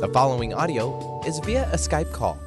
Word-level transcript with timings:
The 0.00 0.08
following 0.08 0.54
audio 0.54 1.20
is 1.26 1.40
via 1.40 1.68
a 1.72 1.76
Skype 1.76 2.10
call. 2.10 2.38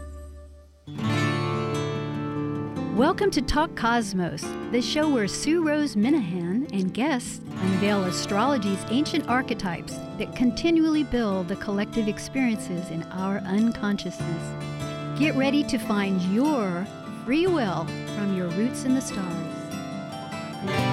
Welcome 2.96 3.30
to 3.30 3.44
Talk 3.44 3.76
Cosmos, 3.76 4.44
the 4.72 4.82
show 4.82 5.08
where 5.08 5.28
Sue 5.28 5.64
Rose 5.64 5.96
Minahan 5.96 6.68
and 6.74 6.92
guests 6.92 7.42
unveil 7.62 8.06
astrology's 8.06 8.84
ancient 8.90 9.30
archetypes 9.30 9.98
that 10.18 10.36
continually 10.36 11.04
build 11.04 11.48
the 11.48 11.56
collective 11.58 12.08
experiences 12.08 12.90
in 12.90 13.04
our 13.12 13.38
unconsciousness. 13.42 15.20
Get 15.20 15.36
ready 15.36 15.64
to 15.66 15.78
find 15.78 16.20
your 16.34 16.88
free 17.24 17.46
will 17.46 17.86
from 18.16 18.36
your 18.36 18.48
roots 18.48 18.84
in 18.84 18.96
the 18.96 19.02
stars. 19.02 20.93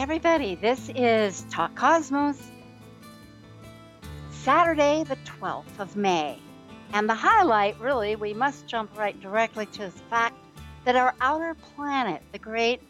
Everybody. 0.00 0.54
This 0.54 0.90
is 0.94 1.44
Talk 1.50 1.74
Cosmos, 1.74 2.40
Saturday, 4.30 5.04
the 5.04 5.16
12th 5.26 5.78
of 5.78 5.94
May. 5.94 6.38
And 6.94 7.06
the 7.06 7.14
highlight, 7.14 7.78
really, 7.78 8.16
we 8.16 8.32
must 8.32 8.66
jump 8.66 8.96
right 8.96 9.20
directly 9.20 9.66
to 9.66 9.78
the 9.82 9.90
fact 9.90 10.36
that 10.86 10.96
our 10.96 11.14
outer 11.20 11.54
planet, 11.76 12.22
the 12.32 12.38
great 12.38 12.80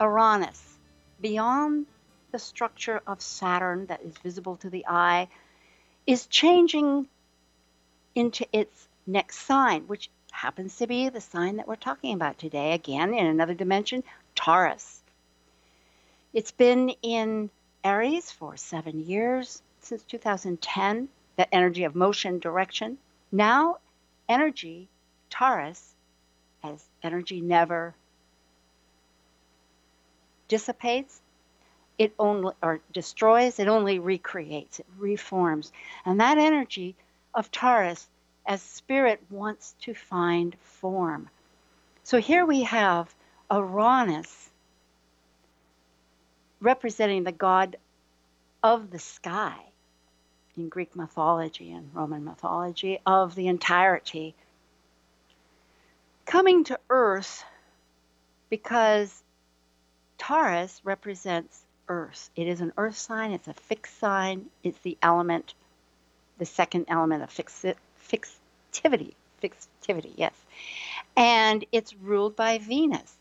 Uranus, 0.00 0.78
beyond 1.20 1.84
the 2.32 2.38
structure 2.38 3.02
of 3.06 3.20
Saturn 3.20 3.84
that 3.88 4.00
is 4.00 4.16
visible 4.22 4.56
to 4.56 4.70
the 4.70 4.86
eye, 4.88 5.28
is 6.06 6.24
changing 6.24 7.08
into 8.14 8.46
its 8.54 8.88
next 9.06 9.40
sign, 9.40 9.82
which 9.82 10.08
happens 10.32 10.78
to 10.78 10.86
be 10.86 11.10
the 11.10 11.20
sign 11.20 11.58
that 11.58 11.68
we're 11.68 11.76
talking 11.76 12.14
about 12.14 12.38
today, 12.38 12.72
again 12.72 13.12
in 13.12 13.26
another 13.26 13.52
dimension, 13.52 14.02
Taurus. 14.34 14.99
It's 16.32 16.52
been 16.52 16.90
in 17.02 17.50
Aries 17.82 18.30
for 18.30 18.56
seven 18.56 19.00
years, 19.00 19.62
since 19.80 20.02
2010, 20.04 21.08
that 21.36 21.48
energy 21.50 21.84
of 21.84 21.96
motion, 21.96 22.38
direction. 22.38 22.98
Now, 23.32 23.78
energy, 24.28 24.88
Taurus, 25.28 25.94
as 26.62 26.84
energy 27.02 27.40
never 27.40 27.94
dissipates, 30.46 31.20
it 31.98 32.14
only 32.18 32.54
or 32.62 32.80
destroys, 32.92 33.58
it 33.58 33.66
only 33.68 33.98
recreates, 33.98 34.78
it 34.78 34.86
reforms. 34.98 35.72
And 36.04 36.20
that 36.20 36.38
energy 36.38 36.94
of 37.34 37.50
Taurus 37.50 38.08
as 38.46 38.62
spirit 38.62 39.20
wants 39.30 39.74
to 39.80 39.94
find 39.94 40.54
form. 40.60 41.28
So 42.04 42.18
here 42.18 42.46
we 42.46 42.62
have 42.62 43.12
Uranus 43.50 44.49
representing 46.60 47.24
the 47.24 47.32
god 47.32 47.76
of 48.62 48.90
the 48.90 48.98
sky 48.98 49.56
in 50.56 50.68
Greek 50.68 50.94
mythology 50.94 51.72
and 51.72 51.90
Roman 51.94 52.24
mythology 52.24 52.98
of 53.06 53.34
the 53.34 53.48
entirety 53.48 54.34
coming 56.26 56.64
to 56.64 56.78
earth 56.90 57.44
because 58.50 59.22
Taurus 60.18 60.80
represents 60.84 61.64
earth. 61.88 62.30
It 62.36 62.46
is 62.46 62.60
an 62.60 62.72
earth 62.76 62.96
sign, 62.96 63.32
it's 63.32 63.48
a 63.48 63.54
fixed 63.54 63.98
sign, 63.98 64.46
it's 64.62 64.78
the 64.80 64.98
element, 65.02 65.54
the 66.38 66.46
second 66.46 66.84
element 66.88 67.22
of 67.22 67.30
fixi- 67.30 67.74
fixtivity. 68.08 69.14
Fixtivity, 69.42 70.12
yes. 70.16 70.34
And 71.16 71.64
it's 71.72 71.94
ruled 71.94 72.36
by 72.36 72.58
Venus, 72.58 73.16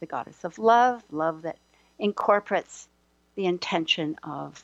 the 0.00 0.06
goddess 0.06 0.44
of 0.44 0.58
love, 0.58 1.02
love 1.10 1.42
that 1.42 1.56
incorporates 1.98 2.88
the 3.40 3.46
intention 3.46 4.16
of 4.22 4.62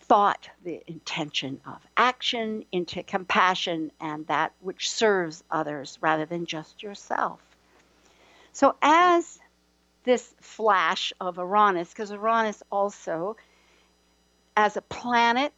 thought, 0.00 0.48
the 0.64 0.82
intention 0.88 1.60
of 1.64 1.78
action 1.96 2.64
into 2.72 3.04
compassion 3.04 3.92
and 4.00 4.26
that 4.26 4.52
which 4.58 4.90
serves 4.90 5.44
others 5.48 5.98
rather 6.00 6.26
than 6.26 6.44
just 6.44 6.82
yourself. 6.82 7.38
So, 8.52 8.74
as 8.82 9.38
this 10.02 10.34
flash 10.40 11.12
of 11.20 11.36
Uranus, 11.36 11.90
because 11.90 12.10
Uranus 12.10 12.64
also, 12.72 13.36
as 14.56 14.76
a 14.76 14.82
planet, 14.82 15.52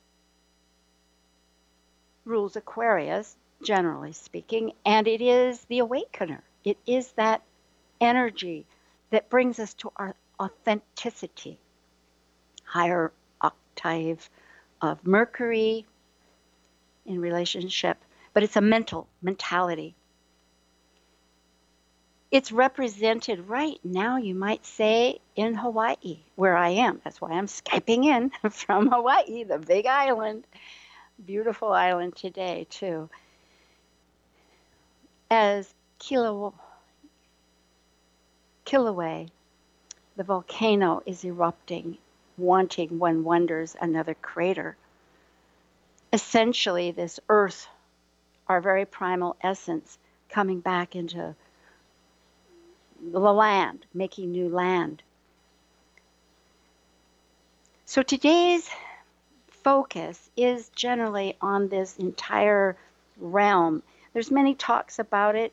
rules 2.27 2.55
Aquarius, 2.55 3.35
generally 3.63 4.13
speaking, 4.13 4.73
and 4.85 5.09
it 5.09 5.23
is 5.23 5.65
the 5.71 5.79
awakener. 5.79 6.45
It 6.65 6.77
is 6.87 7.13
that 7.13 7.41
energy 7.99 8.67
that 9.09 9.31
brings 9.31 9.59
us 9.59 9.73
to 9.75 9.91
our 9.97 10.15
authenticity, 10.41 11.59
higher 12.65 13.13
octave 13.41 14.29
of 14.81 15.07
Mercury 15.07 15.87
in 17.07 17.21
relationship, 17.21 17.99
but 18.33 18.43
it's 18.43 18.57
a 18.57 18.61
mental 18.61 19.09
mentality. 19.23 19.95
It's 22.31 22.51
represented 22.51 23.49
right 23.49 23.79
now, 23.85 24.17
you 24.17 24.35
might 24.35 24.67
say, 24.67 25.21
in 25.37 25.55
Hawaii, 25.55 26.19
where 26.35 26.57
I 26.57 26.71
am. 26.71 27.01
That's 27.05 27.21
why 27.21 27.31
I'm 27.31 27.47
Skyping 27.47 28.07
in 28.07 28.33
from 28.51 28.91
Hawaii, 28.91 29.45
the 29.45 29.59
big 29.59 29.87
island. 29.87 30.45
Beautiful 31.25 31.73
island 31.73 32.17
today, 32.17 32.67
too. 32.71 33.09
As 35.31 35.73
Kilauea, 36.01 36.53
Kilauea, 38.67 39.29
the 40.17 40.25
volcano 40.25 41.03
is 41.07 41.25
erupting 41.25 41.99
wanting, 42.37 42.99
one 42.99 43.25
wonders, 43.25 43.77
another 43.81 44.15
crater. 44.15 44.77
Essentially, 46.13 46.91
this 46.91 47.21
earth, 47.29 47.69
our 48.49 48.61
very 48.61 48.85
primal 48.85 49.37
essence, 49.43 49.99
coming 50.29 50.61
back 50.61 50.97
into 50.97 51.35
the 53.01 53.19
land, 53.19 53.87
making 53.93 54.33
new 54.33 54.49
land. 54.49 55.03
So 57.87 58.03
today's 58.03 58.69
focus 59.49 60.31
is 60.37 60.69
generally 60.71 61.37
on 61.41 61.69
this 61.69 61.97
entire 61.97 62.77
realm. 63.19 63.83
There's 64.13 64.31
many 64.31 64.55
talks 64.55 64.99
about 64.99 65.37
it. 65.37 65.53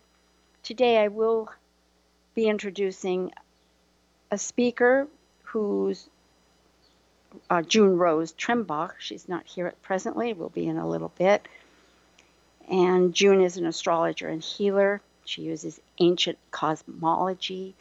Today 0.64 0.98
I 0.98 1.08
will 1.10 1.50
be 2.34 2.48
introducing 2.48 3.32
a 4.32 4.38
speaker 4.38 5.08
who's 5.44 6.10
uh, 7.50 7.62
June 7.62 7.98
Rose 7.98 8.32
Trimbach. 8.32 8.94
She's 9.00 9.28
not 9.28 9.46
here 9.46 9.68
at 9.68 9.82
presently, 9.82 10.34
We'll 10.34 10.50
be 10.50 10.68
in 10.68 10.78
a 10.78 10.88
little 10.88 11.12
bit. 11.18 11.48
And 12.70 13.14
June 13.14 13.42
is 13.42 13.58
an 13.58 13.66
astrologer 13.66 14.30
and 14.30 14.42
healer. 14.42 15.02
She 15.26 15.42
uses 15.42 15.80
ancient 16.00 16.38
cosmology, 16.52 17.76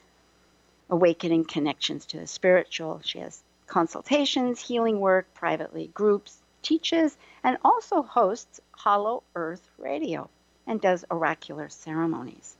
awakening 0.88 1.44
connections 1.44 2.06
to 2.06 2.18
the 2.18 2.26
spiritual. 2.26 3.00
She 3.04 3.20
has 3.20 3.42
consultations, 3.66 4.60
healing 4.60 4.98
work, 4.98 5.32
privately 5.34 5.90
groups, 5.94 6.36
teaches, 6.62 7.16
and 7.44 7.56
also 7.64 8.02
hosts 8.02 8.60
Hollow 8.72 9.22
Earth 9.36 9.66
Radio 9.78 10.28
and 10.66 10.80
does 10.80 11.04
oracular 11.10 11.68
ceremonies. 11.68 12.56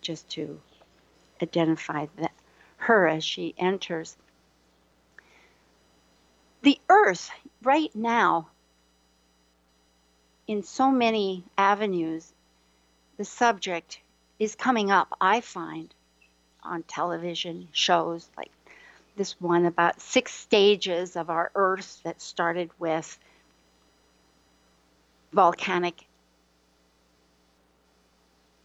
Just 0.00 0.28
to 0.30 0.60
identify 1.42 2.06
that, 2.16 2.32
her 2.78 3.06
as 3.06 3.24
she 3.24 3.54
enters. 3.58 4.16
The 6.62 6.80
earth 6.88 7.30
right 7.62 7.94
now 7.94 8.48
in 10.48 10.62
so 10.62 10.90
many 10.90 11.44
avenues 11.56 12.32
the 13.18 13.24
subject 13.24 14.00
is 14.38 14.54
coming 14.54 14.90
up 14.90 15.14
i 15.20 15.40
find 15.40 15.94
on 16.62 16.82
television 16.84 17.68
shows 17.72 18.28
like 18.36 18.50
this 19.16 19.38
one 19.40 19.66
about 19.66 20.00
six 20.00 20.32
stages 20.32 21.16
of 21.16 21.28
our 21.28 21.50
earth 21.54 22.00
that 22.04 22.20
started 22.22 22.70
with 22.78 23.18
volcanic 25.32 26.07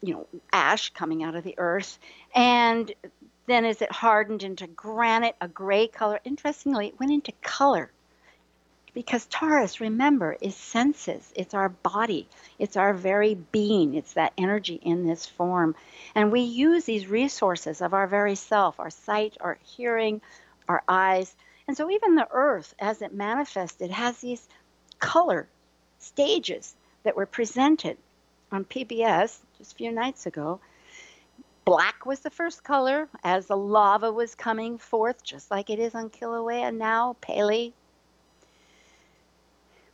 you 0.04 0.14
know 0.14 0.28
ash 0.52 0.92
coming 0.92 1.24
out 1.24 1.36
of 1.36 1.44
the 1.44 1.56
earth 1.58 1.98
and 2.36 2.94
then 3.46 3.66
as 3.66 3.82
it 3.82 3.92
hardened 3.92 4.44
into 4.44 4.68
granite, 4.68 5.36
a 5.42 5.48
gray 5.48 5.88
color, 5.88 6.20
interestingly, 6.24 6.88
it 6.88 7.00
went 7.00 7.12
into 7.12 7.34
color. 7.42 7.92
Because 8.94 9.26
Taurus, 9.26 9.82
remember, 9.82 10.38
is 10.40 10.56
senses. 10.56 11.34
It's 11.36 11.56
our 11.56 11.70
body. 11.70 12.28
It's 12.60 12.78
our 12.78 12.94
very 12.94 13.34
being. 13.34 13.96
It's 13.96 14.14
that 14.14 14.34
energy 14.38 14.76
in 14.76 15.08
this 15.08 15.26
form. 15.26 15.76
And 16.14 16.32
we 16.32 16.42
use 16.42 16.86
these 16.86 17.08
resources 17.08 17.82
of 17.82 17.94
our 17.94 18.06
very 18.08 18.36
self 18.36 18.80
our 18.80 18.92
sight, 18.92 19.36
our 19.42 19.58
hearing, 19.64 20.22
our 20.70 20.84
eyes. 20.88 21.36
And 21.68 21.76
so 21.76 21.90
even 21.90 22.16
the 22.16 22.28
earth, 22.32 22.76
as 22.78 23.02
it 23.02 23.14
manifested, 23.14 23.90
has 23.90 24.20
these 24.20 24.48
color 25.00 25.48
stages 25.98 26.76
that 27.04 27.16
were 27.16 27.26
presented 27.26 27.98
on 28.52 28.64
PBS 28.64 29.40
just 29.64 29.74
a 29.74 29.76
few 29.78 29.94
nights 29.94 30.26
ago. 30.26 30.60
Black 31.64 32.06
was 32.06 32.20
the 32.20 32.30
first 32.30 32.66
color 32.66 33.08
as 33.24 33.48
the 33.48 33.56
lava 33.56 34.12
was 34.12 34.36
coming 34.36 34.78
forth, 34.78 35.24
just 35.24 35.50
like 35.50 35.70
it 35.70 35.80
is 35.80 35.96
on 35.96 36.10
Kilauea 36.10 36.76
now. 36.76 37.16
Pele, 37.22 37.72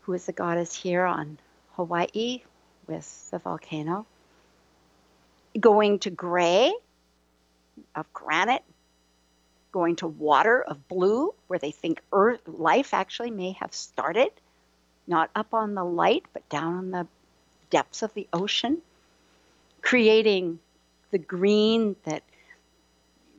who 0.01 0.13
is 0.13 0.25
the 0.25 0.31
goddess 0.31 0.73
here 0.73 1.05
on 1.05 1.37
Hawaii 1.73 2.41
with 2.87 3.29
the 3.29 3.37
volcano, 3.37 4.07
going 5.59 5.99
to 5.99 6.09
gray 6.09 6.73
of 7.95 8.11
granite, 8.11 8.63
going 9.71 9.97
to 9.97 10.07
water 10.07 10.63
of 10.63 10.87
blue, 10.87 11.31
where 11.45 11.59
they 11.59 11.69
think 11.69 12.01
Earth 12.11 12.41
life 12.47 12.95
actually 12.95 13.29
may 13.29 13.51
have 13.51 13.75
started, 13.75 14.31
not 15.05 15.29
up 15.35 15.53
on 15.53 15.75
the 15.75 15.85
light, 15.85 16.25
but 16.33 16.49
down 16.49 16.73
on 16.73 16.89
the 16.89 17.07
depths 17.69 18.01
of 18.01 18.11
the 18.15 18.27
ocean, 18.33 18.81
creating 19.81 20.59
the 21.11 21.17
green 21.17 21.95
that 22.03 22.23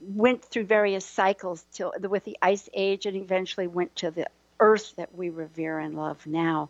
went 0.03 0.45
through 0.45 0.65
various 0.65 1.05
cycles 1.05 1.65
till 1.73 1.93
with 2.09 2.25
the 2.25 2.39
ice 2.41 2.69
age 2.73 3.07
and 3.07 3.17
eventually 3.17 3.67
went 3.67 3.95
to 3.97 4.11
the 4.11 4.27
earth 4.59 4.95
that 4.97 5.15
we 5.15 5.31
revere 5.31 5.79
and 5.79 5.97
love 5.97 6.27
now. 6.27 6.69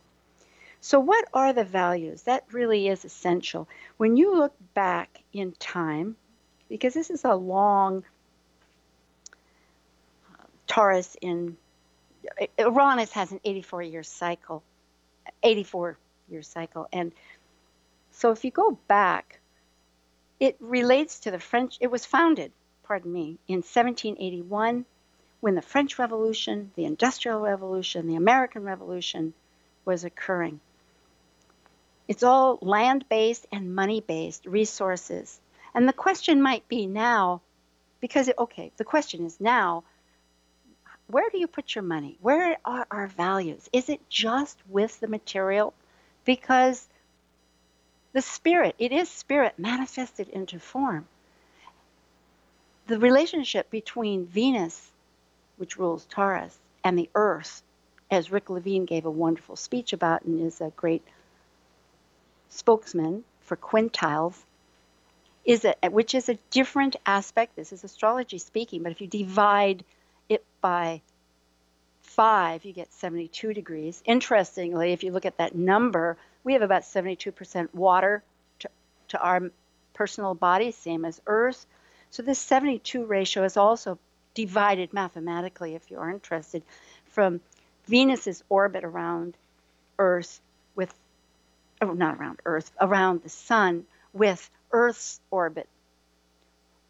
So, 0.81 0.99
what 0.99 1.27
are 1.35 1.53
the 1.53 1.65
values? 1.65 2.23
That 2.23 2.45
really 2.53 2.89
is 2.89 3.05
essential. 3.05 3.69
When 3.99 4.17
you 4.17 4.37
look 4.37 4.55
back 4.75 5.23
in 5.33 5.53
time, 5.53 6.17
because 6.69 6.95
this 6.95 7.11
is 7.11 7.25
a 7.25 7.35
long 7.35 8.05
uh, 10.33 10.45
Taurus 10.67 11.17
in 11.21 11.57
Uranus 12.59 13.13
has 13.13 13.33
an 13.33 13.41
84 13.45 13.83
year 13.83 14.03
cycle, 14.03 14.63
84 15.43 15.99
year 16.29 16.43
cycle. 16.43 16.89
And 16.93 17.13
so 18.13 18.31
if 18.31 18.45
you 18.45 18.51
go 18.51 18.79
back, 18.89 19.40
it 20.41 20.57
relates 20.59 21.21
to 21.21 21.31
the 21.31 21.39
French, 21.39 21.77
it 21.81 21.91
was 21.91 22.07
founded, 22.07 22.51
pardon 22.83 23.13
me, 23.13 23.39
in 23.47 23.59
1781 23.59 24.87
when 25.41 25.55
the 25.55 25.63
French 25.63 25.99
Revolution, 25.99 26.73
the 26.75 26.87
Industrial 26.87 27.41
Revolution, 27.41 28.09
the 28.09 28.17
American 28.17 28.65
Revolution 28.65 29.35
was 29.85 30.05
occurring. 30.05 30.61
It's 32.09 32.23
all 32.23 32.59
land 32.61 33.05
based 33.09 33.47
and 33.53 33.75
money 33.75 34.01
based 34.01 34.47
resources. 34.47 35.41
And 35.75 35.87
the 35.87 35.93
question 35.93 36.43
might 36.43 36.67
be 36.69 36.87
now, 36.87 37.43
because, 38.01 38.31
okay, 38.39 38.73
the 38.77 38.85
question 38.85 39.25
is 39.25 39.41
now, 39.41 39.85
where 41.07 41.29
do 41.31 41.39
you 41.39 41.47
put 41.47 41.75
your 41.75 41.85
money? 41.85 42.19
Where 42.21 42.57
are 42.65 42.87
our 42.91 43.07
values? 43.07 43.69
Is 43.73 43.89
it 43.89 44.01
just 44.09 44.59
with 44.69 44.99
the 45.01 45.09
material? 45.09 45.75
Because 46.25 46.87
the 48.13 48.23
spirit, 48.23 48.75
it 48.79 48.93
is 48.93 49.09
spirit 49.09 49.59
manifested 49.59 50.29
into 50.29 50.59
form. 50.59 51.07
The 52.87 52.99
relationship 52.99 53.71
between 53.71 54.27
Venus, 54.27 54.91
which 55.57 55.79
rules 55.79 56.07
Taurus, 56.07 56.59
and 56.83 56.99
the 56.99 57.09
earth, 57.15 57.63
as 58.11 58.33
Rick 58.33 58.51
Levine 58.51 58.85
gave 58.85 59.05
a 59.05 59.11
wonderful 59.11 59.55
speech 59.55 59.93
about 59.93 60.25
and 60.25 60.41
is 60.41 60.61
a 60.61 60.73
great 60.77 61.05
spokesman 62.49 63.23
for 63.43 63.57
quintiles, 63.57 64.35
is 65.45 65.65
a, 65.65 65.75
which 65.91 66.15
is 66.15 66.29
a 66.29 66.39
different 66.51 66.97
aspect. 67.07 67.55
This 67.55 67.73
is 67.73 67.85
astrology 67.85 68.39
speaking, 68.39 68.83
but 68.83 68.93
if 68.93 69.01
you 69.01 69.07
divide 69.07 69.85
it 70.29 70.45
by 70.61 71.01
five, 72.03 72.65
you 72.65 72.73
get 72.73 72.93
72 72.93 73.55
degrees. 73.55 74.03
Interestingly, 74.05 74.93
if 74.93 75.05
you 75.05 75.13
look 75.13 75.25
at 75.25 75.39
that 75.39 75.55
number, 75.55 76.17
we 76.45 76.55
have 76.55 76.63
about 76.63 76.83
72% 76.83 77.75
water 77.75 78.23
to, 78.61 78.69
to 79.09 79.21
our 79.21 79.51
personal 79.93 80.35
body, 80.35 80.71
same 80.73 81.05
as 81.05 81.21
Earth. 81.27 81.67
So 82.11 82.23
this 82.23 82.39
72 82.39 83.05
ratio 83.05 83.45
is 83.45 83.57
also 83.57 83.99
divided 84.35 84.93
mathematically, 84.93 85.75
if 85.75 85.91
you 85.91 85.99
are 85.99 86.11
interested, 86.11 86.63
from 87.07 87.41
Venus's 87.87 88.43
orbit 88.49 88.85
around 88.85 89.35
Earth 89.99 90.41
with, 90.75 90.95
oh, 91.83 91.93
not 91.93 92.17
around 92.19 92.41
Earth, 92.45 92.71
around 92.81 93.23
the 93.23 93.29
Sun 93.29 93.85
with 94.13 94.51
Earth's 94.73 95.21
orbit, 95.31 95.69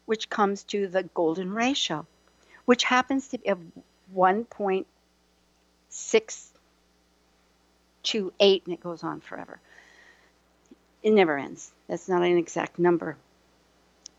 which 0.05 0.29
comes 0.29 0.63
to 0.63 0.87
the 0.87 1.03
golden 1.03 1.53
ratio, 1.53 2.05
which 2.65 2.83
happens 2.83 3.27
to 3.29 3.37
be 3.37 3.49
a 8.03 8.07
1.628, 8.07 8.65
and 8.65 8.73
it 8.73 8.81
goes 8.81 9.03
on 9.03 9.21
forever. 9.21 9.59
It 11.03 11.11
never 11.11 11.37
ends. 11.37 11.71
That's 11.87 12.07
not 12.07 12.23
an 12.23 12.37
exact 12.37 12.77
number. 12.77 13.17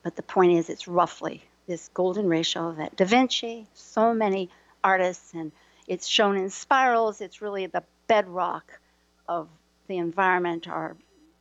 But 0.03 0.17
the 0.17 0.23
point 0.23 0.53
is, 0.53 0.69
it's 0.69 0.89
roughly 0.89 1.43
this 1.67 1.89
golden 1.95 2.29
ratio 2.29 2.73
that 2.73 2.97
Da 2.97 3.05
Vinci, 3.05 3.67
so 3.75 4.13
many 4.13 4.51
artists, 4.83 5.33
and 5.33 5.53
it's 5.87 6.07
shown 6.07 6.37
in 6.37 6.51
spirals. 6.51 7.21
It's 7.21 7.41
really 7.41 7.67
the 7.67 7.85
bedrock 8.09 8.81
of 9.29 9.49
the 9.87 9.99
environment, 9.99 10.69
our 10.69 10.97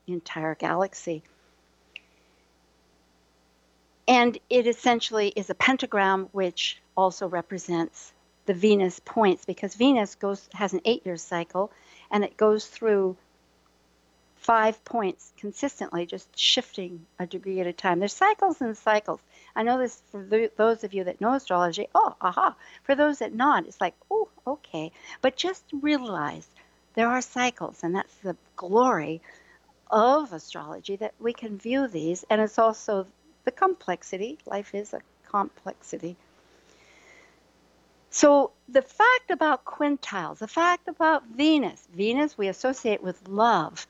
entire 0.08 0.56
galaxy. 0.56 1.24
And 4.08 4.38
it 4.50 4.68
essentially 4.68 5.30
is 5.30 5.50
a 5.50 5.56
pentagram, 5.56 6.30
which 6.34 6.82
also 6.96 7.28
represents 7.28 8.14
the 8.46 8.54
Venus 8.54 9.00
points, 9.00 9.46
because 9.46 9.76
Venus 9.76 10.16
goes 10.16 10.50
has 10.54 10.74
an 10.74 10.82
eight-year 10.86 11.18
cycle, 11.18 11.72
and 12.12 12.24
it 12.24 12.38
goes 12.38 12.68
through 12.68 13.18
five 14.36 14.84
points 14.84 15.32
consistently, 15.38 16.06
just 16.06 16.28
shifting 16.38 17.06
a 17.20 17.26
degree 17.26 17.60
at 17.60 17.68
a 17.68 17.74
time. 17.74 18.00
There's 18.00 18.14
cycles 18.14 18.60
and 18.60 18.76
cycles. 18.78 19.22
I 19.56 19.64
know 19.64 19.78
this 19.78 20.02
for 20.12 20.50
those 20.58 20.84
of 20.84 20.94
you 20.94 21.04
that 21.06 21.22
know 21.22 21.34
astrology. 21.34 21.88
Oh, 21.94 22.16
aha. 22.20 22.56
For 22.84 22.96
those 22.96 23.20
that 23.20 23.34
not, 23.34 23.66
it's 23.68 23.80
like, 23.80 23.96
oh, 24.10 24.30
okay. 24.46 24.92
But 25.22 25.36
just 25.36 25.64
realize 25.72 26.48
there 26.96 27.08
are 27.08 27.22
cycles, 27.22 27.84
and 27.84 27.96
that's 27.96 28.14
the 28.16 28.36
glory 28.56 29.22
of 29.90 30.34
astrology 30.34 30.96
that 30.96 31.14
we 31.20 31.34
can 31.34 31.58
view 31.58 31.88
these, 31.88 32.26
and 32.30 32.42
it's 32.42 32.60
also 32.60 33.06
the 33.44 33.52
complexity. 33.52 34.38
Life 34.46 34.74
is 34.74 34.94
a 34.94 35.02
complexity. 35.30 36.16
So, 38.14 38.52
the 38.68 38.82
fact 38.82 39.32
about 39.32 39.64
quintiles, 39.64 40.40
the 40.40 40.48
fact 40.48 40.90
about 40.90 41.28
Venus, 41.28 41.88
Venus 41.94 42.38
we 42.38 42.50
associate 42.50 43.02
with 43.02 43.30
love. 43.30 43.88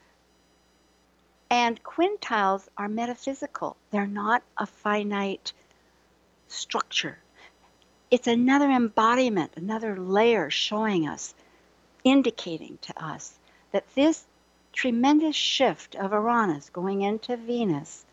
And 1.50 1.82
quintiles 1.84 2.70
are 2.78 2.88
metaphysical, 2.88 3.76
they're 3.90 4.06
not 4.06 4.44
a 4.58 4.68
finite 4.68 5.54
structure. 6.48 7.18
It's 8.12 8.28
another 8.28 8.70
embodiment, 8.70 9.54
another 9.56 9.98
layer 9.98 10.52
showing 10.52 11.08
us, 11.08 11.34
indicating 12.04 12.78
to 12.84 13.04
us 13.04 13.40
that 13.72 13.92
this 13.96 14.24
tremendous 14.72 15.36
shift 15.36 15.96
of 15.96 16.12
Uranus 16.12 16.70
going 16.70 17.02
into 17.02 17.38
Venus 17.38 18.06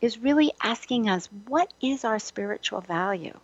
is 0.00 0.18
really 0.18 0.52
asking 0.62 1.08
us 1.08 1.28
what 1.48 1.72
is 1.80 2.04
our 2.04 2.20
spiritual 2.20 2.82
value? 2.82 3.36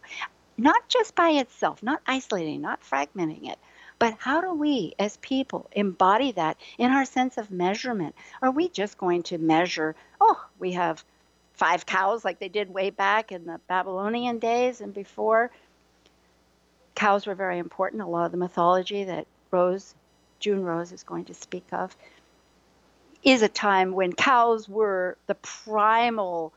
Not 0.56 0.88
just 0.88 1.14
by 1.14 1.30
itself, 1.30 1.82
not 1.82 2.00
isolating, 2.06 2.60
not 2.60 2.82
fragmenting 2.82 3.50
it, 3.50 3.58
but 3.98 4.14
how 4.18 4.40
do 4.40 4.52
we 4.52 4.94
as 4.98 5.16
people 5.16 5.68
embody 5.72 6.32
that 6.32 6.58
in 6.78 6.92
our 6.92 7.04
sense 7.04 7.38
of 7.38 7.50
measurement? 7.50 8.14
Are 8.40 8.50
we 8.50 8.68
just 8.68 8.96
going 8.96 9.24
to 9.24 9.38
measure, 9.38 9.96
oh, 10.20 10.44
we 10.58 10.72
have 10.72 11.04
five 11.54 11.86
cows 11.86 12.24
like 12.24 12.38
they 12.38 12.48
did 12.48 12.72
way 12.72 12.90
back 12.90 13.32
in 13.32 13.46
the 13.46 13.60
Babylonian 13.66 14.38
days 14.38 14.80
and 14.80 14.94
before? 14.94 15.50
Cows 16.94 17.26
were 17.26 17.34
very 17.34 17.58
important. 17.58 18.02
A 18.02 18.06
lot 18.06 18.26
of 18.26 18.32
the 18.32 18.38
mythology 18.38 19.04
that 19.04 19.26
Rose, 19.50 19.94
June 20.38 20.62
Rose, 20.62 20.92
is 20.92 21.02
going 21.02 21.24
to 21.26 21.34
speak 21.34 21.66
of 21.72 21.96
is 23.24 23.42
a 23.42 23.48
time 23.48 23.92
when 23.92 24.12
cows 24.12 24.68
were 24.68 25.16
the 25.26 25.34
primal 25.36 26.52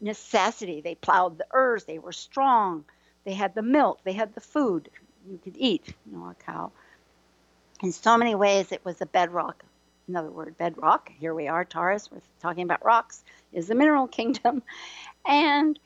necessity. 0.00 0.80
They 0.80 0.94
plowed 0.96 1.38
the 1.38 1.46
earth, 1.52 1.86
they 1.86 1.98
were 1.98 2.12
strong, 2.12 2.84
they 3.24 3.34
had 3.34 3.54
the 3.54 3.62
milk, 3.62 4.00
they 4.04 4.12
had 4.12 4.34
the 4.34 4.40
food 4.40 4.88
you 5.28 5.38
could 5.42 5.56
eat, 5.56 5.94
you 6.06 6.18
know, 6.18 6.30
a 6.30 6.34
cow. 6.34 6.72
In 7.82 7.92
so 7.92 8.16
many 8.16 8.34
ways, 8.34 8.72
it 8.72 8.84
was 8.84 9.00
a 9.00 9.06
bedrock. 9.06 9.64
Another 10.08 10.30
word, 10.30 10.58
bedrock. 10.58 11.10
Here 11.18 11.32
we 11.34 11.48
are, 11.48 11.64
Taurus. 11.64 12.10
We're 12.10 12.20
talking 12.40 12.64
about 12.64 12.84
rocks. 12.84 13.24
Is 13.52 13.68
the 13.68 13.74
mineral 13.74 14.06
kingdom, 14.18 14.62
and 15.24 15.78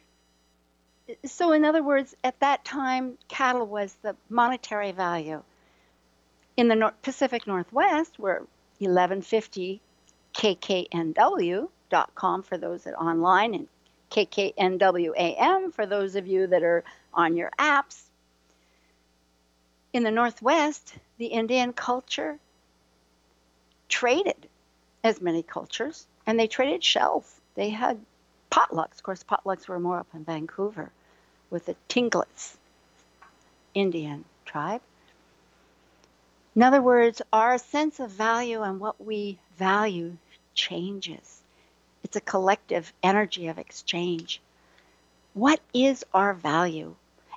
so 1.24 1.52
in 1.52 1.64
other 1.64 1.82
words, 1.82 2.16
at 2.24 2.40
that 2.40 2.64
time, 2.64 3.16
cattle 3.28 3.66
was 3.66 3.94
the 4.02 4.16
monetary 4.28 4.92
value. 4.92 5.42
In 6.56 6.68
the 6.68 6.92
Pacific 7.02 7.46
Northwest, 7.46 8.18
where 8.18 8.40
1150 8.78 9.80
kknw.com 10.34 11.68
for 12.42 12.58
those 12.58 12.84
that 12.84 12.94
online 12.94 13.54
and 13.54 13.68
kknwam 14.10 15.72
for 15.72 15.86
those 15.86 16.16
of 16.16 16.26
you 16.26 16.46
that 16.46 16.62
are 16.62 16.84
on 17.12 17.36
your 17.36 17.50
apps. 17.58 18.00
In 19.92 20.02
the 20.02 20.10
Northwest, 20.10 20.94
the 21.18 21.26
Indian 21.26 21.72
culture 21.72 22.38
traded 23.88 24.48
as 25.02 25.20
many 25.20 25.42
cultures, 25.42 26.06
and 26.26 26.38
they 26.38 26.46
traded 26.46 26.82
shells. 26.84 27.40
They 27.54 27.70
had 27.70 27.98
potlucks. 28.50 28.96
Of 28.96 29.02
course, 29.02 29.24
potlucks 29.24 29.68
were 29.68 29.80
more 29.80 30.00
up 30.00 30.08
in 30.14 30.24
Vancouver 30.24 30.90
with 31.50 31.66
the 31.66 31.76
Tlingits 31.88 32.56
Indian 33.74 34.24
tribe. 34.44 34.82
In 36.54 36.62
other 36.62 36.80
words, 36.80 37.20
our 37.32 37.58
sense 37.58 38.00
of 38.00 38.10
value 38.10 38.62
and 38.62 38.80
what 38.80 39.04
we 39.04 39.38
value 39.58 40.16
changes. 40.54 41.35
It's 42.04 42.16
a 42.16 42.20
collective 42.20 42.92
energy 43.02 43.48
of 43.48 43.58
exchange. 43.58 44.40
What 45.34 45.60
is 45.74 46.04
our 46.14 46.34
value? 46.34 46.94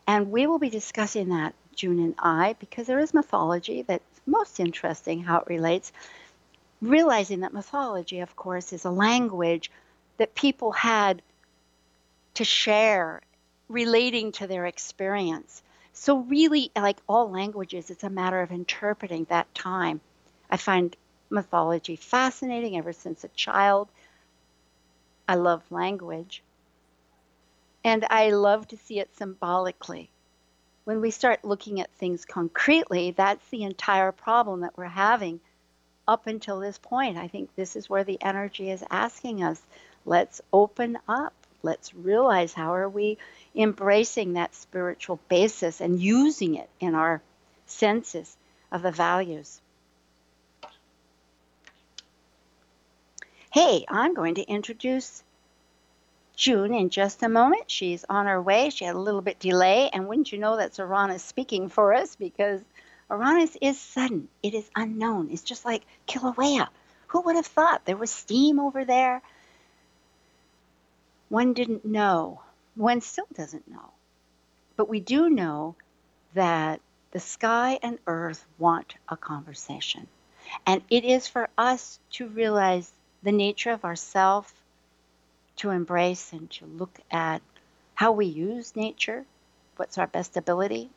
And 0.08 0.32
we 0.32 0.48
will 0.48 0.60
be 0.60 0.70
discussing 0.70 1.30
that, 1.30 1.54
June 1.76 2.00
and 2.00 2.16
I, 2.18 2.56
because 2.60 2.88
there 2.88 3.00
is 3.00 3.14
mythology 3.14 3.84
that's 3.84 4.22
most 4.26 4.60
interesting 4.60 5.24
how 5.24 5.40
it 5.40 5.48
relates. 5.48 5.92
Realizing 6.82 7.42
that 7.42 7.54
mythology, 7.54 8.20
of 8.20 8.36
course, 8.36 8.74
is 8.74 8.86
a 8.86 8.92
language 8.92 9.70
that 10.18 10.36
people 10.36 10.72
had 10.72 11.22
to 12.36 12.44
share 12.44 13.22
relating 13.68 14.32
to 14.34 14.48
their 14.48 14.66
experience. 14.66 15.62
So, 15.94 16.20
really, 16.20 16.72
like 16.76 16.98
all 17.08 17.30
languages, 17.30 17.90
it's 17.90 18.04
a 18.04 18.10
matter 18.10 18.42
of 18.42 18.52
interpreting 18.52 19.26
that 19.26 19.54
time. 19.54 20.00
I 20.50 20.58
find 20.58 20.96
mythology 21.30 21.96
fascinating 21.96 22.78
ever 22.78 22.94
since 22.94 23.24
a 23.24 23.30
child. 23.30 23.90
I 25.30 25.36
love 25.36 25.62
language. 25.70 26.42
And 27.84 28.04
I 28.10 28.32
love 28.32 28.68
to 28.70 28.78
see 28.78 29.00
it 29.00 29.16
symbolically. 29.16 30.10
When 30.86 31.02
we 31.02 31.12
start 31.12 31.46
looking 31.46 31.80
at 31.80 31.92
things 32.00 32.26
concretely, 32.26 33.12
that's 33.12 33.48
the 33.50 33.62
entire 33.62 34.12
problem 34.12 34.62
that 34.62 34.76
we're 34.76 34.86
having 34.86 35.40
up 36.08 36.26
until 36.26 36.60
this 36.60 36.80
point. 36.80 37.20
I 37.20 37.28
think 37.28 37.54
this 37.56 37.76
is 37.76 37.88
where 37.88 38.04
the 38.04 38.20
energy 38.20 38.72
is 38.72 38.84
asking 38.90 39.44
us 39.44 39.62
let's 40.04 40.42
open 40.52 40.98
up. 41.08 41.36
Let's 41.62 41.94
realize 41.94 42.56
how 42.56 42.74
are 42.74 42.90
we 42.90 43.20
embracing 43.56 44.34
that 44.34 44.56
spiritual 44.56 45.20
basis 45.30 45.80
and 45.80 46.02
using 46.02 46.56
it 46.56 46.72
in 46.80 46.96
our 46.96 47.22
senses 47.68 48.36
of 48.72 48.82
the 48.82 48.92
values. 48.92 49.62
Hey, 53.52 53.84
I'm 53.90 54.14
going 54.14 54.36
to 54.36 54.44
introduce 54.44 55.24
June 56.36 56.72
in 56.72 56.92
just 56.92 57.24
a 57.24 57.30
moment. 57.30 57.64
She's 57.72 58.06
on 58.08 58.28
her 58.28 58.40
way. 58.40 58.70
She 58.70 58.86
had 58.86 58.94
a 58.94 59.00
little 59.00 59.24
bit 59.24 59.40
delay, 59.40 59.90
and 59.92 60.08
wouldn't 60.08 60.32
you 60.32 60.38
know 60.38 60.56
that's 60.56 60.78
Uranus 60.78 61.24
speaking 61.24 61.68
for 61.68 61.96
us 61.96 62.16
because 62.16 62.62
Uranus 63.10 63.58
is 63.60 63.82
sudden. 63.82 64.28
It 64.44 64.54
is 64.54 64.70
unknown. 64.76 65.32
It's 65.32 65.42
just 65.42 65.66
like 65.66 65.84
Kilauea. 66.08 66.68
Who 67.08 67.22
would 67.22 67.38
have 67.38 67.48
thought 67.48 67.86
there 67.86 67.98
was 67.98 68.12
steam 68.12 68.60
over 68.60 68.86
there? 68.86 69.24
One 71.30 71.54
didn't 71.54 71.86
know. 71.86 72.44
One 72.76 73.02
still 73.02 73.28
doesn't 73.34 73.68
know. 73.68 73.94
But 74.78 74.90
we 74.90 75.00
do 75.00 75.28
know 75.28 75.76
that 76.36 76.82
the 77.10 77.20
sky 77.20 77.80
and 77.82 77.98
earth 78.06 78.46
want 78.60 78.94
a 79.10 79.18
conversation. 79.18 80.08
And 80.68 80.84
it 80.92 81.04
is 81.04 81.28
for 81.28 81.50
us 81.58 82.00
to 82.12 82.28
realize 82.28 82.92
the 83.24 83.32
nature 83.32 83.72
of 83.72 83.86
ourself, 83.86 84.54
to 85.58 85.70
embrace 85.72 86.32
and 86.32 86.50
to 86.50 86.66
look 86.66 87.00
at 87.12 87.42
how 87.94 88.14
we 88.14 88.26
use 88.26 88.78
nature, 88.78 89.26
what's 89.76 89.98
our 89.98 90.08
best 90.08 90.38
ability. 90.38 90.90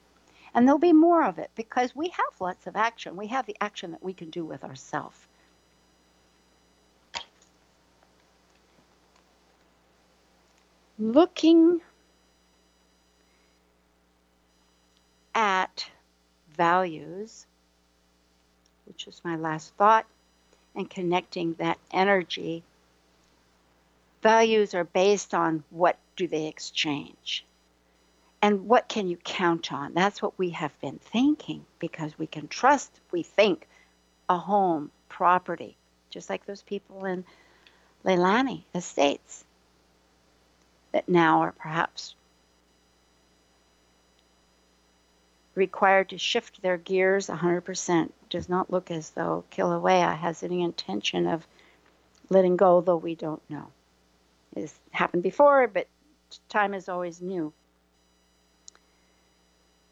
And 0.55 0.67
there'll 0.67 0.79
be 0.79 0.93
more 0.93 1.25
of 1.25 1.39
it 1.39 1.51
because 1.57 1.97
we 1.97 2.09
have 2.09 2.41
lots 2.41 2.67
of 2.67 2.77
action. 2.77 3.17
We 3.17 3.27
have 3.29 3.47
the 3.47 3.57
action 3.61 3.91
that 3.91 4.05
we 4.05 4.13
can 4.13 4.31
do 4.31 4.45
with 4.45 4.63
ourselves. 4.63 5.19
Looking 10.99 11.81
at 15.35 15.91
values, 16.57 17.47
which 18.85 19.09
is 19.09 19.21
my 19.25 19.35
last 19.35 19.75
thought, 19.75 20.07
and 20.75 20.89
connecting 20.89 21.55
that 21.55 21.79
energy. 21.91 22.63
Values 24.23 24.75
are 24.75 24.85
based 24.85 25.35
on 25.35 25.65
what 25.71 25.97
do 26.17 26.27
they 26.27 26.47
exchange? 26.47 27.45
And 28.41 28.67
what 28.67 28.89
can 28.89 29.09
you 29.09 29.17
count 29.19 29.73
on? 29.73 29.95
That's 29.95 30.21
what 30.21 30.39
we 30.39 30.51
have 30.51 30.79
been 30.81 30.99
thinking 30.99 31.65
because 31.79 32.19
we 32.19 32.27
can 32.27 32.49
trust, 32.49 33.01
we 33.11 33.23
think, 33.23 33.69
a 34.29 34.37
home, 34.37 34.91
property, 35.09 35.77
just 36.11 36.29
like 36.29 36.45
those 36.47 36.63
people 36.63 37.05
in 37.05 37.25
Leilani 38.05 38.63
Estates 38.75 39.45
that 40.93 41.09
now 41.09 41.41
are 41.41 41.53
perhaps 41.53 42.15
required 45.55 46.09
to 46.09 46.19
shift 46.19 46.63
their 46.63 46.79
gears 46.79 47.29
100%. 47.29 48.11
Does 48.33 48.49
not 48.49 48.71
look 48.71 48.91
as 48.91 49.11
though 49.11 49.45
Kilauea 49.51 50.17
has 50.17 50.43
any 50.43 50.63
intention 50.63 51.27
of 51.27 51.47
letting 52.31 52.57
go, 52.57 52.81
though 52.81 52.97
we 52.97 53.15
don't 53.15 53.43
know. 53.51 53.67
It's 54.57 54.81
happened 54.91 55.23
before, 55.23 55.67
but 55.67 55.87
time 56.49 56.73
is 56.73 56.89
always 56.89 57.21
new. 57.21 57.53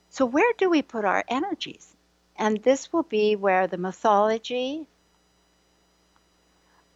So, 0.08 0.24
where 0.24 0.50
do 0.56 0.70
we 0.70 0.80
put 0.80 1.04
our 1.04 1.22
energies? 1.28 1.94
And 2.34 2.62
this 2.62 2.90
will 2.94 3.02
be 3.02 3.36
where 3.36 3.66
the 3.66 3.76
mythology 3.76 4.86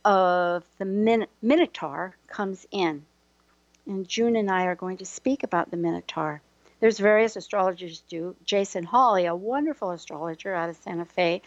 of 0.02 0.64
the 0.78 0.86
Min- 0.86 1.26
Minotaur 1.42 2.16
comes 2.26 2.66
in. 2.70 3.04
And 3.86 4.08
June 4.08 4.34
and 4.34 4.50
I 4.50 4.64
are 4.64 4.76
going 4.76 4.96
to 4.96 5.04
speak 5.04 5.42
about 5.42 5.70
the 5.70 5.76
Minotaur. 5.76 6.40
There's 6.84 6.98
various 6.98 7.34
astrologers 7.34 8.02
do. 8.10 8.36
Jason 8.44 8.84
Holley, 8.84 9.24
a 9.24 9.34
wonderful 9.34 9.90
astrologer 9.90 10.54
out 10.54 10.68
of 10.68 10.76
Santa 10.76 11.06
Fe, 11.06 11.40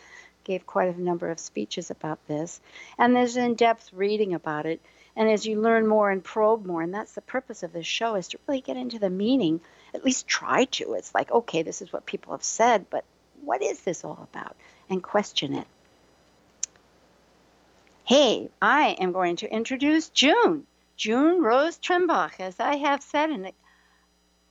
gave 0.44 0.66
quite 0.66 0.96
a 0.96 1.00
number 1.00 1.30
of 1.30 1.40
speeches 1.40 1.92
about 1.92 2.18
this. 2.28 2.60
And 2.98 3.16
there's 3.16 3.38
in-depth 3.38 3.94
reading 3.94 4.34
about 4.34 4.66
it. 4.66 4.82
And 5.16 5.30
as 5.30 5.46
you 5.46 5.62
learn 5.62 5.86
more 5.86 6.10
and 6.10 6.24
probe 6.24 6.66
more, 6.66 6.82
and 6.82 6.92
that's 6.92 7.14
the 7.14 7.22
purpose 7.22 7.62
of 7.62 7.72
this 7.72 7.86
show, 7.86 8.16
is 8.16 8.30
to 8.30 8.40
really 8.48 8.62
get 8.62 8.78
into 8.78 8.98
the 8.98 9.12
meaning, 9.12 9.62
at 9.94 10.04
least 10.04 10.28
try 10.28 10.66
to. 10.66 10.94
It's 10.94 11.14
like, 11.14 11.30
okay, 11.32 11.62
this 11.62 11.84
is 11.84 11.94
what 11.94 12.08
people 12.08 12.32
have 12.32 12.44
said, 12.44 12.88
but 12.90 13.04
what 13.44 13.62
is 13.62 13.82
this 13.82 14.04
all 14.04 14.28
about? 14.34 14.56
And 14.90 15.04
question 15.04 15.54
it. 15.54 15.68
Hey, 18.06 18.50
I 18.60 18.98
am 19.00 19.12
going 19.12 19.36
to 19.36 19.54
introduce 19.54 20.10
June. 20.10 20.66
June 20.96 21.44
Rose 21.44 21.78
Trimbach, 21.78 22.40
as 22.40 22.60
I 22.60 22.78
have 22.78 23.04
said, 23.04 23.30
and 23.30 23.52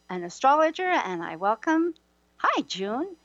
an 0.09 0.25
astrologer, 0.25 0.89
and 0.89 1.23
I 1.23 1.37
welcome. 1.37 1.95
Hi, 2.39 2.63
June. 2.63 3.17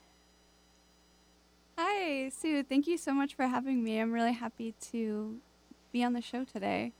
Hi, 1.78 2.28
Sue. 2.28 2.62
Thank 2.62 2.86
you 2.86 2.98
so 2.98 3.12
much 3.12 3.34
for 3.34 3.46
having 3.46 3.82
me. 3.82 3.98
I'm 3.98 4.12
really 4.12 4.32
happy 4.32 4.74
to 4.92 5.36
be 5.92 6.04
on 6.04 6.12
the 6.12 6.20
show 6.20 6.44
today. 6.44 6.92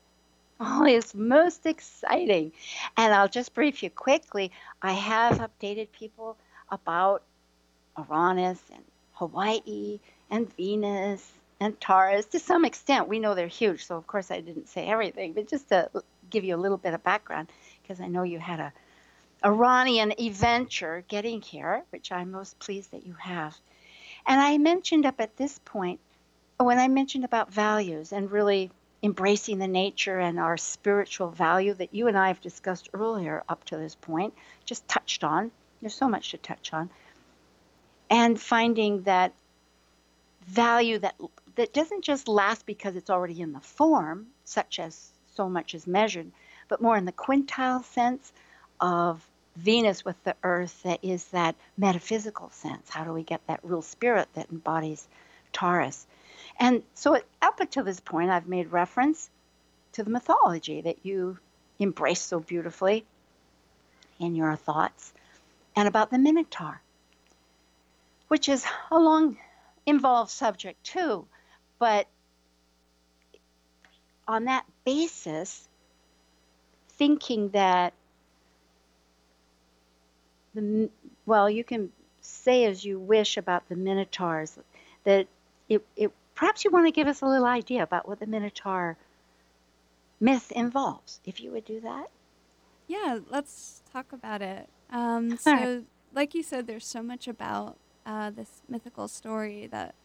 Oh, 0.59 0.85
it's 0.85 1.13
most 1.13 1.65
exciting. 1.65 2.51
And 2.95 3.13
I'll 3.13 3.27
just 3.27 3.53
brief 3.53 3.83
you 3.83 3.89
quickly. 3.89 4.51
I 4.81 4.93
have 4.93 5.39
updated 5.39 5.87
people 5.91 6.37
about 6.71 7.23
Uranus 7.97 8.59
and 8.73 8.83
Hawaii 9.13 9.99
and 10.29 10.55
Venus 10.55 11.31
and 11.59 11.79
Taurus 11.79 12.25
to 12.27 12.39
some 12.39 12.65
extent. 12.65 13.07
We 13.07 13.19
know 13.19 13.35
they're 13.35 13.47
huge, 13.47 13.85
so 13.85 13.95
of 13.95 14.07
course 14.07 14.31
I 14.31 14.41
didn't 14.41 14.69
say 14.69 14.87
everything, 14.87 15.33
but 15.33 15.47
just 15.47 15.69
to 15.69 15.89
give 16.29 16.43
you 16.43 16.55
a 16.55 16.57
little 16.57 16.77
bit 16.77 16.93
of 16.93 17.03
background, 17.03 17.49
because 17.81 17.99
I 18.01 18.07
know 18.07 18.23
you 18.23 18.39
had 18.39 18.59
a 18.59 18.73
Uranian 19.43 20.13
adventure 20.17 21.03
getting 21.07 21.41
here, 21.41 21.83
which 21.89 22.11
I'm 22.11 22.31
most 22.31 22.59
pleased 22.59 22.91
that 22.91 23.05
you 23.05 23.13
have. 23.19 23.55
And 24.25 24.39
I 24.39 24.57
mentioned 24.57 25.05
up 25.05 25.19
at 25.19 25.35
this 25.35 25.59
point, 25.65 25.99
when 26.57 26.79
I 26.79 26.87
mentioned 26.87 27.25
about 27.25 27.51
values 27.51 28.13
and 28.13 28.31
really 28.31 28.71
embracing 29.01 29.57
the 29.57 29.67
nature 29.67 30.17
and 30.17 30.39
our 30.39 30.55
spiritual 30.55 31.29
value 31.29 31.73
that 31.73 31.93
you 31.93 32.07
and 32.07 32.17
I 32.17 32.29
have 32.29 32.39
discussed 32.39 32.89
earlier 32.93 33.43
up 33.49 33.65
to 33.65 33.77
this 33.77 33.95
point, 33.95 34.33
just 34.65 34.87
touched 34.87 35.25
on. 35.25 35.51
There's 35.81 35.93
so 35.93 36.07
much 36.07 36.31
to 36.31 36.37
touch 36.37 36.71
on. 36.71 36.89
And 38.09 38.39
finding 38.39 39.03
that 39.03 39.33
value 40.45 40.99
that 40.99 41.15
that 41.55 41.73
doesn't 41.73 42.03
just 42.03 42.27
last 42.27 42.65
because 42.65 42.95
it's 42.95 43.09
already 43.09 43.41
in 43.41 43.51
the 43.51 43.59
form, 43.59 44.27
such 44.45 44.79
as 44.79 45.11
so 45.35 45.49
much 45.49 45.75
is 45.75 45.85
measured, 45.85 46.31
but 46.67 46.81
more 46.81 46.95
in 46.95 47.05
the 47.05 47.11
quintile 47.11 47.83
sense 47.83 48.31
of 48.79 49.27
Venus 49.55 50.03
with 50.03 50.21
the 50.23 50.35
earth 50.43 50.83
that 50.83 50.99
is 51.03 51.25
that 51.25 51.55
metaphysical 51.77 52.49
sense. 52.49 52.89
How 52.89 53.03
do 53.03 53.13
we 53.13 53.23
get 53.23 53.45
that 53.47 53.59
real 53.63 53.81
spirit 53.81 54.27
that 54.33 54.51
embodies 54.51 55.07
Taurus? 55.51 56.07
And 56.59 56.83
so, 56.93 57.19
up 57.41 57.59
until 57.59 57.83
this 57.83 57.99
point, 57.99 58.31
I've 58.31 58.47
made 58.47 58.71
reference 58.71 59.29
to 59.93 60.03
the 60.03 60.09
mythology 60.09 60.81
that 60.81 61.05
you 61.05 61.37
embrace 61.79 62.21
so 62.21 62.39
beautifully 62.39 63.05
in 64.19 64.35
your 64.35 64.55
thoughts, 64.55 65.13
and 65.75 65.87
about 65.87 66.11
the 66.11 66.17
Minotaur, 66.17 66.81
which 68.27 68.49
is 68.49 68.65
a 68.91 68.99
long 68.99 69.37
involved 69.85 70.31
subject 70.31 70.83
too. 70.83 71.27
But 71.79 72.07
on 74.27 74.45
that 74.45 74.65
basis, 74.85 75.67
thinking 76.89 77.49
that 77.49 77.93
the 80.53 80.89
well, 81.25 81.49
you 81.49 81.63
can 81.63 81.91
say 82.21 82.65
as 82.65 82.83
you 82.83 82.99
wish 82.99 83.37
about 83.37 83.67
the 83.69 83.75
minotaurs 83.75 84.57
that 85.03 85.27
it, 85.69 85.85
it 85.95 86.11
perhaps 86.35 86.63
you 86.63 86.71
want 86.71 86.87
to 86.87 86.91
give 86.91 87.07
us 87.07 87.21
a 87.21 87.25
little 87.25 87.45
idea 87.45 87.83
about 87.83 88.07
what 88.07 88.19
the 88.19 88.25
minotaur 88.25 88.97
myth 90.19 90.51
involves 90.51 91.19
if 91.25 91.41
you 91.41 91.51
would 91.51 91.65
do 91.65 91.79
that. 91.81 92.09
Yeah 92.87 93.19
let's 93.29 93.81
talk 93.91 94.13
about 94.13 94.41
it. 94.41 94.69
Um, 94.89 95.37
so 95.37 95.51
right. 95.51 95.83
like 96.13 96.33
you 96.33 96.43
said 96.43 96.67
there's 96.67 96.85
so 96.87 97.03
much 97.03 97.27
about 97.27 97.77
uh, 98.05 98.29
this 98.29 98.61
mythical 98.69 99.07
story 99.07 99.67
that 99.67 99.95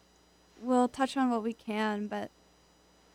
we'll 0.61 0.89
touch 0.89 1.17
on 1.17 1.31
what 1.31 1.43
we 1.43 1.53
can 1.53 2.07
but 2.09 2.31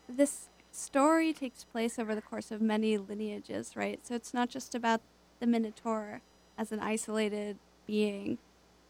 this 0.08 0.48
story 0.70 1.32
takes 1.32 1.64
place 1.64 1.98
over 1.98 2.14
the 2.14 2.22
course 2.22 2.50
of 2.50 2.60
many 2.60 2.96
lineages 2.96 3.76
right? 3.76 4.00
So 4.06 4.14
it's 4.14 4.32
not 4.32 4.48
just 4.48 4.74
about 4.74 5.02
the 5.40 5.46
minotaur 5.46 6.22
as 6.56 6.72
an 6.72 6.80
isolated 6.80 7.58
being 7.86 8.38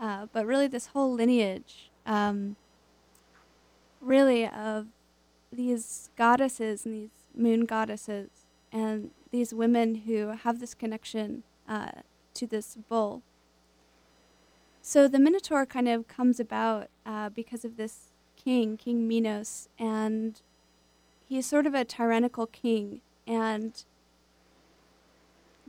uh, 0.01 0.27
but 0.33 0.47
really, 0.47 0.67
this 0.67 0.89
whole 0.89 1.13
lineage, 1.13 1.91
um, 2.05 2.57
really, 4.01 4.47
of 4.47 4.89
these 5.53 6.11
goddesses 6.17 6.85
and 6.85 6.95
these 6.95 7.11
moon 7.35 7.65
goddesses, 7.65 8.29
and 8.73 9.11
these 9.31 9.55
women 9.55 9.95
who 10.07 10.29
have 10.29 10.59
this 10.61 10.75
connection 10.75 11.43
uh, 11.69 11.91
to 12.35 12.47
this 12.47 12.77
bull. 12.89 13.23
So 14.83 15.09
the 15.09 15.19
Minotaur 15.19 15.65
kind 15.65 15.89
of 15.89 16.09
comes 16.09 16.39
about 16.39 16.89
uh, 17.07 17.31
because 17.31 17.65
of 17.65 17.77
this 17.77 18.13
king, 18.37 18.77
King 18.77 19.09
Minos, 19.09 19.69
and 19.79 20.41
he's 21.27 21.47
sort 21.47 21.67
of 21.67 21.75
a 21.75 21.85
tyrannical 21.85 22.47
king. 22.47 23.01
And 23.27 23.83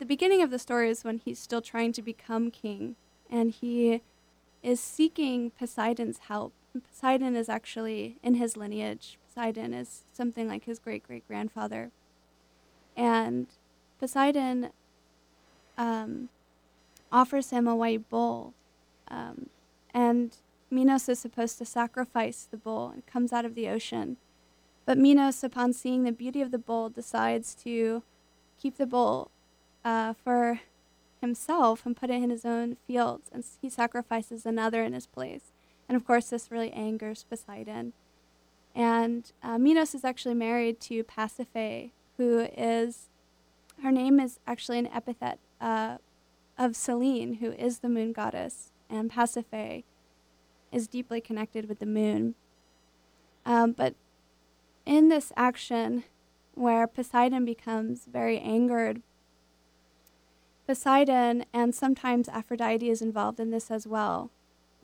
the 0.06 0.08
beginning 0.08 0.44
of 0.44 0.52
the 0.52 0.60
story 0.60 0.92
is 0.92 1.04
when 1.04 1.18
he's 1.18 1.40
still 1.40 1.64
trying 1.64 1.92
to 1.92 2.02
become 2.04 2.52
king, 2.52 2.96
and 3.28 3.50
he 3.50 4.04
is 4.62 4.80
seeking 4.80 5.50
Poseidon's 5.50 6.20
help. 6.20 6.54
Poseidon 6.88 7.36
is 7.36 7.50
actually 7.50 8.18
in 8.22 8.36
his 8.36 8.56
lineage. 8.56 9.18
Poseidon 9.28 9.74
is 9.74 10.04
something 10.14 10.48
like 10.48 10.66
his 10.66 10.78
great 10.78 11.02
great 11.02 11.28
grandfather. 11.28 11.90
And 12.96 13.48
Poseidon 14.00 14.70
um, 15.76 16.30
offers 17.12 17.50
him 17.50 17.68
a 17.68 17.76
white 17.76 18.08
bull. 18.08 18.54
Um, 19.08 19.50
and 19.92 20.38
Minos 20.70 21.10
is 21.10 21.18
supposed 21.18 21.58
to 21.58 21.66
sacrifice 21.66 22.48
the 22.50 22.58
bull 22.58 22.92
and 22.94 23.04
comes 23.08 23.34
out 23.34 23.46
of 23.46 23.56
the 23.56 23.68
ocean. 23.70 24.18
But 24.86 25.00
Minos, 25.00 25.44
upon 25.44 25.74
seeing 25.74 26.04
the 26.04 26.12
beauty 26.12 26.44
of 26.44 26.52
the 26.52 26.60
bull, 26.60 26.90
decides 26.90 27.56
to 27.64 28.04
keep 28.62 28.78
the 28.78 28.86
bull 28.86 29.32
uh, 29.86 30.14
for 30.22 30.62
himself 31.22 31.86
and 31.86 31.96
put 31.96 32.10
it 32.10 32.22
in 32.22 32.32
his 32.32 32.44
own 32.44 32.76
fields, 32.88 33.30
and 33.32 33.46
he 33.62 33.70
sacrifices 33.70 34.46
another 34.46 34.84
in 34.84 34.94
his 34.94 35.06
place. 35.06 35.54
And 35.88 35.96
of 35.96 36.06
course, 36.06 36.30
this 36.30 36.52
really 36.52 36.72
angers 36.72 37.24
Poseidon. 37.30 37.94
And 38.74 39.32
uh, 39.42 39.58
Minos 39.58 39.96
is 39.96 40.04
actually 40.04 40.34
married 40.34 40.82
to 40.82 41.04
Pasiphae, 41.04 41.92
who 42.18 42.40
is, 42.58 43.08
her 43.82 43.92
name 43.92 44.20
is 44.20 44.40
actually 44.46 44.80
an 44.80 44.88
epithet 44.88 45.40
uh, 45.62 45.98
of 46.58 46.76
Selene, 46.76 47.36
who 47.36 47.52
is 47.52 47.80
the 47.80 47.90
moon 47.90 48.12
goddess. 48.12 48.72
And 48.90 49.12
Pasiphae 49.12 49.84
is 50.72 50.88
deeply 50.88 51.22
connected 51.22 51.70
with 51.70 51.80
the 51.80 51.86
moon. 51.86 52.36
Um, 53.46 53.72
but 53.72 53.94
in 54.86 55.10
this 55.10 55.32
action, 55.38 56.04
where 56.56 56.88
Poseidon 56.88 57.46
becomes 57.46 58.06
very 58.12 58.40
angered 58.40 59.02
Poseidon 60.68 61.46
and 61.54 61.76
sometimes 61.76 62.28
Aphrodite 62.28 62.90
is 62.90 63.02
involved 63.02 63.40
in 63.40 63.52
this 63.52 63.70
as 63.70 63.86
well, 63.86 64.32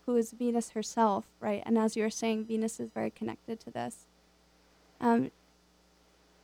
who 0.06 0.16
is 0.16 0.32
Venus 0.32 0.72
herself, 0.72 1.26
right? 1.40 1.64
And 1.66 1.78
as 1.78 1.96
you 1.96 2.04
were 2.04 2.10
saying, 2.10 2.46
Venus 2.46 2.80
is 2.80 2.90
very 2.94 3.10
connected 3.10 3.60
to 3.62 3.72
this. 3.72 4.06
Um, 5.00 5.32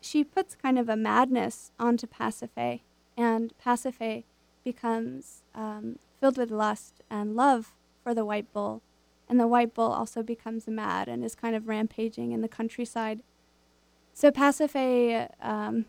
she 0.02 0.24
puts 0.24 0.56
kind 0.56 0.80
of 0.80 0.90
a 0.90 0.96
madness 0.96 1.72
onto 1.80 2.08
Pasiphae, 2.08 2.82
and 3.16 3.54
Pasiphae 3.64 4.24
becomes 4.64 5.44
um, 5.54 6.00
filled 6.20 6.38
with 6.38 6.52
lust 6.52 7.02
and 7.10 7.36
love 7.36 7.74
for 8.04 8.14
the 8.14 8.26
white 8.26 8.52
bull. 8.54 8.82
And 9.30 9.40
the 9.40 9.48
white 9.48 9.74
bull 9.74 9.92
also 9.92 10.24
becomes 10.24 10.68
mad 10.68 11.08
and 11.08 11.24
is 11.24 11.36
kind 11.36 11.56
of 11.56 11.68
rampaging 11.68 12.32
in 12.32 12.42
the 12.42 12.48
countryside. 12.48 13.22
So 14.14 14.32
Pasiphae 14.32 15.30
um, 15.42 15.86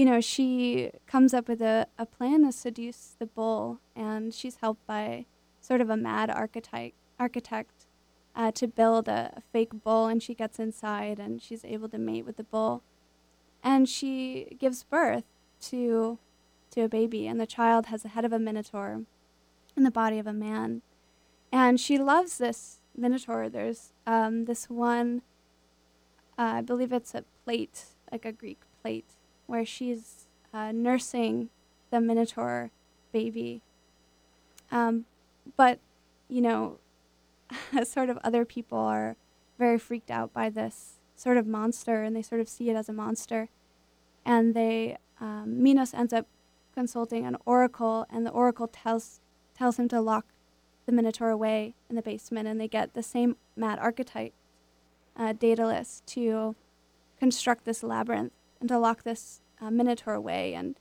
you 0.00 0.06
know, 0.06 0.18
she 0.18 0.90
comes 1.06 1.34
up 1.34 1.46
with 1.46 1.60
a, 1.60 1.86
a 1.98 2.06
plan 2.06 2.42
to 2.46 2.52
seduce 2.52 3.16
the 3.18 3.26
bull, 3.26 3.80
and 3.94 4.32
she's 4.32 4.56
helped 4.62 4.86
by 4.86 5.26
sort 5.60 5.82
of 5.82 5.90
a 5.90 5.96
mad 5.96 6.30
architect, 6.30 6.94
architect 7.18 7.84
uh, 8.34 8.50
to 8.52 8.66
build 8.66 9.08
a, 9.08 9.34
a 9.36 9.42
fake 9.52 9.84
bull, 9.84 10.06
and 10.06 10.22
she 10.22 10.32
gets 10.32 10.58
inside 10.58 11.18
and 11.18 11.42
she's 11.42 11.66
able 11.66 11.86
to 11.90 11.98
mate 11.98 12.24
with 12.24 12.38
the 12.38 12.44
bull. 12.44 12.82
And 13.62 13.86
she 13.86 14.56
gives 14.58 14.84
birth 14.84 15.24
to, 15.68 16.18
to 16.70 16.80
a 16.80 16.88
baby, 16.88 17.26
and 17.26 17.38
the 17.38 17.46
child 17.46 17.84
has 17.88 18.02
the 18.02 18.08
head 18.08 18.24
of 18.24 18.32
a 18.32 18.38
minotaur 18.38 19.02
and 19.76 19.84
the 19.84 19.90
body 19.90 20.18
of 20.18 20.26
a 20.26 20.32
man. 20.32 20.80
And 21.52 21.78
she 21.78 21.98
loves 21.98 22.38
this 22.38 22.78
minotaur. 22.96 23.50
There's 23.50 23.92
um, 24.06 24.46
this 24.46 24.70
one, 24.70 25.20
uh, 26.38 26.54
I 26.54 26.60
believe 26.62 26.90
it's 26.90 27.14
a 27.14 27.24
plate, 27.44 27.84
like 28.10 28.24
a 28.24 28.32
Greek 28.32 28.62
plate 28.80 29.04
where 29.50 29.66
she's 29.66 30.26
uh, 30.54 30.72
nursing 30.72 31.50
the 31.90 32.00
Minotaur 32.00 32.70
baby. 33.12 33.62
Um, 34.70 35.06
but, 35.56 35.80
you 36.28 36.40
know, 36.40 36.78
sort 37.84 38.08
of 38.10 38.18
other 38.22 38.44
people 38.44 38.78
are 38.78 39.16
very 39.58 39.78
freaked 39.78 40.10
out 40.10 40.32
by 40.32 40.48
this 40.48 41.00
sort 41.16 41.36
of 41.36 41.46
monster 41.46 42.02
and 42.04 42.14
they 42.14 42.22
sort 42.22 42.40
of 42.40 42.48
see 42.48 42.70
it 42.70 42.76
as 42.76 42.88
a 42.88 42.92
monster. 42.92 43.48
And 44.24 44.54
they, 44.54 44.98
um, 45.20 45.62
Minos 45.62 45.92
ends 45.92 46.12
up 46.12 46.26
consulting 46.74 47.26
an 47.26 47.36
oracle, 47.44 48.06
and 48.10 48.24
the 48.24 48.30
oracle 48.30 48.68
tells, 48.68 49.20
tells 49.56 49.78
him 49.78 49.88
to 49.88 50.00
lock 50.00 50.26
the 50.86 50.92
Minotaur 50.92 51.30
away 51.30 51.74
in 51.88 51.96
the 51.96 52.02
basement, 52.02 52.46
and 52.46 52.60
they 52.60 52.68
get 52.68 52.94
the 52.94 53.02
same 53.02 53.36
mad 53.56 53.78
archetype, 53.78 54.32
uh, 55.16 55.32
Daedalus, 55.32 56.02
to 56.06 56.54
construct 57.18 57.64
this 57.64 57.82
labyrinth 57.82 58.32
and 58.60 58.68
to 58.68 58.78
lock 58.78 59.02
this 59.02 59.40
uh, 59.60 59.70
Minotaur 59.70 60.14
away. 60.14 60.54
And 60.54 60.76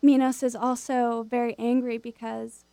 Minos 0.00 0.42
is 0.42 0.56
also 0.56 1.26
very 1.28 1.54
angry 1.58 1.98
because 1.98 2.64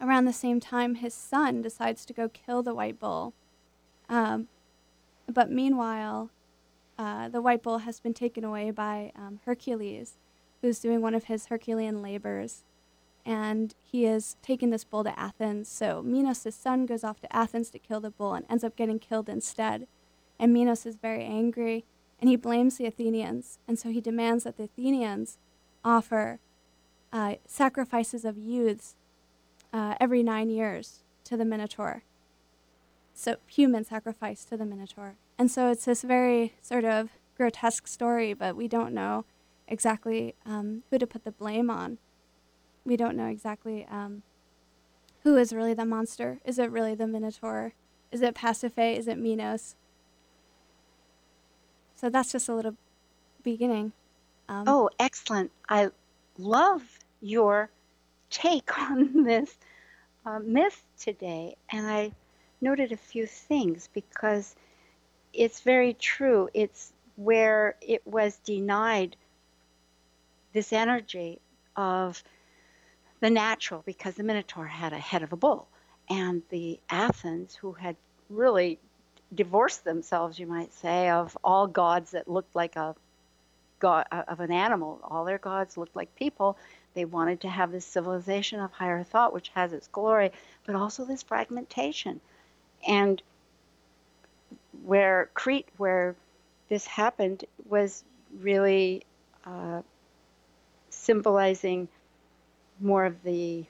around 0.00 0.24
the 0.24 0.32
same 0.32 0.60
time 0.60 0.96
his 0.96 1.14
son 1.14 1.62
decides 1.62 2.04
to 2.06 2.12
go 2.12 2.28
kill 2.28 2.62
the 2.62 2.74
white 2.74 2.98
bull. 2.98 3.34
Um, 4.08 4.48
but 5.28 5.50
meanwhile, 5.50 6.30
uh, 6.98 7.28
the 7.28 7.42
white 7.42 7.62
bull 7.62 7.78
has 7.78 8.00
been 8.00 8.14
taken 8.14 8.44
away 8.44 8.70
by 8.70 9.12
um, 9.14 9.40
Hercules, 9.44 10.18
who's 10.62 10.80
doing 10.80 11.00
one 11.00 11.14
of 11.14 11.24
his 11.24 11.46
Herculean 11.46 12.02
labors. 12.02 12.64
And 13.24 13.74
he 13.82 14.04
has 14.04 14.36
taken 14.40 14.70
this 14.70 14.84
bull 14.84 15.02
to 15.02 15.18
Athens. 15.18 15.68
So 15.68 16.00
Minos' 16.00 16.54
son 16.54 16.86
goes 16.86 17.02
off 17.02 17.20
to 17.20 17.36
Athens 17.36 17.70
to 17.70 17.78
kill 17.78 18.00
the 18.00 18.10
bull 18.10 18.34
and 18.34 18.46
ends 18.48 18.62
up 18.62 18.76
getting 18.76 19.00
killed 19.00 19.28
instead. 19.28 19.88
And 20.38 20.52
Minos 20.52 20.86
is 20.86 20.96
very 20.96 21.24
angry 21.24 21.84
and 22.20 22.30
he 22.30 22.36
blames 22.36 22.78
the 22.78 22.86
Athenians. 22.86 23.58
And 23.68 23.78
so 23.78 23.90
he 23.90 24.00
demands 24.00 24.44
that 24.44 24.56
the 24.56 24.64
Athenians 24.64 25.38
offer 25.84 26.40
uh, 27.12 27.36
sacrifices 27.46 28.24
of 28.24 28.36
youths 28.36 28.96
uh, 29.72 29.94
every 30.00 30.22
nine 30.22 30.50
years 30.50 31.02
to 31.24 31.36
the 31.36 31.44
Minotaur. 31.44 32.02
So, 33.14 33.36
human 33.46 33.84
sacrifice 33.84 34.44
to 34.44 34.56
the 34.56 34.66
Minotaur. 34.66 35.14
And 35.38 35.50
so 35.50 35.70
it's 35.70 35.84
this 35.84 36.02
very 36.02 36.54
sort 36.60 36.84
of 36.84 37.10
grotesque 37.36 37.86
story, 37.86 38.34
but 38.34 38.56
we 38.56 38.68
don't 38.68 38.92
know 38.92 39.24
exactly 39.68 40.34
um, 40.44 40.82
who 40.90 40.98
to 40.98 41.06
put 41.06 41.24
the 41.24 41.30
blame 41.30 41.70
on. 41.70 41.98
We 42.84 42.96
don't 42.96 43.16
know 43.16 43.26
exactly 43.26 43.86
um, 43.90 44.22
who 45.22 45.36
is 45.36 45.52
really 45.52 45.74
the 45.74 45.84
monster. 45.84 46.38
Is 46.44 46.58
it 46.58 46.70
really 46.70 46.94
the 46.94 47.06
Minotaur? 47.06 47.72
Is 48.12 48.22
it 48.22 48.34
Pasiphae? 48.34 48.96
Is 48.96 49.08
it 49.08 49.18
Minos? 49.18 49.76
So 51.96 52.10
that's 52.10 52.32
just 52.32 52.48
a 52.48 52.54
little 52.54 52.76
beginning. 53.42 53.92
Um, 54.48 54.64
oh, 54.66 54.90
excellent. 54.98 55.50
I 55.68 55.90
love 56.38 56.82
your 57.20 57.70
take 58.30 58.78
on 58.90 59.24
this 59.24 59.56
uh, 60.24 60.38
myth 60.40 60.82
today. 60.98 61.56
And 61.70 61.86
I 61.86 62.12
noted 62.60 62.92
a 62.92 62.96
few 62.96 63.26
things 63.26 63.88
because 63.92 64.54
it's 65.32 65.60
very 65.60 65.94
true. 65.94 66.48
It's 66.54 66.92
where 67.16 67.76
it 67.80 68.06
was 68.06 68.36
denied 68.44 69.16
this 70.52 70.72
energy 70.72 71.40
of 71.76 72.22
the 73.20 73.30
natural 73.30 73.82
because 73.86 74.14
the 74.14 74.22
Minotaur 74.22 74.66
had 74.66 74.92
a 74.92 74.98
head 74.98 75.22
of 75.22 75.32
a 75.32 75.36
bull. 75.36 75.66
And 76.08 76.42
the 76.50 76.78
Athens, 76.88 77.54
who 77.54 77.72
had 77.72 77.96
really 78.28 78.78
divorced 79.34 79.84
themselves, 79.84 80.38
you 80.38 80.46
might 80.46 80.72
say, 80.72 81.10
of 81.10 81.36
all 81.42 81.66
gods 81.66 82.12
that 82.12 82.28
looked 82.28 82.54
like 82.54 82.76
a 82.76 82.94
god 83.78 84.06
uh, 84.10 84.22
of 84.28 84.40
an 84.40 84.52
animal. 84.52 85.00
All 85.02 85.24
their 85.24 85.38
gods 85.38 85.76
looked 85.76 85.96
like 85.96 86.14
people. 86.16 86.56
They 86.94 87.04
wanted 87.04 87.40
to 87.42 87.48
have 87.48 87.72
this 87.72 87.84
civilization 87.84 88.60
of 88.60 88.72
higher 88.72 89.02
thought, 89.02 89.32
which 89.32 89.50
has 89.54 89.72
its 89.72 89.88
glory, 89.88 90.32
but 90.64 90.74
also 90.74 91.04
this 91.04 91.22
fragmentation. 91.22 92.20
And 92.86 93.22
where 94.84 95.30
Crete, 95.34 95.68
where 95.76 96.14
this 96.68 96.86
happened, 96.86 97.44
was 97.68 98.04
really 98.40 99.04
uh, 99.44 99.82
symbolizing 100.90 101.88
more 102.80 103.04
of 103.04 103.22
the 103.22 103.64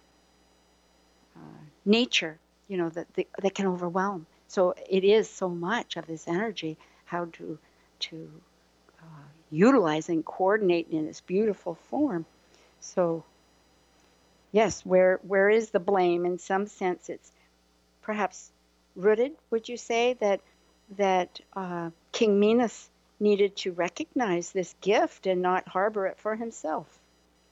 uh, 1.37 1.61
nature, 1.85 2.39
you 2.69 2.77
know, 2.77 2.89
that, 2.91 3.07
that 3.15 3.55
can 3.55 3.67
overwhelm. 3.67 4.27
So 4.49 4.75
it 4.89 5.05
is 5.05 5.29
so 5.29 5.49
much 5.49 5.97
of 5.97 6.07
this 6.07 6.29
energy, 6.29 6.79
how 7.05 7.27
to 7.35 7.59
to 7.99 8.31
uh, 9.01 9.29
utilize 9.51 10.09
and 10.09 10.25
coordinate 10.25 10.89
in 10.91 11.07
this 11.07 11.21
beautiful 11.21 11.75
form. 11.75 12.27
So 12.81 13.25
yes, 14.53 14.85
where 14.85 15.21
where 15.23 15.51
is 15.51 15.71
the 15.71 15.81
blame? 15.81 16.27
In 16.27 16.39
some 16.39 16.67
sense, 16.67 17.09
it's 17.09 17.33
perhaps 18.03 18.53
rooted. 18.95 19.33
Would 19.51 19.69
you 19.69 19.77
say 19.77 20.15
that 20.15 20.41
that 20.97 21.41
uh, 21.55 21.91
King 22.13 22.39
Minos 22.39 22.89
needed 23.19 23.57
to 23.57 23.73
recognize 23.73 24.53
this 24.53 24.75
gift 24.81 25.27
and 25.27 25.43
not 25.43 25.69
harbor 25.69 26.07
it 26.07 26.19
for 26.19 26.37
himself? 26.37 26.87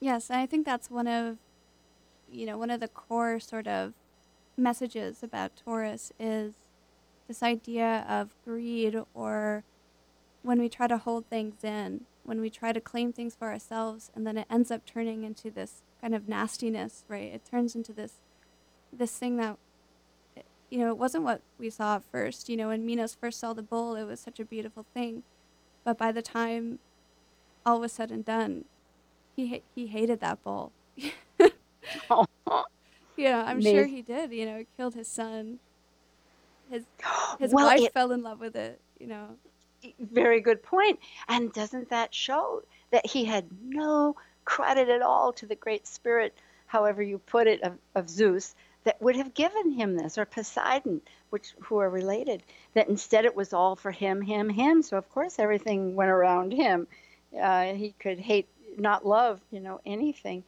Yes, 0.00 0.30
I 0.30 0.46
think 0.46 0.66
that's 0.66 0.90
one 0.90 1.06
of 1.06 1.38
you 2.30 2.46
know 2.46 2.58
one 2.58 2.70
of 2.70 2.80
the 2.80 2.88
core 2.88 3.40
sort 3.40 3.66
of 3.66 3.92
messages 4.56 5.22
about 5.22 5.56
Taurus 5.56 6.12
is 6.18 6.54
this 7.28 7.42
idea 7.42 8.04
of 8.08 8.34
greed 8.44 8.96
or 9.14 9.64
when 10.42 10.60
we 10.60 10.68
try 10.68 10.86
to 10.86 10.98
hold 10.98 11.26
things 11.26 11.64
in, 11.64 12.02
when 12.24 12.40
we 12.40 12.50
try 12.50 12.72
to 12.72 12.80
claim 12.80 13.12
things 13.12 13.34
for 13.34 13.50
ourselves 13.50 14.10
and 14.14 14.26
then 14.26 14.36
it 14.36 14.46
ends 14.50 14.70
up 14.70 14.84
turning 14.84 15.24
into 15.24 15.50
this 15.50 15.82
kind 16.00 16.14
of 16.14 16.28
nastiness, 16.28 17.04
right? 17.08 17.32
It 17.32 17.42
turns 17.50 17.74
into 17.74 17.92
this 17.92 18.14
this 18.92 19.16
thing 19.18 19.36
that 19.38 19.56
you 20.70 20.78
know, 20.78 20.88
it 20.88 20.98
wasn't 20.98 21.24
what 21.24 21.40
we 21.58 21.70
saw 21.70 21.96
at 21.96 22.04
first. 22.10 22.48
You 22.48 22.56
know, 22.56 22.68
when 22.68 22.84
Minos 22.84 23.14
first 23.14 23.38
saw 23.38 23.52
the 23.52 23.62
bull, 23.62 23.94
it 23.94 24.04
was 24.04 24.18
such 24.20 24.40
a 24.40 24.44
beautiful 24.44 24.84
thing. 24.94 25.22
But 25.84 25.98
by 25.98 26.10
the 26.12 26.22
time 26.22 26.80
all 27.64 27.80
was 27.80 27.92
said 27.92 28.10
and 28.10 28.24
done, 28.24 28.64
he 29.36 29.48
ha- 29.50 29.62
he 29.74 29.86
hated 29.86 30.20
that 30.20 30.42
bull. 30.42 30.72
oh. 32.10 32.26
Yeah, 33.16 33.44
I'm 33.46 33.60
sure 33.60 33.86
he 33.86 34.02
did. 34.02 34.32
You 34.32 34.46
know, 34.46 34.56
it 34.56 34.68
killed 34.76 34.94
his 34.94 35.08
son. 35.08 35.60
His 36.74 36.84
his 37.38 37.52
well, 37.52 37.66
wife 37.66 37.80
it, 37.80 37.92
fell 37.92 38.10
in 38.10 38.22
love 38.22 38.40
with 38.40 38.56
it. 38.56 38.80
You 38.98 39.06
know. 39.06 39.28
Very 40.00 40.40
good 40.40 40.62
point. 40.62 40.98
And 41.28 41.52
doesn't 41.52 41.90
that 41.90 42.14
show 42.14 42.62
that 42.90 43.06
he 43.06 43.24
had 43.24 43.46
no 43.62 44.16
credit 44.44 44.88
at 44.88 45.02
all 45.02 45.32
to 45.34 45.46
the 45.46 45.54
great 45.54 45.86
spirit, 45.86 46.34
however 46.66 47.02
you 47.02 47.18
put 47.18 47.46
it, 47.46 47.62
of, 47.62 47.76
of 47.94 48.08
Zeus, 48.08 48.54
that 48.84 49.00
would 49.00 49.16
have 49.16 49.34
given 49.34 49.72
him 49.72 49.96
this, 49.96 50.16
or 50.16 50.24
Poseidon, 50.24 51.02
which 51.30 51.54
who 51.60 51.78
are 51.78 51.90
related. 51.90 52.42
That 52.72 52.88
instead 52.88 53.24
it 53.24 53.36
was 53.36 53.52
all 53.52 53.76
for 53.76 53.90
him, 53.90 54.22
him, 54.22 54.48
him. 54.48 54.82
So 54.82 54.96
of 54.96 55.08
course 55.10 55.38
everything 55.38 55.94
went 55.94 56.10
around 56.10 56.52
him. 56.52 56.86
Uh, 57.38 57.74
he 57.74 57.94
could 57.98 58.18
hate, 58.18 58.48
not 58.78 59.06
love, 59.06 59.40
you 59.50 59.60
know, 59.60 59.80
anything. 59.84 60.44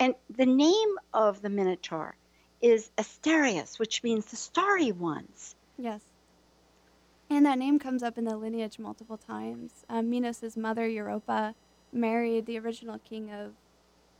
And 0.00 0.14
the 0.36 0.46
name 0.46 0.98
of 1.12 1.42
the 1.42 1.48
Minotaur 1.48 2.16
is 2.64 2.90
Asterius, 2.96 3.78
which 3.78 4.02
means 4.02 4.24
the 4.24 4.36
starry 4.36 4.90
ones. 4.90 5.54
Yes. 5.76 6.00
And 7.28 7.44
that 7.44 7.58
name 7.58 7.78
comes 7.78 8.02
up 8.02 8.16
in 8.16 8.24
the 8.24 8.38
lineage 8.38 8.78
multiple 8.78 9.18
times. 9.18 9.84
Um, 9.90 10.08
Minos' 10.08 10.56
mother, 10.56 10.88
Europa, 10.88 11.54
married 11.92 12.46
the 12.46 12.58
original 12.58 12.98
king 12.98 13.30
of, 13.30 13.52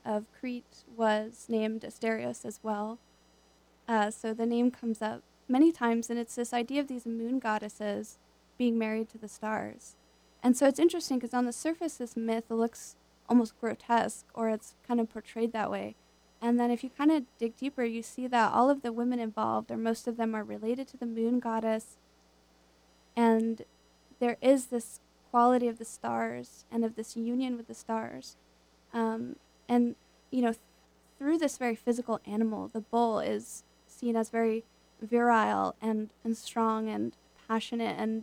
of 0.04 0.26
Crete, 0.38 0.84
was 0.94 1.46
named 1.48 1.82
Asterios 1.82 2.44
as 2.44 2.60
well. 2.62 2.98
Uh, 3.88 4.10
so 4.10 4.34
the 4.34 4.44
name 4.44 4.70
comes 4.70 5.00
up 5.00 5.22
many 5.48 5.72
times, 5.72 6.10
and 6.10 6.18
it's 6.18 6.34
this 6.34 6.52
idea 6.52 6.82
of 6.82 6.88
these 6.88 7.06
moon 7.06 7.38
goddesses 7.38 8.18
being 8.58 8.78
married 8.78 9.08
to 9.08 9.18
the 9.18 9.28
stars. 9.28 9.96
And 10.42 10.54
so 10.54 10.66
it's 10.66 10.78
interesting 10.78 11.18
because 11.18 11.32
on 11.32 11.46
the 11.46 11.52
surface, 11.52 11.94
this 11.94 12.14
myth 12.14 12.50
looks 12.50 12.96
almost 13.26 13.58
grotesque, 13.58 14.26
or 14.34 14.50
it's 14.50 14.74
kind 14.86 15.00
of 15.00 15.10
portrayed 15.10 15.52
that 15.52 15.70
way. 15.70 15.96
And 16.44 16.60
then 16.60 16.70
if 16.70 16.84
you 16.84 16.90
kind 16.90 17.10
of 17.10 17.22
dig 17.38 17.56
deeper, 17.56 17.84
you 17.84 18.02
see 18.02 18.26
that 18.26 18.52
all 18.52 18.68
of 18.68 18.82
the 18.82 18.92
women 18.92 19.18
involved, 19.18 19.70
or 19.70 19.78
most 19.78 20.06
of 20.06 20.18
them, 20.18 20.34
are 20.34 20.44
related 20.44 20.86
to 20.88 20.98
the 20.98 21.06
moon 21.06 21.40
goddess. 21.40 21.96
And 23.16 23.62
there 24.20 24.36
is 24.42 24.66
this 24.66 25.00
quality 25.30 25.68
of 25.68 25.78
the 25.78 25.86
stars 25.86 26.66
and 26.70 26.84
of 26.84 26.96
this 26.96 27.16
union 27.16 27.56
with 27.56 27.66
the 27.66 27.72
stars. 27.72 28.36
Um, 28.92 29.36
and, 29.70 29.96
you 30.30 30.42
know, 30.42 30.52
th- 30.52 30.60
through 31.18 31.38
this 31.38 31.56
very 31.56 31.74
physical 31.74 32.20
animal, 32.26 32.68
the 32.68 32.82
bull 32.82 33.20
is 33.20 33.64
seen 33.86 34.14
as 34.14 34.28
very 34.28 34.64
virile 35.00 35.74
and, 35.80 36.10
and 36.24 36.36
strong 36.36 36.90
and 36.90 37.16
passionate 37.48 37.96
and, 37.98 38.22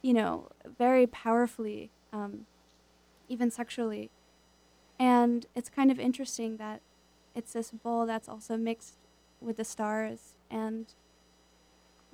you 0.00 0.14
know, 0.14 0.48
very 0.78 1.06
powerfully, 1.06 1.90
um, 2.10 2.46
even 3.28 3.50
sexually. 3.50 4.08
And 4.98 5.44
it's 5.54 5.68
kind 5.68 5.90
of 5.90 6.00
interesting 6.00 6.56
that 6.56 6.80
it's 7.34 7.52
this 7.52 7.70
bull 7.70 8.06
that's 8.06 8.28
also 8.28 8.56
mixed 8.56 8.96
with 9.40 9.56
the 9.56 9.64
stars. 9.64 10.34
And 10.50 10.86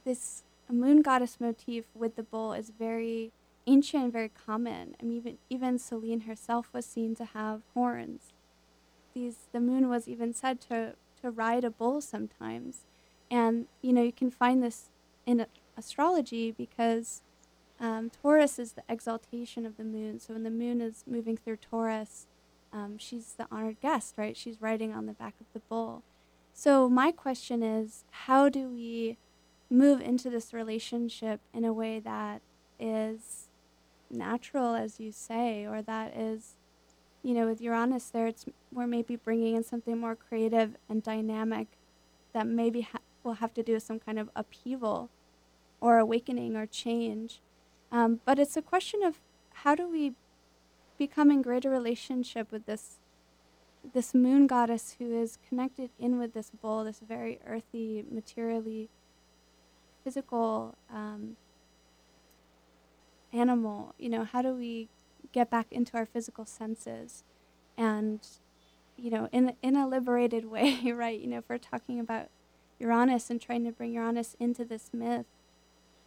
this 0.05 0.43
moon 0.71 1.03
goddess 1.03 1.39
motif 1.41 1.87
with 1.95 2.17
the 2.17 2.23
bull 2.23 2.53
is 2.53 2.71
very 2.71 3.33
ancient 3.67 4.05
and 4.05 4.13
very 4.13 4.31
common. 4.31 4.97
I 5.01 5.05
mean, 5.05 5.17
even, 5.19 5.39
even 5.51 5.79
Selene 5.79 6.21
herself 6.21 6.71
was 6.73 6.87
seen 6.87 7.15
to 7.17 7.25
have 7.25 7.63
horns. 7.75 8.33
These, 9.15 9.49
the 9.53 9.61
moon 9.61 9.89
was 9.89 10.09
even 10.09 10.33
said 10.33 10.61
to, 10.63 10.95
to 11.23 11.31
ride 11.31 11.65
a 11.65 11.71
bull 11.71 12.01
sometimes. 12.01 12.87
And, 13.31 13.67
you 13.83 13.93
know, 13.93 14.03
you 14.03 14.13
can 14.13 14.31
find 14.31 14.63
this 14.63 14.91
in 15.27 15.45
astrology 15.77 16.51
because 16.51 17.23
um, 17.81 18.11
Taurus 18.11 18.59
is 18.59 18.73
the 18.73 18.83
exaltation 18.89 19.67
of 19.67 19.77
the 19.77 19.85
moon. 19.85 20.19
So 20.19 20.33
when 20.33 20.43
the 20.45 20.51
moon 20.51 20.81
is 20.81 21.05
moving 21.07 21.37
through 21.37 21.57
Taurus, 21.57 22.27
um, 22.73 22.99
she's 22.99 23.35
the 23.37 23.47
honored 23.51 23.81
guest, 23.81 24.15
right? 24.17 24.37
She's 24.37 24.61
riding 24.61 24.93
on 24.93 25.07
the 25.07 25.13
back 25.13 25.35
of 25.41 25.47
the 25.53 25.61
bull. 25.61 26.03
So 26.53 26.89
my 26.89 27.13
question 27.13 27.63
is, 27.63 28.05
how 28.11 28.49
do 28.49 28.69
we 28.69 29.17
move 29.71 30.01
into 30.01 30.31
this 30.31 30.53
relationship 30.53 31.41
in 31.55 31.65
a 31.65 31.73
way 31.73 32.01
that 32.01 32.43
is 32.81 33.49
natural, 34.11 34.75
as 34.75 34.99
you 34.99 35.13
say, 35.13 35.67
or 35.67 35.83
that 35.83 36.17
is, 36.17 36.57
you 37.23 37.35
know, 37.35 37.47
with 37.47 37.61
Uranus 37.61 38.11
there, 38.11 38.27
it's 38.27 38.45
we're 38.73 38.87
maybe 38.87 39.17
bringing 39.17 39.55
in 39.55 39.65
something 39.65 39.99
more 39.99 40.17
creative 40.17 40.77
and 40.89 41.03
dynamic 41.03 41.69
that 42.33 42.47
maybe 42.47 42.83
ha- 42.83 42.99
will 43.23 43.35
have 43.35 43.55
to 43.55 43.63
do 43.63 43.75
with 43.75 43.83
some 43.83 43.99
kind 43.99 44.19
of 44.19 44.31
upheaval 44.35 45.11
or 45.81 45.99
awakening 45.99 46.57
or 46.57 46.67
change. 46.67 47.41
Um, 47.91 48.21
but 48.25 48.39
it's 48.39 48.57
a 48.57 48.63
question 48.63 49.03
of 49.03 49.21
how 49.55 49.75
do 49.75 49.89
we 49.89 50.15
become 50.99 51.31
in 51.31 51.43
greater 51.43 51.71
relationship 51.71 52.51
with 52.53 52.67
this 52.67 52.97
this 53.95 54.13
moon 54.13 54.47
goddess 54.47 54.97
who 54.99 55.15
is 55.17 55.39
connected 55.49 55.91
in 55.99 56.19
with 56.19 56.35
this 56.35 56.51
bull, 56.51 56.85
this 56.85 57.01
very 57.01 57.39
earthy, 57.47 58.05
materially 58.11 58.91
physical 60.05 60.77
um, 60.93 61.37
animal. 63.33 63.95
You 63.99 64.09
know, 64.09 64.25
how 64.25 64.43
do 64.43 64.53
we 64.53 64.89
get 65.33 65.49
back 65.49 65.67
into 65.71 65.97
our 65.97 66.07
physical 66.07 66.45
senses 66.45 67.23
and 67.77 68.27
you 68.97 69.11
know 69.11 69.29
in 69.33 69.55
in 69.63 69.77
a 69.77 69.87
liberated 69.87 70.45
way 70.51 70.93
right 70.93 71.21
you 71.21 71.27
know 71.27 71.39
if 71.39 71.45
we're 71.49 71.59
talking 71.59 72.01
about 72.01 72.29
uranus 72.79 73.31
and 73.31 73.41
trying 73.41 73.65
to 73.65 73.73
bring 73.73 73.93
uranus 73.93 74.37
into 74.41 74.65
this 74.65 74.91
myth 74.93 75.27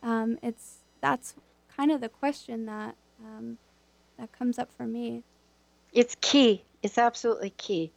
um, 0.03 0.37
it's 0.41 0.77
that's 0.99 1.35
kind 1.75 1.91
of 1.91 2.01
the 2.01 2.09
question 2.09 2.65
that 2.65 2.95
um, 3.23 3.57
that 4.17 4.31
comes 4.31 4.59
up 4.59 4.69
for 4.77 4.85
me. 4.85 5.23
It's 5.93 6.15
key. 6.21 6.63
It's 6.83 6.97
absolutely 6.97 7.51
key. 7.51 7.91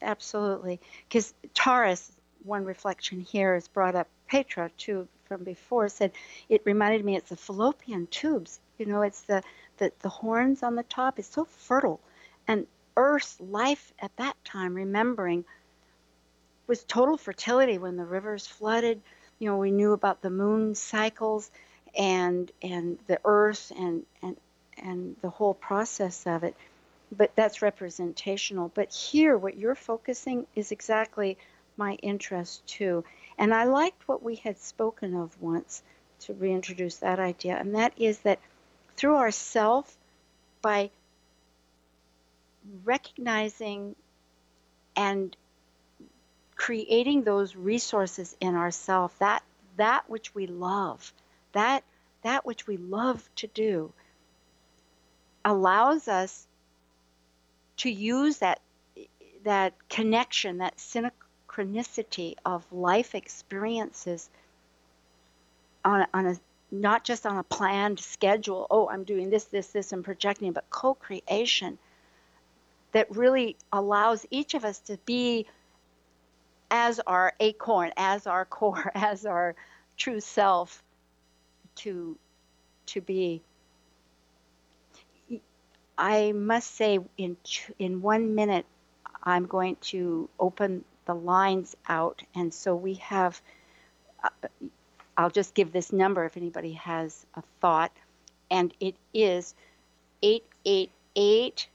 Absolutely, 0.00 0.80
because 1.08 1.34
Taurus. 1.54 2.12
One 2.44 2.64
reflection 2.64 3.20
here 3.20 3.54
is 3.54 3.68
brought 3.68 3.94
up. 3.94 4.08
Petra 4.26 4.68
too 4.76 5.06
from 5.26 5.44
before 5.44 5.88
said 5.88 6.10
it 6.48 6.62
reminded 6.64 7.04
me. 7.04 7.14
It's 7.14 7.28
the 7.28 7.36
fallopian 7.36 8.08
tubes. 8.08 8.58
You 8.78 8.86
know, 8.86 9.02
it's 9.02 9.22
the 9.22 9.44
the, 9.76 9.92
the 10.00 10.08
horns 10.08 10.64
on 10.64 10.74
the 10.74 10.82
top. 10.82 11.20
It's 11.20 11.28
so 11.28 11.44
fertile, 11.44 12.00
and 12.48 12.66
Earth's 12.96 13.40
life 13.40 13.92
at 14.00 14.14
that 14.16 14.36
time, 14.44 14.74
remembering, 14.74 15.44
was 16.66 16.82
total 16.84 17.16
fertility 17.16 17.78
when 17.78 17.96
the 17.96 18.04
rivers 18.04 18.46
flooded. 18.46 19.00
You 19.38 19.50
know, 19.50 19.58
we 19.58 19.70
knew 19.70 19.92
about 19.92 20.20
the 20.20 20.30
moon 20.30 20.74
cycles 20.74 21.50
and 21.96 22.50
and 22.62 22.98
the 23.06 23.20
earth 23.24 23.70
and 23.76 24.04
and 24.22 24.36
and 24.82 25.16
the 25.22 25.30
whole 25.30 25.54
process 25.54 26.26
of 26.26 26.44
it 26.44 26.56
but 27.16 27.34
that's 27.36 27.62
representational. 27.62 28.70
But 28.74 28.92
here 28.92 29.36
what 29.36 29.56
you're 29.56 29.74
focusing 29.74 30.46
is 30.54 30.72
exactly 30.72 31.36
my 31.76 31.94
interest 31.96 32.66
too. 32.66 33.04
And 33.38 33.54
i 33.54 33.64
liked 33.64 34.08
what 34.08 34.22
we 34.22 34.36
had 34.36 34.58
spoken 34.58 35.14
of 35.14 35.40
once 35.40 35.82
to 36.20 36.34
reintroduce 36.34 36.96
that 36.96 37.18
idea, 37.18 37.56
and 37.58 37.74
that 37.74 37.92
is 37.96 38.20
that 38.20 38.38
through 38.96 39.16
ourself, 39.16 39.96
by 40.60 40.90
recognizing 42.84 43.96
and 44.94 45.36
creating 46.54 47.24
those 47.24 47.56
resources 47.56 48.36
in 48.40 48.54
ourself, 48.54 49.18
that 49.18 49.42
that 49.76 50.08
which 50.08 50.34
we 50.34 50.46
love, 50.46 51.12
that 51.52 51.82
that 52.22 52.46
which 52.46 52.68
we 52.68 52.76
love 52.76 53.28
to 53.36 53.48
do, 53.48 53.92
allows 55.44 56.08
us 56.08 56.46
to 57.78 57.90
use 57.90 58.38
that 58.38 58.60
that 59.44 59.74
connection, 59.88 60.58
that 60.58 60.76
synchronicity 60.76 62.36
of 62.44 62.64
life 62.72 63.14
experiences 63.14 64.30
on, 65.84 66.06
on 66.14 66.26
a 66.26 66.36
not 66.70 67.04
just 67.04 67.26
on 67.26 67.36
a 67.36 67.42
planned 67.42 68.00
schedule. 68.00 68.66
Oh, 68.70 68.88
I'm 68.88 69.04
doing 69.04 69.30
this, 69.30 69.44
this, 69.44 69.68
this, 69.68 69.92
and 69.92 70.04
projecting, 70.04 70.52
but 70.52 70.70
co-creation 70.70 71.78
that 72.92 73.14
really 73.14 73.56
allows 73.72 74.24
each 74.30 74.54
of 74.54 74.64
us 74.64 74.78
to 74.80 74.98
be 75.04 75.46
as 76.70 77.00
our 77.00 77.34
acorn, 77.40 77.92
as 77.96 78.26
our 78.26 78.44
core, 78.44 78.90
as 78.94 79.26
our 79.26 79.54
true 79.96 80.20
self 80.20 80.82
to 81.74 82.16
to 82.86 83.00
be 83.00 83.42
I 85.96 86.32
must 86.32 86.74
say, 86.74 86.98
in 87.16 87.36
in 87.78 88.02
one 88.02 88.34
minute, 88.34 88.66
I'm 89.22 89.46
going 89.46 89.76
to 89.92 90.28
open 90.38 90.84
the 91.04 91.14
lines 91.14 91.76
out, 91.88 92.22
and 92.34 92.52
so 92.52 92.74
we 92.74 92.94
have. 92.94 93.40
Uh, 94.22 94.28
I'll 95.16 95.30
just 95.30 95.54
give 95.54 95.72
this 95.72 95.92
number 95.92 96.24
if 96.24 96.36
anybody 96.36 96.72
has 96.72 97.26
a 97.34 97.42
thought, 97.60 97.92
and 98.50 98.72
it 98.80 98.96
is 99.12 99.54
888 100.22 101.68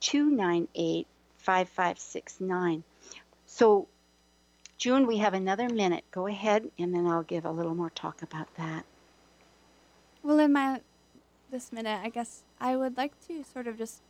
298 0.00 1.06
5569. 1.38 2.84
So, 3.46 3.88
June, 4.76 5.06
we 5.06 5.18
have 5.18 5.34
another 5.34 5.68
minute. 5.68 6.04
Go 6.10 6.26
ahead, 6.26 6.70
and 6.78 6.94
then 6.94 7.06
I'll 7.06 7.22
give 7.22 7.44
a 7.44 7.50
little 7.50 7.74
more 7.74 7.90
talk 7.90 8.22
about 8.22 8.54
that. 8.56 8.84
Well, 10.22 10.40
in 10.40 10.52
my 10.52 10.80
this 11.50 11.72
minute, 11.72 12.00
I 12.02 12.08
guess 12.08 12.42
I 12.60 12.76
would 12.76 12.96
like 12.96 13.12
to 13.28 13.44
sort 13.44 13.66
of 13.66 13.78
just 13.78 14.02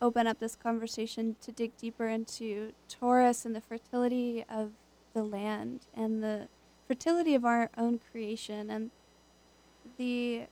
open 0.00 0.26
up 0.26 0.38
this 0.38 0.56
conversation 0.56 1.36
to 1.40 1.52
dig 1.52 1.76
deeper 1.76 2.08
into 2.08 2.72
Taurus 2.88 3.44
and 3.44 3.54
the 3.54 3.60
fertility 3.60 4.44
of 4.48 4.72
the 5.14 5.22
land 5.22 5.80
and 5.94 6.22
the 6.22 6.48
fertility 6.86 7.34
of 7.34 7.44
our 7.44 7.70
own 7.76 8.00
creation 8.10 8.70
and 8.70 8.90
the 9.96 10.42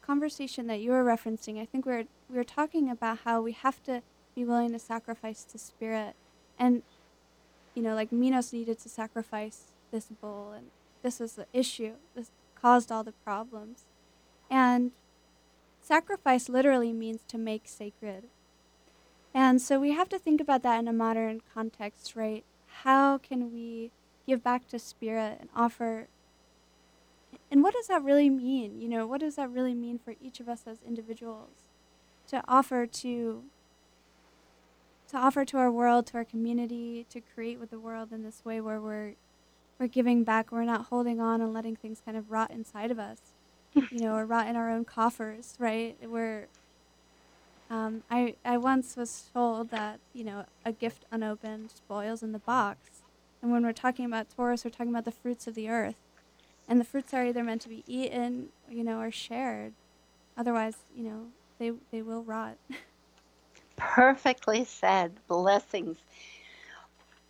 conversation 0.00 0.66
that 0.66 0.80
you 0.80 0.90
were 0.90 1.04
referencing. 1.04 1.60
I 1.60 1.66
think 1.66 1.84
we 1.84 1.92
are 1.92 2.04
we 2.30 2.36
were 2.36 2.44
talking 2.44 2.90
about 2.90 3.18
how 3.24 3.40
we 3.40 3.52
have 3.52 3.82
to 3.84 4.02
be 4.34 4.44
willing 4.44 4.72
to 4.72 4.78
sacrifice 4.78 5.44
to 5.44 5.58
spirit, 5.58 6.14
and 6.58 6.82
you 7.74 7.82
know, 7.82 7.94
like 7.94 8.10
Minos 8.12 8.52
needed 8.52 8.78
to 8.80 8.88
sacrifice 8.88 9.74
this 9.90 10.06
bull, 10.20 10.52
and 10.56 10.66
this 11.02 11.20
was 11.20 11.34
the 11.34 11.46
issue. 11.52 11.92
This 12.14 12.30
caused 12.54 12.90
all 12.90 13.04
the 13.04 13.12
problems, 13.12 13.84
and 14.50 14.92
Sacrifice 15.88 16.50
literally 16.50 16.92
means 16.92 17.22
to 17.28 17.38
make 17.38 17.62
sacred. 17.64 18.24
And 19.32 19.58
so 19.58 19.80
we 19.80 19.92
have 19.92 20.10
to 20.10 20.18
think 20.18 20.38
about 20.38 20.62
that 20.62 20.80
in 20.80 20.86
a 20.86 20.92
modern 20.92 21.40
context, 21.54 22.14
right? 22.14 22.44
How 22.82 23.16
can 23.16 23.50
we 23.50 23.90
give 24.26 24.44
back 24.44 24.68
to 24.68 24.78
spirit 24.78 25.38
and 25.40 25.48
offer 25.56 26.08
and 27.50 27.62
what 27.62 27.72
does 27.72 27.86
that 27.86 28.04
really 28.04 28.28
mean? 28.28 28.78
You 28.78 28.88
know, 28.90 29.06
what 29.06 29.20
does 29.20 29.36
that 29.36 29.50
really 29.50 29.72
mean 29.72 29.98
for 29.98 30.14
each 30.20 30.40
of 30.40 30.48
us 30.50 30.64
as 30.66 30.82
individuals 30.86 31.62
to 32.26 32.42
offer 32.46 32.84
to 32.84 33.44
to 35.08 35.16
offer 35.16 35.46
to 35.46 35.56
our 35.56 35.72
world, 35.72 36.06
to 36.08 36.18
our 36.18 36.24
community, 36.24 37.06
to 37.08 37.22
create 37.22 37.58
with 37.58 37.70
the 37.70 37.80
world 37.80 38.12
in 38.12 38.24
this 38.24 38.44
way 38.44 38.60
where 38.60 38.78
we're 38.78 39.14
we're 39.78 39.86
giving 39.86 40.22
back, 40.22 40.52
we're 40.52 40.64
not 40.64 40.88
holding 40.88 41.18
on 41.18 41.40
and 41.40 41.54
letting 41.54 41.76
things 41.76 42.02
kind 42.04 42.18
of 42.18 42.30
rot 42.30 42.50
inside 42.50 42.90
of 42.90 42.98
us 42.98 43.32
you 43.74 44.00
know, 44.00 44.14
or 44.14 44.26
rot 44.26 44.48
in 44.48 44.56
our 44.56 44.70
own 44.70 44.84
coffers, 44.84 45.54
right? 45.58 45.96
We're 46.02 46.48
um, 47.70 48.02
I, 48.10 48.34
I 48.44 48.56
once 48.56 48.96
was 48.96 49.30
told 49.34 49.70
that, 49.70 50.00
you 50.14 50.24
know, 50.24 50.46
a 50.64 50.72
gift 50.72 51.04
unopened 51.10 51.70
spoils 51.70 52.22
in 52.22 52.32
the 52.32 52.38
box. 52.38 53.02
And 53.42 53.52
when 53.52 53.62
we're 53.62 53.72
talking 53.72 54.06
about 54.06 54.28
Taurus, 54.34 54.64
we're 54.64 54.70
talking 54.70 54.92
about 54.92 55.04
the 55.04 55.12
fruits 55.12 55.46
of 55.46 55.54
the 55.54 55.68
earth. 55.68 55.96
And 56.66 56.80
the 56.80 56.84
fruits 56.84 57.12
are 57.12 57.24
either 57.26 57.44
meant 57.44 57.62
to 57.62 57.68
be 57.68 57.84
eaten, 57.86 58.48
you 58.70 58.84
know, 58.84 59.00
or 59.00 59.10
shared. 59.10 59.72
Otherwise, 60.36 60.76
you 60.96 61.04
know, 61.04 61.26
they, 61.58 61.72
they 61.90 62.02
will 62.02 62.22
rot. 62.22 62.56
Perfectly 63.76 64.64
said. 64.64 65.12
Blessings. 65.28 65.98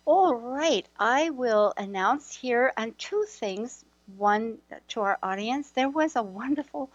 All 0.05 0.35
right, 0.35 0.87
I 0.99 1.29
will 1.29 1.73
announce 1.77 2.33
here 2.35 2.73
and 2.77 2.97
two 2.97 3.25
things 3.27 3.85
one 4.17 4.57
to 4.89 5.01
our 5.01 5.17
audience. 5.21 5.69
There 5.71 5.89
was 5.89 6.15
a 6.15 6.23
wonderful 6.23 6.89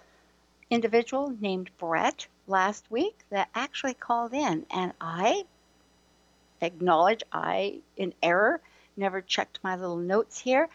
individual 0.70 1.34
named 1.40 1.70
Brett 1.78 2.26
last 2.46 2.90
week 2.90 3.18
that 3.30 3.48
actually 3.54 3.94
called 3.94 4.32
in, 4.32 4.66
and 4.70 4.92
I 5.00 5.44
acknowledge 6.60 7.22
I, 7.32 7.80
in 7.96 8.14
error, 8.22 8.60
never 8.96 9.20
checked 9.20 9.60
my 9.62 9.76
little 9.76 9.96
notes 9.96 10.38
here. 10.38 10.68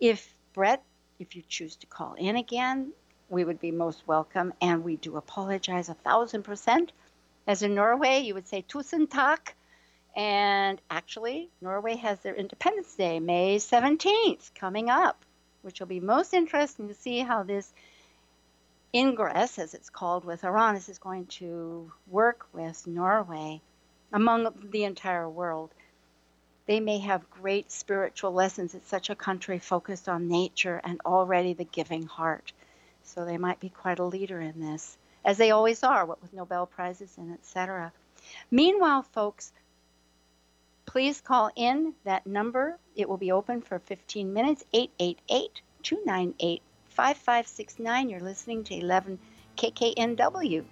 If 0.00 0.34
Brett, 0.52 0.82
if 1.18 1.36
you 1.36 1.42
choose 1.48 1.76
to 1.76 1.86
call 1.86 2.14
in 2.14 2.36
again, 2.36 2.92
we 3.28 3.44
would 3.44 3.60
be 3.60 3.70
most 3.70 4.06
welcome, 4.06 4.52
and 4.60 4.84
we 4.84 4.96
do 4.96 5.16
apologize 5.16 5.88
a 5.88 5.94
thousand 5.94 6.42
percent. 6.42 6.92
As 7.46 7.62
in 7.62 7.74
Norway, 7.74 8.20
you 8.20 8.34
would 8.34 8.46
say 8.46 8.62
tusen 8.62 9.08
tak. 9.08 9.54
And 10.14 10.80
actually, 10.90 11.48
Norway 11.60 11.96
has 11.96 12.20
their 12.20 12.34
Independence 12.34 12.94
Day, 12.94 13.18
May 13.18 13.56
17th, 13.56 14.54
coming 14.54 14.90
up 14.90 15.24
which 15.62 15.80
will 15.80 15.86
be 15.86 16.00
most 16.00 16.34
interesting 16.34 16.88
to 16.88 16.94
see 16.94 17.20
how 17.20 17.42
this 17.42 17.72
ingress, 18.94 19.58
as 19.58 19.74
it's 19.74 19.90
called 19.90 20.24
with 20.24 20.42
Uranus, 20.42 20.88
is 20.88 20.98
going 20.98 21.26
to 21.26 21.90
work 22.08 22.46
with 22.52 22.86
Norway 22.86 23.60
among 24.12 24.52
the 24.70 24.84
entire 24.84 25.28
world. 25.28 25.70
They 26.66 26.78
may 26.78 26.98
have 26.98 27.30
great 27.30 27.72
spiritual 27.72 28.32
lessons. 28.32 28.74
It's 28.74 28.88
such 28.88 29.10
a 29.10 29.16
country 29.16 29.58
focused 29.58 30.08
on 30.08 30.28
nature 30.28 30.80
and 30.84 31.00
already 31.04 31.54
the 31.54 31.64
giving 31.64 32.04
heart. 32.04 32.52
So 33.04 33.24
they 33.24 33.38
might 33.38 33.58
be 33.58 33.68
quite 33.68 33.98
a 33.98 34.04
leader 34.04 34.40
in 34.40 34.60
this, 34.60 34.96
as 35.24 35.38
they 35.38 35.50
always 35.50 35.82
are, 35.82 36.06
what 36.06 36.22
with 36.22 36.32
Nobel 36.32 36.66
Prizes 36.66 37.14
and 37.18 37.32
etc. 37.32 37.92
Meanwhile, 38.50 39.02
folks, 39.02 39.52
Please 40.86 41.20
call 41.20 41.50
in 41.56 41.94
that 42.04 42.26
number. 42.26 42.78
It 42.96 43.08
will 43.08 43.16
be 43.16 43.32
open 43.32 43.62
for 43.62 43.78
15 43.78 44.32
minutes, 44.32 44.64
888 44.72 45.62
298 45.82 46.62
5569. 46.88 48.10
You're 48.10 48.20
listening 48.20 48.64
to 48.64 48.74
11 48.74 49.18
KKNW. 49.56 50.64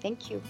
Thank 0.00 0.30
you. 0.30 0.42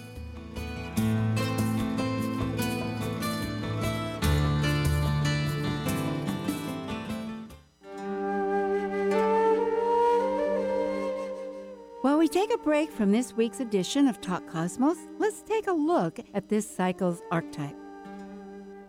While 12.01 12.19
we 12.19 12.27
take 12.27 12.53
a 12.53 12.57
break 12.59 12.91
from 12.91 13.11
this 13.11 13.33
week's 13.33 13.61
edition 13.61 14.07
of 14.07 14.21
Talk 14.21 14.47
Cosmos, 14.47 14.97
let's 15.17 15.41
take 15.41 15.65
a 15.65 15.73
look 15.73 16.19
at 16.35 16.49
this 16.49 16.69
cycle's 16.69 17.23
archetype. 17.31 17.84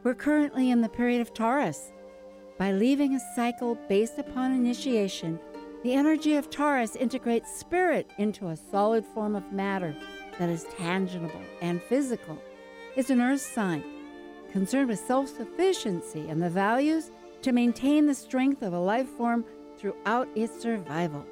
We're 0.06 0.14
currently 0.14 0.70
in 0.70 0.82
the 0.82 0.88
period 0.88 1.20
of 1.20 1.34
Taurus. 1.34 1.90
By 2.58 2.70
leaving 2.70 3.16
a 3.16 3.34
cycle 3.34 3.76
based 3.88 4.18
upon 4.18 4.52
initiation, 4.52 5.40
the 5.82 5.94
energy 5.94 6.36
of 6.36 6.48
Taurus 6.48 6.94
integrates 6.94 7.58
spirit 7.58 8.08
into 8.16 8.46
a 8.46 8.56
solid 8.56 9.04
form 9.04 9.34
of 9.34 9.52
matter 9.52 9.96
that 10.38 10.48
is 10.48 10.64
tangible 10.78 11.40
and 11.60 11.82
physical. 11.82 12.38
It's 12.94 13.10
an 13.10 13.20
earth 13.20 13.40
sign, 13.40 13.82
concerned 14.52 14.90
with 14.90 15.00
self 15.00 15.28
sufficiency 15.28 16.28
and 16.28 16.40
the 16.40 16.50
values 16.50 17.10
to 17.42 17.50
maintain 17.50 18.06
the 18.06 18.14
strength 18.14 18.62
of 18.62 18.74
a 18.74 18.78
life 18.78 19.08
form 19.08 19.44
throughout 19.76 20.28
its 20.36 20.62
survival. 20.62 21.26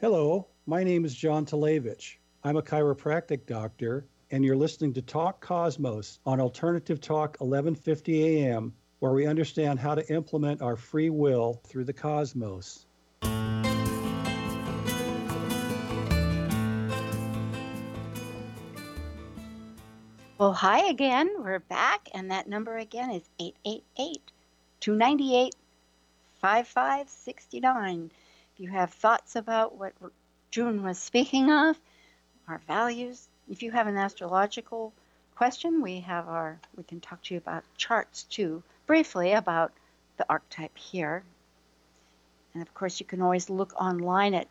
Hello, 0.00 0.48
my 0.66 0.82
name 0.82 1.04
is 1.04 1.14
John 1.14 1.46
Talevich. 1.46 2.16
I'm 2.46 2.58
a 2.58 2.62
chiropractic 2.62 3.46
doctor, 3.46 4.04
and 4.30 4.44
you're 4.44 4.54
listening 4.54 4.92
to 4.94 5.00
Talk 5.00 5.40
Cosmos 5.40 6.18
on 6.26 6.42
Alternative 6.42 7.00
Talk 7.00 7.38
1150 7.38 8.42
AM, 8.42 8.74
where 8.98 9.12
we 9.12 9.26
understand 9.26 9.78
how 9.78 9.94
to 9.94 10.06
implement 10.12 10.60
our 10.60 10.76
free 10.76 11.08
will 11.08 11.62
through 11.64 11.84
the 11.84 11.94
cosmos. 11.94 12.84
Well, 20.36 20.52
hi 20.52 20.86
again. 20.90 21.30
We're 21.38 21.60
back, 21.60 22.10
and 22.12 22.30
that 22.30 22.46
number 22.46 22.76
again 22.76 23.10
is 23.10 23.22
888 23.40 24.20
298 24.80 25.54
5569. 26.42 28.10
If 28.52 28.60
you 28.60 28.68
have 28.68 28.92
thoughts 28.92 29.34
about 29.34 29.78
what 29.78 29.94
June 30.50 30.82
was 30.82 30.98
speaking 30.98 31.50
of, 31.50 31.80
our 32.48 32.60
values, 32.66 33.28
if 33.48 33.62
you 33.62 33.70
have 33.70 33.86
an 33.86 33.96
astrological 33.96 34.92
question, 35.36 35.82
we 35.82 36.00
have 36.00 36.28
our, 36.28 36.58
we 36.76 36.84
can 36.84 37.00
talk 37.00 37.22
to 37.22 37.34
you 37.34 37.38
about 37.38 37.64
charts 37.76 38.24
too, 38.24 38.62
briefly 38.86 39.32
about 39.32 39.72
the 40.16 40.26
archetype 40.28 40.76
here. 40.76 41.22
And 42.52 42.62
of 42.62 42.72
course, 42.74 43.00
you 43.00 43.06
can 43.06 43.20
always 43.20 43.50
look 43.50 43.74
online 43.80 44.34
at 44.34 44.46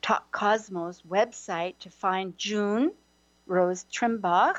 Talk 0.00 0.30
Cosmos 0.30 1.02
website 1.08 1.74
to 1.80 1.90
find 1.90 2.38
June 2.38 2.92
Rose 3.46 3.84
Trimbach 3.92 4.58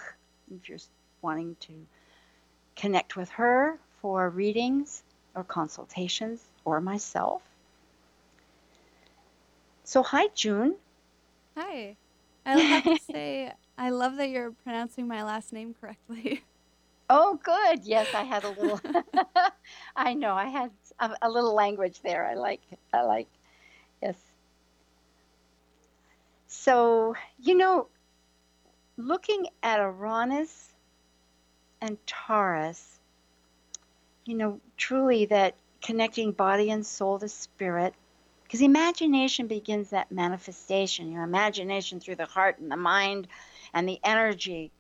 if 0.54 0.68
you're 0.68 0.80
wanting 1.22 1.56
to 1.62 1.74
connect 2.76 3.16
with 3.16 3.30
her 3.30 3.78
for 4.02 4.30
readings 4.30 5.04
or 5.36 5.44
consultations 5.44 6.42
or 6.66 6.82
myself. 6.82 7.42
So, 9.86 10.04
hi, 10.04 10.28
June. 10.36 10.76
Hi. 11.56 11.96
I 12.58 12.60
have 12.60 12.84
to 12.84 13.00
say, 13.12 13.52
I 13.78 13.90
love 13.90 14.18
that 14.18 14.30
you're 14.30 14.52
pronouncing 14.52 15.08
my 15.08 15.24
last 15.24 15.54
name 15.54 15.76
correctly. 15.80 16.44
Oh, 17.12 17.40
good. 17.42 17.86
Yes, 17.86 18.06
I 18.14 18.22
had 18.22 18.44
a 18.44 18.50
little. 18.50 18.80
I 19.96 20.14
know 20.14 20.36
I 20.36 20.46
had 20.46 20.70
a, 21.00 21.10
a, 21.24 21.28
little 21.28 21.56
language 21.56 22.02
there. 22.04 22.24
I 22.24 22.36
like. 22.36 22.62
I 22.94 23.02
like. 23.02 23.28
Yes. 24.00 24.16
So 26.46 27.16
you 27.42 27.58
know, 27.58 27.88
looking 28.96 29.48
at 29.64 29.80
Uranus 29.80 30.70
and 31.82 31.98
Taurus, 32.06 33.00
you 34.26 34.36
know, 34.36 34.60
truly 34.78 35.26
that 35.26 35.56
connecting 35.82 36.32
body 36.32 36.70
and 36.70 36.86
soul 36.86 37.18
to 37.18 37.28
spirit, 37.28 37.96
because 38.50 38.62
imagination 38.64 39.46
begins 39.46 39.92
that 39.92 40.12
manifestation, 40.12 41.12
your 41.12 41.22
imagination 41.22 42.00
through 42.00 42.16
the 42.16 42.26
heart 42.26 42.58
and 42.58 42.72
the 42.72 42.76
mind 42.76 43.28
and 43.76 43.88
the 43.88 44.00
energy. 44.04 44.72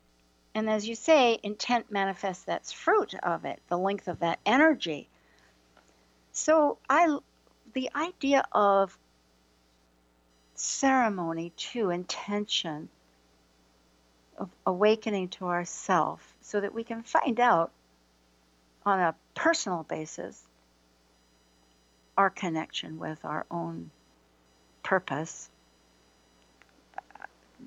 And 0.56 0.68
as 0.68 0.88
you 0.88 0.96
say, 0.96 1.40
intent 1.44 1.92
manifests 1.92 2.46
that's 2.46 2.72
fruit 2.72 3.14
of 3.22 3.46
it, 3.46 3.62
the 3.68 3.78
length 3.78 4.08
of 4.08 4.22
that 4.22 4.40
energy. 4.44 5.08
So 6.32 6.80
I 6.90 7.20
the 7.74 7.92
idea 7.94 8.44
of 8.54 8.98
ceremony 10.56 11.54
too, 11.56 11.92
intention, 11.92 12.90
of 14.36 14.50
awakening 14.66 15.28
to 15.28 15.46
ourself 15.46 16.34
so 16.42 16.60
that 16.60 16.74
we 16.74 16.84
can 16.84 17.04
find 17.04 17.40
out 17.40 17.72
on 18.84 19.00
a 19.00 19.14
personal 19.36 19.84
basis 19.84 20.49
our 22.20 22.30
connection 22.30 23.00
with 23.00 23.24
our 23.24 23.46
own 23.50 23.90
purpose. 24.84 25.50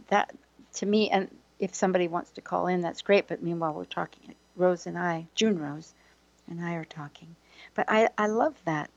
That 0.09 0.31
to 0.75 0.85
me, 0.85 1.09
and 1.09 1.35
if 1.59 1.75
somebody 1.75 2.07
wants 2.07 2.33
to 2.33 2.43
call 2.43 2.67
in, 2.67 2.83
that's 2.83 3.01
great. 3.01 3.27
But 3.29 3.43
meanwhile, 3.43 3.73
we're 3.73 3.87
talking. 3.87 4.35
Rose 4.55 4.87
and 4.87 4.99
I, 4.99 5.27
June 5.35 5.59
Rose, 5.59 5.95
and 6.47 6.63
I 6.63 6.75
are 6.75 6.85
talking. 6.85 7.35
But 7.75 7.87
I, 7.89 8.11
I 8.19 8.27
love 8.27 8.55
that. 8.67 8.91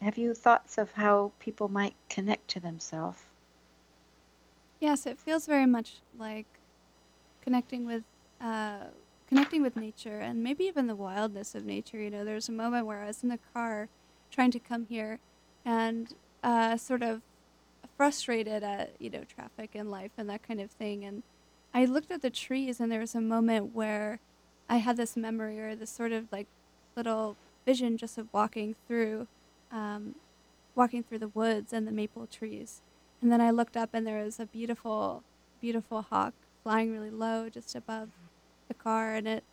Have 0.00 0.16
you 0.16 0.32
thoughts 0.32 0.78
of 0.78 0.92
how 0.92 1.32
people 1.40 1.68
might 1.68 1.96
connect 2.08 2.46
to 2.50 2.60
themselves? 2.60 3.20
Yes, 4.78 5.06
it 5.06 5.18
feels 5.18 5.46
very 5.46 5.66
much 5.66 5.94
like 6.16 6.46
connecting 7.42 7.84
with 7.84 8.04
uh, 8.40 8.84
connecting 9.28 9.60
with 9.60 9.74
nature 9.74 10.20
and 10.20 10.44
maybe 10.44 10.64
even 10.64 10.86
the 10.86 10.94
wildness 10.94 11.56
of 11.56 11.64
nature. 11.64 11.98
You 11.98 12.10
know, 12.10 12.24
there's 12.24 12.48
a 12.48 12.52
moment 12.52 12.86
where 12.86 13.02
I 13.02 13.08
was 13.08 13.24
in 13.24 13.30
the 13.30 13.40
car 13.52 13.88
trying 14.34 14.50
to 14.50 14.58
come 14.58 14.86
here 14.88 15.20
and 15.64 16.14
uh, 16.42 16.76
sort 16.76 17.02
of 17.02 17.22
frustrated 17.96 18.62
at 18.64 18.94
you 18.98 19.08
know 19.08 19.22
traffic 19.24 19.70
and 19.74 19.90
life 19.90 20.10
and 20.18 20.28
that 20.28 20.46
kind 20.46 20.60
of 20.60 20.70
thing. 20.70 21.04
And 21.04 21.22
I 21.72 21.84
looked 21.84 22.10
at 22.10 22.22
the 22.22 22.30
trees 22.30 22.80
and 22.80 22.90
there 22.90 23.00
was 23.00 23.14
a 23.14 23.20
moment 23.20 23.74
where 23.74 24.18
I 24.68 24.78
had 24.78 24.96
this 24.96 25.16
memory 25.16 25.60
or 25.60 25.76
this 25.76 25.90
sort 25.90 26.12
of 26.12 26.30
like 26.32 26.46
little 26.96 27.36
vision 27.64 27.96
just 27.96 28.18
of 28.18 28.28
walking 28.32 28.74
through 28.86 29.26
um, 29.72 30.16
walking 30.74 31.02
through 31.02 31.18
the 31.18 31.28
woods 31.28 31.72
and 31.72 31.86
the 31.86 31.92
maple 31.92 32.26
trees. 32.26 32.80
And 33.22 33.30
then 33.30 33.40
I 33.40 33.50
looked 33.50 33.76
up 33.76 33.90
and 33.92 34.06
there 34.06 34.22
was 34.24 34.40
a 34.40 34.46
beautiful 34.46 35.22
beautiful 35.60 36.02
hawk 36.02 36.34
flying 36.62 36.92
really 36.92 37.10
low 37.10 37.48
just 37.48 37.74
above 37.74 38.10
the 38.68 38.74
car. 38.74 39.14
And 39.14 39.28
it 39.28 39.44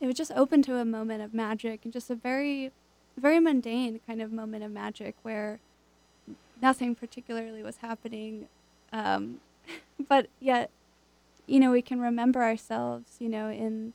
it 0.00 0.06
was 0.06 0.14
just 0.14 0.32
open 0.32 0.62
to 0.62 0.76
a 0.76 0.84
moment 0.84 1.22
of 1.22 1.34
magic 1.34 1.80
and 1.84 1.92
just 1.92 2.10
a 2.10 2.14
very 2.14 2.72
very 3.20 3.40
mundane 3.40 4.00
kind 4.06 4.20
of 4.22 4.32
moment 4.32 4.64
of 4.64 4.70
magic 4.70 5.14
where 5.22 5.60
nothing 6.60 6.94
particularly 6.94 7.62
was 7.62 7.78
happening 7.78 8.48
um, 8.92 9.40
but 10.08 10.26
yet 10.40 10.70
you 11.46 11.60
know 11.60 11.70
we 11.70 11.82
can 11.82 12.00
remember 12.00 12.42
ourselves 12.42 13.16
you 13.18 13.28
know 13.28 13.48
in 13.48 13.92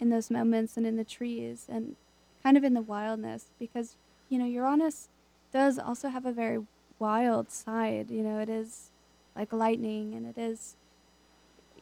in 0.00 0.10
those 0.10 0.30
moments 0.30 0.76
and 0.76 0.86
in 0.86 0.96
the 0.96 1.04
trees 1.04 1.66
and 1.68 1.96
kind 2.42 2.56
of 2.56 2.64
in 2.64 2.74
the 2.74 2.82
wildness 2.82 3.46
because 3.58 3.96
you 4.28 4.38
know 4.38 4.44
uranus 4.44 5.08
does 5.52 5.78
also 5.78 6.08
have 6.08 6.26
a 6.26 6.32
very 6.32 6.60
wild 6.98 7.50
side 7.50 8.10
you 8.10 8.22
know 8.22 8.38
it 8.38 8.48
is 8.48 8.90
like 9.36 9.52
lightning 9.52 10.14
and 10.14 10.26
it 10.26 10.38
is 10.38 10.76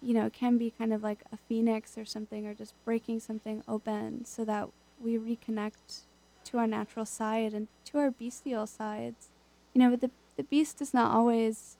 you 0.06 0.14
know, 0.14 0.26
it 0.26 0.32
can 0.32 0.58
be 0.58 0.70
kind 0.70 0.92
of 0.92 1.02
like 1.02 1.20
a 1.32 1.36
phoenix 1.36 1.96
or 1.98 2.04
something, 2.04 2.46
or 2.46 2.54
just 2.54 2.74
breaking 2.84 3.20
something 3.20 3.62
open 3.66 4.24
so 4.24 4.44
that 4.44 4.68
we 5.00 5.18
reconnect 5.18 6.02
to 6.46 6.58
our 6.58 6.66
natural 6.66 7.04
side 7.06 7.54
and 7.54 7.68
to 7.86 7.98
our 7.98 8.10
bestial 8.10 8.66
sides. 8.66 9.28
You 9.74 9.80
know, 9.80 9.96
the, 9.96 10.10
the 10.36 10.44
beast 10.44 10.80
is 10.80 10.94
not 10.94 11.14
always, 11.14 11.76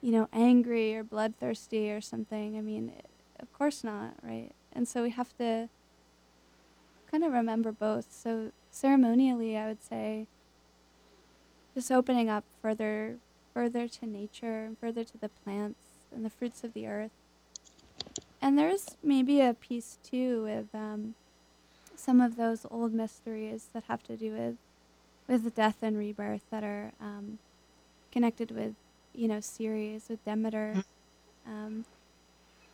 you 0.00 0.12
know, 0.12 0.28
angry 0.32 0.96
or 0.96 1.04
bloodthirsty 1.04 1.90
or 1.90 2.00
something. 2.00 2.56
I 2.56 2.60
mean, 2.60 2.92
it, 2.96 3.06
of 3.40 3.52
course 3.52 3.84
not, 3.84 4.14
right? 4.22 4.50
And 4.72 4.86
so 4.86 5.02
we 5.02 5.10
have 5.10 5.36
to 5.38 5.68
kind 7.10 7.24
of 7.24 7.32
remember 7.32 7.72
both. 7.72 8.06
So 8.10 8.52
ceremonially, 8.70 9.56
I 9.56 9.66
would 9.66 9.82
say 9.82 10.26
just 11.74 11.90
opening 11.90 12.28
up 12.28 12.44
further 12.60 13.16
further 13.54 13.86
to 13.86 14.06
nature 14.06 14.64
and 14.64 14.78
further 14.78 15.04
to 15.04 15.18
the 15.18 15.28
plants 15.28 15.84
and 16.14 16.24
the 16.24 16.30
fruits 16.30 16.64
of 16.64 16.72
the 16.72 16.86
earth 16.86 17.10
and 18.40 18.58
there's 18.58 18.96
maybe 19.02 19.40
a 19.40 19.54
piece 19.54 19.98
too 20.02 20.42
with 20.42 20.74
um, 20.74 21.14
some 22.02 22.20
of 22.20 22.36
those 22.36 22.66
old 22.68 22.92
mysteries 22.92 23.68
that 23.72 23.84
have 23.84 24.02
to 24.02 24.16
do 24.16 24.32
with 24.32 24.56
with 25.28 25.54
death 25.54 25.76
and 25.82 25.96
rebirth 25.96 26.42
that 26.50 26.64
are 26.64 26.92
um, 27.00 27.38
connected 28.10 28.50
with 28.50 28.74
you 29.14 29.28
know 29.28 29.40
Ceres 29.40 30.06
with 30.08 30.24
Demeter, 30.24 30.74
mm-hmm. 30.76 31.52
um, 31.52 31.84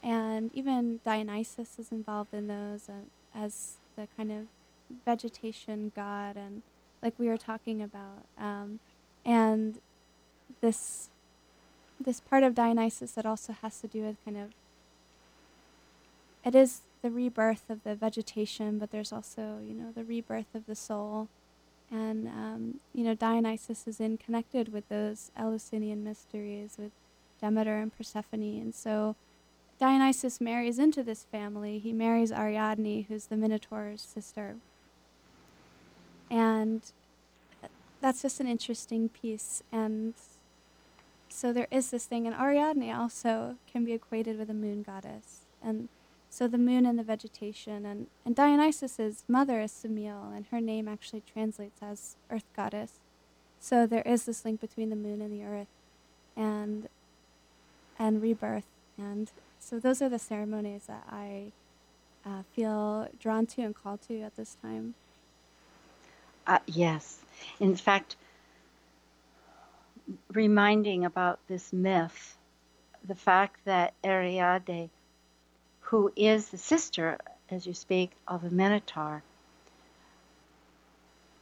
and 0.02 0.50
even 0.54 1.00
Dionysus 1.04 1.78
is 1.78 1.92
involved 1.92 2.32
in 2.32 2.48
those 2.48 2.88
uh, 2.88 3.04
as 3.34 3.74
the 3.96 4.08
kind 4.16 4.32
of 4.32 4.46
vegetation 5.04 5.92
god 5.94 6.34
and 6.34 6.62
like 7.02 7.12
we 7.18 7.28
were 7.28 7.36
talking 7.36 7.82
about 7.82 8.24
um, 8.38 8.80
and 9.26 9.78
this 10.62 11.10
this 12.00 12.20
part 12.20 12.42
of 12.42 12.54
Dionysus 12.54 13.12
that 13.12 13.26
also 13.26 13.52
has 13.52 13.78
to 13.82 13.86
do 13.86 14.02
with 14.02 14.16
kind 14.24 14.38
of 14.38 14.50
it 16.44 16.54
is 16.54 16.80
the 17.02 17.10
rebirth 17.10 17.70
of 17.70 17.84
the 17.84 17.94
vegetation, 17.94 18.78
but 18.78 18.90
there's 18.90 19.12
also, 19.12 19.58
you 19.66 19.74
know, 19.74 19.92
the 19.94 20.04
rebirth 20.04 20.54
of 20.54 20.66
the 20.66 20.74
soul. 20.74 21.28
And, 21.90 22.28
um, 22.28 22.80
you 22.92 23.04
know, 23.04 23.14
Dionysus 23.14 23.86
is 23.86 24.00
in 24.00 24.18
connected 24.18 24.72
with 24.72 24.88
those 24.88 25.30
Eleusinian 25.36 26.04
mysteries 26.04 26.76
with 26.78 26.92
Demeter 27.40 27.78
and 27.78 27.96
Persephone. 27.96 28.60
And 28.60 28.74
so 28.74 29.16
Dionysus 29.78 30.40
marries 30.40 30.78
into 30.78 31.02
this 31.02 31.24
family. 31.30 31.78
He 31.78 31.92
marries 31.92 32.32
Ariadne, 32.32 33.06
who's 33.08 33.26
the 33.26 33.36
Minotaur's 33.36 34.02
sister. 34.02 34.56
And 36.30 36.82
that's 38.00 38.22
just 38.22 38.40
an 38.40 38.48
interesting 38.48 39.08
piece. 39.08 39.62
And 39.72 40.14
so 41.28 41.52
there 41.52 41.68
is 41.70 41.90
this 41.90 42.04
thing. 42.06 42.26
And 42.26 42.36
Ariadne 42.36 42.92
also 42.92 43.56
can 43.70 43.84
be 43.84 43.92
equated 43.92 44.38
with 44.38 44.50
a 44.50 44.54
moon 44.54 44.82
goddess. 44.82 45.42
And 45.62 45.88
so 46.30 46.46
the 46.46 46.58
moon 46.58 46.86
and 46.86 46.98
the 46.98 47.02
vegetation, 47.02 47.86
and, 47.86 48.06
and 48.24 48.36
Dionysus's 48.36 49.24
mother 49.28 49.60
is 49.60 49.72
Semele, 49.72 50.36
and 50.36 50.46
her 50.50 50.60
name 50.60 50.86
actually 50.86 51.22
translates 51.32 51.82
as 51.82 52.16
earth 52.30 52.44
goddess. 52.54 53.00
So 53.60 53.86
there 53.86 54.02
is 54.02 54.24
this 54.24 54.44
link 54.44 54.60
between 54.60 54.90
the 54.90 54.96
moon 54.96 55.20
and 55.20 55.32
the 55.32 55.44
earth, 55.44 55.68
and 56.36 56.88
and 57.98 58.22
rebirth, 58.22 58.68
and 58.96 59.30
so 59.58 59.80
those 59.80 60.00
are 60.00 60.08
the 60.08 60.18
ceremonies 60.18 60.84
that 60.86 61.04
I 61.10 61.52
uh, 62.24 62.42
feel 62.54 63.08
drawn 63.18 63.46
to 63.46 63.62
and 63.62 63.74
called 63.74 64.02
to 64.02 64.20
at 64.20 64.36
this 64.36 64.56
time. 64.62 64.94
Uh, 66.46 66.58
yes, 66.66 67.18
in 67.58 67.74
fact, 67.74 68.16
reminding 70.32 71.04
about 71.04 71.40
this 71.48 71.72
myth, 71.72 72.36
the 73.06 73.14
fact 73.14 73.64
that 73.64 73.94
Ariadne 74.04 74.90
who 75.88 76.12
is 76.16 76.48
the 76.48 76.58
sister, 76.58 77.18
as 77.50 77.66
you 77.66 77.72
speak, 77.72 78.10
of 78.26 78.44
a 78.44 78.50
Minotaur, 78.50 79.22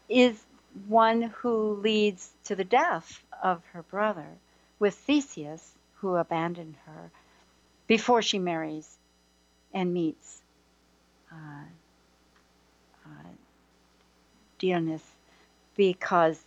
is 0.08 0.40
one 0.86 1.22
who 1.22 1.74
leads 1.74 2.30
to 2.44 2.54
the 2.54 2.62
death 2.62 3.24
of 3.42 3.60
her 3.72 3.82
brother 3.82 4.26
with 4.78 4.94
Theseus, 4.94 5.72
who 5.94 6.14
abandoned 6.14 6.76
her 6.86 7.10
before 7.88 8.22
she 8.22 8.38
marries 8.38 8.88
and 9.74 9.92
meets 9.92 10.42
uh, 11.32 11.64
uh, 13.04 13.28
Dionys 14.60 15.02
because 15.74 16.40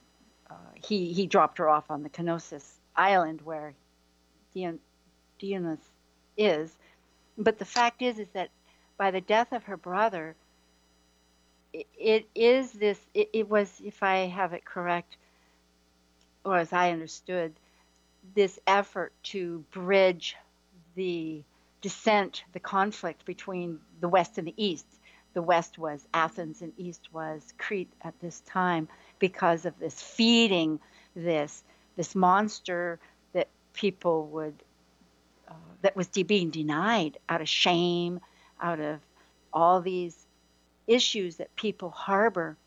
uh, 0.50 0.54
he, 0.76 1.12
he 1.12 1.28
dropped 1.28 1.58
her 1.58 1.68
off 1.68 1.92
on 1.92 2.04
the 2.04 2.10
Knossos 2.10 2.76
island 2.96 3.42
where 3.42 3.74
Dion, 4.54 4.80
Dionys 5.42 5.80
is. 6.38 6.74
But 7.40 7.58
the 7.58 7.66
fact 7.66 8.02
is, 8.02 8.20
is 8.20 8.28
that 8.34 8.50
by 8.98 9.12
the 9.12 9.22
death 9.22 9.54
of 9.54 9.64
her 9.64 9.78
brother, 9.78 10.36
it, 11.72 11.88
it 11.98 12.28
is 12.36 12.74
this, 12.74 13.00
it, 13.14 13.30
it 13.32 13.50
was, 13.50 13.82
if 13.84 14.04
I 14.04 14.28
have 14.28 14.52
it 14.52 14.66
correct, 14.66 15.16
or 16.44 16.58
as 16.58 16.74
I 16.74 16.92
understood, 16.92 17.54
this 18.36 18.60
effort 18.68 19.14
to 19.24 19.64
bridge 19.72 20.36
the 20.96 21.42
dissent, 21.82 22.44
the 22.52 22.60
conflict 22.60 23.24
between 23.26 23.80
the 24.02 24.10
West 24.10 24.38
and 24.38 24.46
the 24.46 24.54
East. 24.58 24.86
The 25.34 25.42
West 25.42 25.78
was 25.78 26.06
Athens 26.14 26.62
and 26.62 26.74
East 26.78 27.08
was 27.14 27.54
Crete 27.58 27.94
at 28.02 28.20
this 28.20 28.42
time 28.42 28.90
because 29.20 29.66
of 29.66 29.80
this 29.80 30.02
feeding 30.02 30.80
this 31.16 31.64
this 31.96 32.16
monster 32.16 33.00
that 33.34 33.48
people 33.74 34.28
would 34.28 34.56
uh, 35.50 35.54
that 35.82 35.96
was 35.96 36.08
being 36.08 36.50
denied 36.50 37.18
out 37.28 37.42
of 37.42 37.50
shame, 37.50 38.20
out 38.62 38.80
of 38.80 39.00
all 39.52 39.82
these 39.82 40.16
issues 40.88 41.38
that 41.38 41.56
people 41.56 41.90
harbor, 41.90 42.58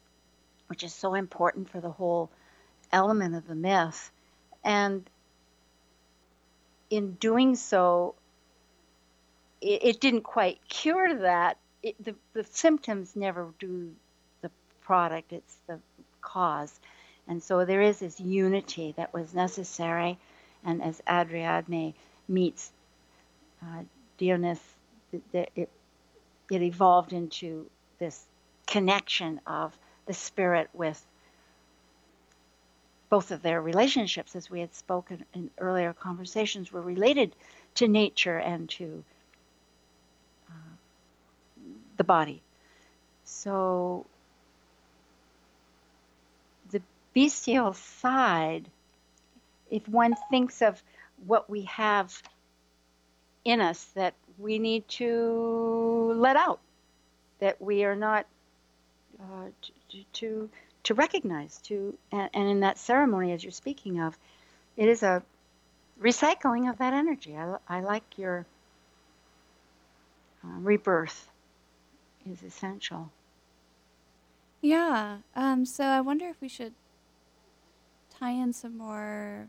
which 0.69 0.83
is 0.83 0.93
so 0.93 1.15
important 1.15 1.71
for 1.71 1.81
the 1.81 1.91
whole 1.91 2.31
element 2.93 3.35
of 3.35 3.47
the 3.47 3.55
myth. 3.55 4.11
And 4.65 5.09
in 6.91 7.13
doing 7.13 7.57
so, 7.57 8.15
it, 9.61 9.85
it 9.85 10.01
didn't 10.01 10.23
quite 10.23 10.59
cure 10.69 11.15
that. 11.21 11.59
It, 11.83 12.03
the, 12.03 12.15
the 12.33 12.45
symptoms 12.45 13.17
never 13.17 13.49
do 13.59 13.93
the 14.41 14.51
product, 14.83 15.33
it's 15.33 15.57
the 15.67 15.79
cause. 16.21 16.79
And 17.27 17.43
so 17.43 17.65
there 17.65 17.83
is 17.83 17.99
this 18.01 18.21
unity 18.21 18.95
that 18.97 19.13
was 19.13 19.35
necessary. 19.35 20.19
And 20.65 20.83
as 20.83 21.03
Ariadne 21.09 21.95
meets 22.33 22.73
uh, 23.63 23.83
it, 24.21 25.51
it, 25.55 25.69
it 26.51 26.63
evolved 26.63 27.13
into 27.13 27.67
this 27.99 28.25
connection 28.67 29.41
of 29.47 29.77
the 30.07 30.15
spirit 30.15 30.69
with 30.73 31.05
both 33.11 33.31
of 33.31 33.43
their 33.43 33.61
relationships, 33.61 34.35
as 34.35 34.51
we 34.51 34.61
had 34.61 34.75
spoken 34.75 35.25
in 35.35 35.51
earlier 35.59 35.93
conversations, 35.93 36.73
were 36.73 36.81
related 36.81 37.35
to 37.75 37.87
nature 37.87 38.39
and 38.39 38.71
to 38.71 39.05
uh, 40.49 40.75
the 41.99 42.05
body. 42.05 42.41
So 43.25 44.07
the 46.71 46.81
bestial 47.13 47.75
side, 47.75 48.67
if 49.71 49.87
one 49.89 50.15
thinks 50.31 50.63
of 50.63 50.83
what 51.27 51.49
we 51.49 51.63
have 51.63 52.23
in 53.45 53.61
us 53.61 53.85
that 53.95 54.15
we 54.39 54.59
need 54.59 54.87
to 54.89 56.15
let 56.17 56.37
out, 56.37 56.61
that 57.41 57.61
we 57.61 57.85
are 57.85 57.97
not 57.97 58.27
uh, 59.21 59.47
to, 59.91 60.05
to 60.13 60.51
to 60.85 60.95
recognize 60.95 61.59
to 61.59 61.97
and, 62.11 62.29
and, 62.35 62.49
in 62.49 62.61
that 62.61 62.77
ceremony 62.77 63.33
as 63.33 63.45
you're 63.45 63.53
speaking 63.53 64.01
of 64.01 64.19
it 64.77 64.89
is 64.89 65.03
a 65.03 65.23
recycling 66.01 66.69
of 66.69 66.79
that 66.79 66.93
energy. 66.93 67.37
I, 67.37 67.57
I 67.69 67.81
like 67.81 68.19
your 68.19 68.47
uh, 70.45 70.59
rebirth 70.59 71.31
is 72.29 72.43
essential. 72.43 73.13
Yeah 74.61 75.19
um, 75.37 75.65
so 75.67 75.85
i 75.85 76.01
wonder 76.01 76.27
if 76.27 76.41
we 76.41 76.49
should 76.49 76.73
tie 78.11 78.31
in 78.31 78.53
some 78.53 78.79
more 78.79 79.49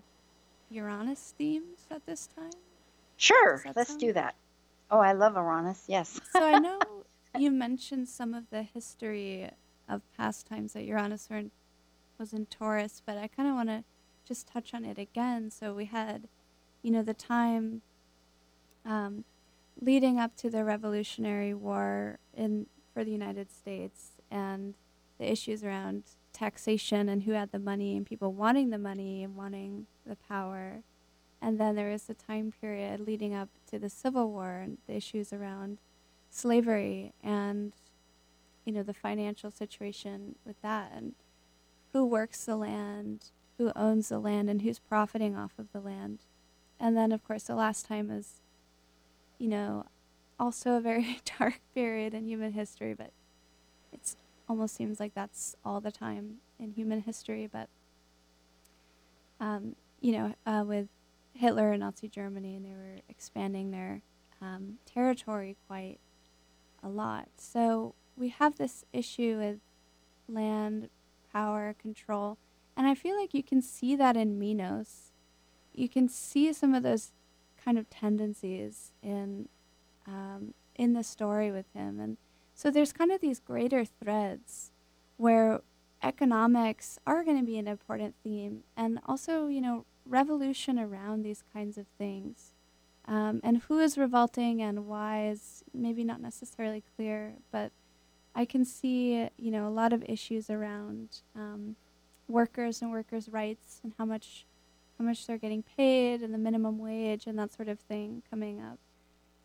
uranus 0.74 1.34
themes 1.38 1.88
at 1.92 2.06
this 2.06 2.28
time? 2.36 2.52
Sure 3.18 3.64
let's 3.76 3.96
do 3.96 4.14
that. 4.14 4.36
Oh 4.92 5.00
i 5.00 5.14
love 5.14 5.36
uranus 5.36 5.86
yes. 5.88 6.20
So 6.32 6.44
i 6.44 6.60
know 6.60 6.80
you 7.38 7.52
mentioned 7.52 8.08
some 8.10 8.34
of 8.34 8.50
the 8.50 8.64
history 8.64 9.50
of 9.88 10.02
pastimes 10.18 10.74
that 10.74 10.84
Uranus 10.84 11.30
was 12.20 12.34
in 12.34 12.46
Taurus, 12.46 13.02
but 13.06 13.18
I 13.18 13.28
kind 13.28 13.50
of 13.50 13.56
want 13.56 13.70
to 13.70 13.84
just 14.26 14.48
touch 14.48 14.74
on 14.74 14.86
it 14.86 14.98
again. 14.98 15.50
So 15.52 15.74
we 15.74 15.86
had, 15.86 16.28
you 16.82 16.92
know, 16.92 17.04
the 17.04 17.14
time 17.14 17.82
um, 18.86 19.26
leading 19.82 20.20
up 20.20 20.36
to 20.38 20.50
the 20.50 20.64
Revolutionary 20.64 21.54
War 21.54 22.20
in 22.34 22.68
for 22.94 23.04
the 23.04 23.12
United 23.12 23.52
States 23.52 24.12
and 24.30 24.76
the 25.18 25.32
issues 25.32 25.64
around 25.64 26.04
taxation 26.32 27.10
and 27.10 27.24
who 27.24 27.32
had 27.32 27.52
the 27.52 27.60
money 27.60 27.98
and 27.98 28.06
people 28.06 28.34
wanting 28.34 28.70
the 28.70 28.78
money 28.78 29.24
and 29.24 29.36
wanting 29.36 29.88
the 30.06 30.16
power. 30.16 30.84
And 31.42 31.60
then 31.60 31.76
there 31.76 31.90
was 31.90 32.04
the 32.04 32.14
time 32.14 32.54
period 32.62 33.02
leading 33.02 33.34
up 33.34 33.50
to 33.68 33.78
the 33.78 33.90
Civil 33.90 34.32
War 34.32 34.60
and 34.64 34.78
the 34.88 34.96
issues 34.96 35.34
around 35.34 35.80
slavery 36.30 37.14
and 37.22 37.74
you 38.66 38.72
know, 38.72 38.84
the 38.84 38.94
financial 38.94 39.52
situation 39.52 40.36
with 40.46 40.62
that 40.62 40.92
and 40.96 41.14
who 41.92 42.06
works 42.06 42.46
the 42.46 42.56
land, 42.56 43.26
who 43.58 43.72
owns 43.76 44.10
the 44.10 44.20
land, 44.20 44.50
and 44.50 44.62
who's 44.62 44.80
profiting 44.80 45.36
off 45.36 45.52
of 45.58 45.72
the 45.72 45.80
land. 45.80 46.20
And 46.80 46.98
then, 46.98 47.12
of 47.12 47.24
course, 47.24 47.44
the 47.44 47.56
last 47.56 47.86
time 47.86 48.10
is, 48.10 48.42
you 49.38 49.48
know, 49.48 49.86
also 50.40 50.74
a 50.74 50.82
very 50.82 51.20
dark 51.40 51.60
period 51.76 52.14
in 52.14 52.28
human 52.28 52.54
history, 52.54 52.94
but 52.94 53.12
it 53.92 54.16
almost 54.50 54.76
seems 54.76 55.00
like 55.00 55.14
that's 55.14 55.56
all 55.64 55.82
the 55.82 55.92
time 55.92 56.38
in 56.60 56.72
human 56.72 57.02
history. 57.02 57.48
But, 57.52 57.70
um, 59.40 59.76
you 60.04 60.12
know, 60.12 60.36
uh, 60.46 60.64
with 60.68 60.90
Hitler 61.34 61.72
and 61.72 61.80
Nazi 61.80 62.10
Germany, 62.10 62.58
and 62.58 62.66
they 62.66 62.74
were 62.74 62.98
expanding 63.08 63.72
their 63.72 64.02
um, 64.42 64.78
territory 64.86 65.56
quite 65.66 65.98
a 66.84 66.90
lot. 66.90 67.30
So 67.38 67.96
we 68.18 68.28
have 68.28 68.58
this 68.58 68.84
issue 68.92 69.38
with 69.40 69.60
land, 70.28 70.90
power, 71.32 71.74
control, 71.82 72.38
and 72.76 72.86
I 72.86 72.96
feel 72.96 73.18
like 73.18 73.34
you 73.34 73.44
can 73.44 73.62
see 73.62 73.96
that 73.96 74.18
in 74.18 74.38
Minos. 74.38 75.14
You 75.74 75.88
can 75.88 76.10
see 76.10 76.52
some 76.52 76.74
of 76.74 76.84
those 76.84 77.14
kind 77.64 77.78
of 77.78 77.90
tendencies 77.90 78.92
in 79.02 79.48
um, 80.06 80.54
in 80.76 80.92
the 80.94 81.04
story 81.04 81.50
with 81.50 81.66
him, 81.74 82.02
and 82.02 82.18
so 82.54 82.70
there's 82.70 82.92
kind 82.92 83.12
of 83.12 83.22
these 83.22 83.40
greater 83.40 83.86
threads 83.86 84.72
where 85.16 85.62
economics 86.02 87.00
are 87.08 87.24
going 87.24 87.40
to 87.40 87.46
be 87.46 87.58
an 87.58 87.70
important 87.70 88.16
theme, 88.22 88.64
and 88.76 89.00
also 89.08 89.48
you 89.48 89.62
know 89.62 89.86
revolution 90.06 90.80
around 90.80 91.24
these 91.24 91.44
kinds 91.54 91.78
of 91.78 91.88
things. 91.98 92.54
Um, 93.06 93.42
and 93.44 93.58
who 93.68 93.80
is 93.80 93.98
revolting 93.98 94.62
and 94.62 94.88
why 94.88 95.28
is 95.28 95.64
maybe 95.74 96.04
not 96.04 96.22
necessarily 96.22 96.84
clear, 96.96 97.34
but 97.52 97.72
I 98.34 98.46
can 98.46 98.64
see, 98.66 99.30
you 99.38 99.52
know, 99.52 99.68
a 99.68 99.70
lot 99.70 99.94
of 99.94 100.04
issues 100.08 100.50
around 100.50 101.20
um, 101.36 101.76
workers 102.28 102.82
and 102.82 102.92
workers' 102.92 103.30
rights 103.30 103.80
and 103.84 103.94
how 103.98 104.06
much 104.06 104.46
how 104.98 105.06
much 105.06 105.26
they're 105.26 105.40
getting 105.40 105.64
paid 105.64 106.22
and 106.22 106.34
the 106.34 106.38
minimum 106.38 106.78
wage 106.78 107.26
and 107.26 107.38
that 107.40 107.52
sort 107.52 107.68
of 107.68 107.80
thing 107.80 108.22
coming 108.30 108.62
up. 108.62 108.78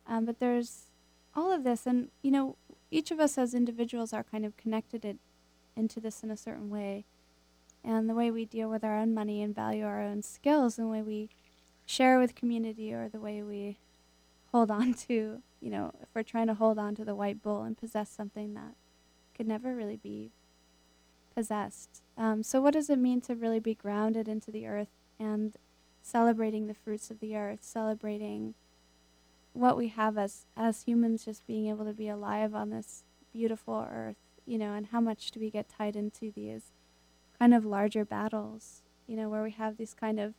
Um, 0.06 0.24
but 0.24 0.40
there's 0.40 0.90
all 1.34 1.50
of 1.50 1.64
this, 1.64 1.86
and 1.86 2.08
you 2.22 2.30
know, 2.30 2.56
each 2.90 3.10
of 3.10 3.18
us 3.18 3.38
as 3.38 3.54
individuals 3.54 4.12
are 4.12 4.22
kind 4.22 4.44
of 4.44 4.56
connected 4.56 5.04
it, 5.04 5.16
into 5.76 6.00
this 6.00 6.22
in 6.22 6.30
a 6.30 6.36
certain 6.36 6.70
way, 6.70 7.04
and 7.84 8.08
the 8.08 8.14
way 8.14 8.30
we 8.30 8.44
deal 8.44 8.68
with 8.68 8.84
our 8.84 8.96
own 8.96 9.14
money 9.14 9.42
and 9.42 9.54
value 9.54 9.84
our 9.84 10.02
own 10.02 10.22
skills, 10.22 10.78
and 10.78 10.86
the 10.86 10.90
way 10.90 11.02
we 11.02 11.28
share 11.86 12.18
with 12.18 12.34
community, 12.34 12.92
or 12.92 13.08
the 13.08 13.20
way 13.20 13.42
we 13.42 13.78
hold 14.52 14.70
on 14.70 14.94
to 14.94 15.42
you 15.60 15.70
know, 15.70 15.92
if 16.00 16.08
we're 16.14 16.22
trying 16.22 16.46
to 16.46 16.54
hold 16.54 16.78
on 16.78 16.94
to 16.94 17.04
the 17.04 17.14
white 17.14 17.42
bull 17.42 17.62
and 17.62 17.76
possess 17.76 18.10
something 18.10 18.54
that 18.54 18.74
could 19.36 19.46
never 19.46 19.74
really 19.74 19.96
be 19.96 20.30
possessed. 21.34 22.02
Um, 22.16 22.42
so, 22.42 22.60
what 22.60 22.74
does 22.74 22.90
it 22.90 22.98
mean 22.98 23.20
to 23.22 23.34
really 23.34 23.60
be 23.60 23.74
grounded 23.74 24.28
into 24.28 24.50
the 24.50 24.66
earth 24.66 24.90
and 25.18 25.54
celebrating 26.02 26.66
the 26.66 26.74
fruits 26.74 27.10
of 27.10 27.20
the 27.20 27.36
earth, 27.36 27.60
celebrating 27.62 28.54
what 29.52 29.76
we 29.76 29.88
have 29.88 30.16
as 30.16 30.46
as 30.56 30.82
humans, 30.82 31.24
just 31.24 31.46
being 31.46 31.68
able 31.68 31.84
to 31.84 31.92
be 31.92 32.08
alive 32.08 32.54
on 32.54 32.70
this 32.70 33.02
beautiful 33.32 33.86
earth, 33.90 34.16
you 34.46 34.58
know, 34.58 34.74
and 34.74 34.86
how 34.86 35.00
much 35.00 35.30
do 35.30 35.40
we 35.40 35.50
get 35.50 35.68
tied 35.68 35.96
into 35.96 36.32
these 36.34 36.72
kind 37.38 37.54
of 37.54 37.64
larger 37.64 38.04
battles, 38.04 38.82
you 39.06 39.16
know, 39.16 39.28
where 39.28 39.42
we 39.42 39.52
have 39.52 39.76
these 39.76 39.94
kind 39.94 40.18
of 40.18 40.34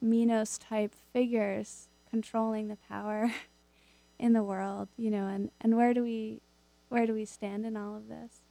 Minos 0.00 0.58
type 0.58 0.94
figures 1.12 1.88
controlling 2.10 2.68
the 2.68 2.78
power 2.88 3.32
in 4.18 4.32
the 4.32 4.42
world, 4.42 4.88
you 4.96 5.10
know, 5.10 5.26
and, 5.26 5.50
and 5.60 5.76
where 5.76 5.94
do 5.94 6.02
we 6.02 6.40
where 6.88 7.06
do 7.06 7.14
we 7.14 7.24
stand 7.24 7.64
in 7.64 7.76
all 7.76 7.96
of 7.96 8.08
this? 8.08 8.42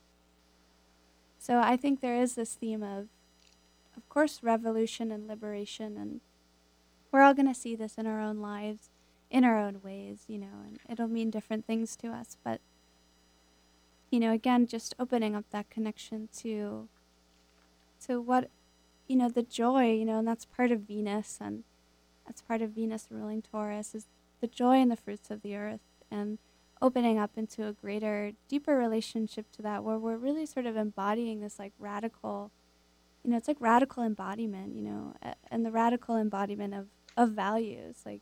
So 1.37 1.59
I 1.59 1.77
think 1.77 2.01
there 2.01 2.15
is 2.15 2.35
this 2.35 2.55
theme 2.55 2.83
of 2.83 3.07
of 3.95 4.07
course 4.09 4.41
revolution 4.41 5.11
and 5.11 5.27
liberation 5.27 5.97
and 5.97 6.21
we're 7.11 7.21
all 7.21 7.33
going 7.33 7.47
to 7.47 7.53
see 7.53 7.75
this 7.75 7.95
in 7.95 8.07
our 8.07 8.21
own 8.21 8.39
lives 8.39 8.89
in 9.31 9.45
our 9.45 9.57
own 9.57 9.79
ways, 9.81 10.25
you 10.27 10.37
know, 10.37 10.65
and 10.65 10.79
it'll 10.89 11.07
mean 11.07 11.29
different 11.29 11.65
things 11.65 11.95
to 11.95 12.09
us, 12.09 12.37
but 12.43 12.59
you 14.11 14.19
know, 14.19 14.33
again, 14.33 14.67
just 14.67 14.93
opening 14.99 15.35
up 15.35 15.45
that 15.51 15.69
connection 15.69 16.27
to 16.37 16.89
to 18.07 18.21
what 18.21 18.49
you 19.11 19.17
know, 19.17 19.27
the 19.27 19.43
joy, 19.43 19.91
you 19.91 20.05
know, 20.05 20.19
and 20.19 20.27
that's 20.27 20.45
part 20.45 20.71
of 20.71 20.81
Venus 20.81 21.37
and 21.41 21.65
that's 22.25 22.41
part 22.41 22.61
of 22.61 22.69
Venus 22.69 23.07
ruling 23.09 23.41
Taurus 23.41 23.93
is 23.93 24.05
the 24.39 24.47
joy 24.47 24.77
in 24.77 24.87
the 24.87 24.95
fruits 24.95 25.29
of 25.29 25.41
the 25.41 25.55
earth 25.57 25.81
and 26.09 26.37
opening 26.81 27.19
up 27.19 27.31
into 27.35 27.67
a 27.67 27.73
greater, 27.73 28.31
deeper 28.47 28.77
relationship 28.77 29.51
to 29.51 29.61
that 29.61 29.83
where 29.83 29.97
we're 29.97 30.15
really 30.15 30.45
sort 30.45 30.65
of 30.65 30.77
embodying 30.77 31.41
this 31.41 31.59
like 31.59 31.73
radical, 31.77 32.51
you 33.23 33.31
know, 33.31 33.37
it's 33.37 33.49
like 33.49 33.57
radical 33.59 34.01
embodiment, 34.01 34.73
you 34.75 34.81
know, 34.81 35.13
and 35.51 35.65
the 35.65 35.71
radical 35.71 36.15
embodiment 36.15 36.73
of, 36.73 36.87
of 37.17 37.31
values. 37.31 37.97
Like, 38.05 38.21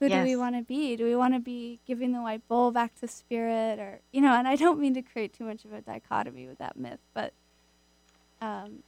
who 0.00 0.06
yes. 0.06 0.22
do 0.22 0.30
we 0.30 0.36
want 0.36 0.54
to 0.54 0.62
be? 0.62 0.96
Do 0.96 1.04
we 1.04 1.16
want 1.16 1.32
to 1.32 1.40
be 1.40 1.80
giving 1.86 2.12
the 2.12 2.20
white 2.20 2.46
bull 2.46 2.72
back 2.72 2.94
to 3.00 3.08
spirit 3.08 3.78
or, 3.78 4.00
you 4.12 4.20
know, 4.20 4.34
and 4.34 4.46
I 4.46 4.56
don't 4.56 4.78
mean 4.78 4.92
to 4.94 5.02
create 5.02 5.32
too 5.32 5.44
much 5.44 5.64
of 5.64 5.72
a 5.72 5.80
dichotomy 5.80 6.46
with 6.46 6.58
that 6.58 6.76
myth, 6.76 7.00
but, 7.14 7.32
um, 8.42 8.82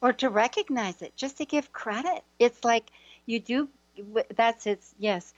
or 0.00 0.12
to 0.14 0.30
recognize 0.30 1.02
it, 1.02 1.16
just 1.16 1.38
to 1.38 1.44
give 1.44 1.72
credit. 1.72 2.22
It's 2.38 2.64
like 2.64 2.90
you 3.26 3.40
do, 3.40 3.68
that's 4.34 4.66
it's, 4.66 4.94
yes. 4.98 5.34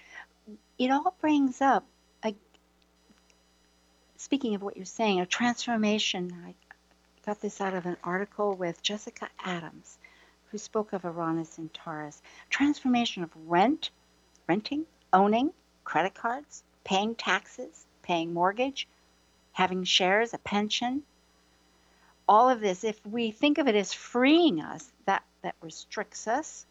It 0.78 0.90
all 0.90 1.14
brings 1.20 1.60
up 1.60 1.84
a, 2.24 2.34
speaking 4.16 4.54
of 4.54 4.62
what 4.62 4.76
you're 4.76 4.84
saying, 4.84 5.20
a 5.20 5.26
transformation. 5.26 6.32
I 6.46 6.54
got 7.24 7.40
this 7.40 7.60
out 7.60 7.74
of 7.74 7.86
an 7.86 7.96
article 8.02 8.54
with 8.54 8.82
Jessica 8.82 9.28
Adams, 9.44 9.98
who 10.50 10.58
spoke 10.58 10.92
of 10.92 11.04
Uranus 11.04 11.58
in 11.58 11.68
Taurus. 11.70 12.20
Transformation 12.48 13.22
of 13.22 13.30
rent, 13.46 13.90
renting, 14.48 14.84
owning, 15.12 15.52
credit 15.84 16.14
cards, 16.14 16.62
paying 16.84 17.14
taxes, 17.14 17.86
paying 18.02 18.32
mortgage, 18.32 18.88
having 19.52 19.84
shares, 19.84 20.34
a 20.34 20.38
pension. 20.38 21.02
All 22.30 22.48
of 22.48 22.60
this, 22.60 22.84
if 22.84 23.04
we 23.04 23.32
think 23.32 23.58
of 23.58 23.66
it 23.66 23.74
as 23.74 23.92
freeing 23.92 24.60
us, 24.62 24.88
that, 25.06 25.24
that 25.42 25.56
restricts 25.60 26.28
us, 26.28 26.64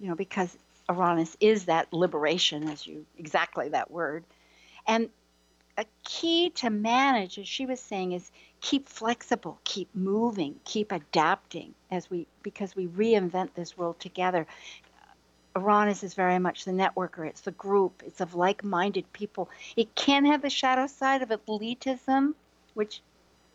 you 0.00 0.08
know, 0.08 0.14
because 0.14 0.56
Uranus 0.88 1.36
is 1.38 1.66
that 1.66 1.92
liberation, 1.92 2.68
as 2.70 2.86
you 2.86 3.04
exactly 3.18 3.68
that 3.68 3.90
word. 3.90 4.24
And 4.86 5.10
a 5.76 5.84
key 6.02 6.48
to 6.50 6.70
manage, 6.70 7.38
as 7.38 7.46
she 7.46 7.66
was 7.66 7.78
saying, 7.78 8.12
is 8.12 8.30
keep 8.62 8.88
flexible, 8.88 9.58
keep 9.64 9.94
moving, 9.94 10.58
keep 10.64 10.92
adapting 10.92 11.74
as 11.90 12.08
we 12.08 12.26
because 12.42 12.74
we 12.74 12.86
reinvent 12.86 13.50
this 13.54 13.76
world 13.76 14.00
together. 14.00 14.46
Uranus 15.54 16.02
is 16.04 16.14
very 16.14 16.38
much 16.38 16.64
the 16.64 16.70
networker. 16.70 17.26
It's 17.26 17.42
the 17.42 17.50
group. 17.50 18.02
It's 18.06 18.22
of 18.22 18.34
like-minded 18.34 19.12
people. 19.12 19.50
It 19.76 19.94
can 19.94 20.24
have 20.24 20.40
the 20.40 20.50
shadow 20.50 20.86
side 20.86 21.22
of 21.22 21.28
elitism, 21.28 22.34
which 22.72 23.02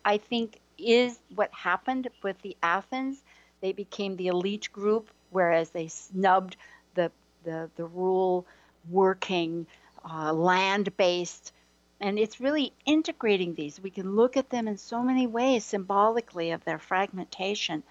I 0.05 0.17
think 0.17 0.59
is 0.81 1.19
what 1.35 1.53
happened 1.53 2.07
with 2.23 2.41
the 2.41 2.57
Athens. 2.61 3.21
They 3.61 3.73
became 3.73 4.15
the 4.15 4.27
elite 4.27 4.69
group, 4.71 5.09
whereas 5.29 5.69
they 5.69 5.87
snubbed 5.87 6.57
the 6.95 7.11
the, 7.43 7.69
the 7.75 7.85
rule 7.85 8.45
working, 8.89 9.67
uh, 10.03 10.33
land 10.33 10.95
based 10.97 11.53
and 12.01 12.17
it's 12.17 12.41
really 12.41 12.73
integrating 12.85 13.53
these. 13.53 13.79
We 13.79 13.91
can 13.91 14.15
look 14.15 14.35
at 14.35 14.49
them 14.49 14.67
in 14.67 14.77
so 14.77 15.03
many 15.03 15.27
ways 15.27 15.63
symbolically 15.63 16.49
of 16.51 16.65
their 16.65 16.79
fragmentation, 16.79 17.83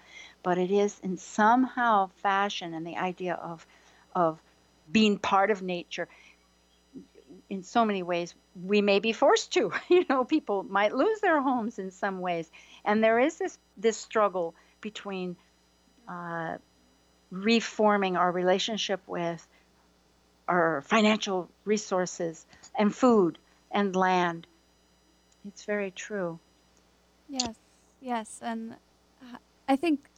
but 0.43 0.57
it 0.57 0.69
is 0.69 0.99
in 1.01 1.17
somehow 1.17 2.09
fashion 2.17 2.73
and 2.73 2.85
the 2.85 2.97
idea 2.97 3.35
of 3.35 3.65
of 4.13 4.41
being 4.91 5.17
part 5.17 5.51
of 5.51 5.61
nature 5.61 6.09
in 7.49 7.63
so 7.63 7.85
many 7.85 8.03
ways 8.03 8.35
we 8.61 8.81
may 8.81 8.99
be 8.99 9.13
forced 9.13 9.53
to 9.53 9.71
you 9.89 10.05
know 10.09 10.25
people 10.25 10.63
might 10.63 10.93
lose 10.93 11.21
their 11.21 11.41
homes 11.41 11.79
in 11.79 11.91
some 11.91 12.19
ways 12.19 12.51
and 12.85 13.03
there 13.03 13.19
is 13.19 13.37
this 13.37 13.57
this 13.77 13.97
struggle 13.97 14.55
between 14.81 15.35
uh, 16.07 16.57
reforming 17.31 18.17
our 18.17 18.31
relationship 18.31 19.01
with 19.07 19.47
our 20.47 20.81
financial 20.81 21.49
resources 21.65 22.45
and 22.77 22.93
food 22.95 23.37
and 23.71 23.95
land. 23.95 24.47
It's 25.45 25.65
very 25.65 25.91
true. 25.91 26.39
Yes, 27.27 27.55
yes, 27.99 28.39
and 28.41 28.75
I 29.67 29.75
think 29.75 30.09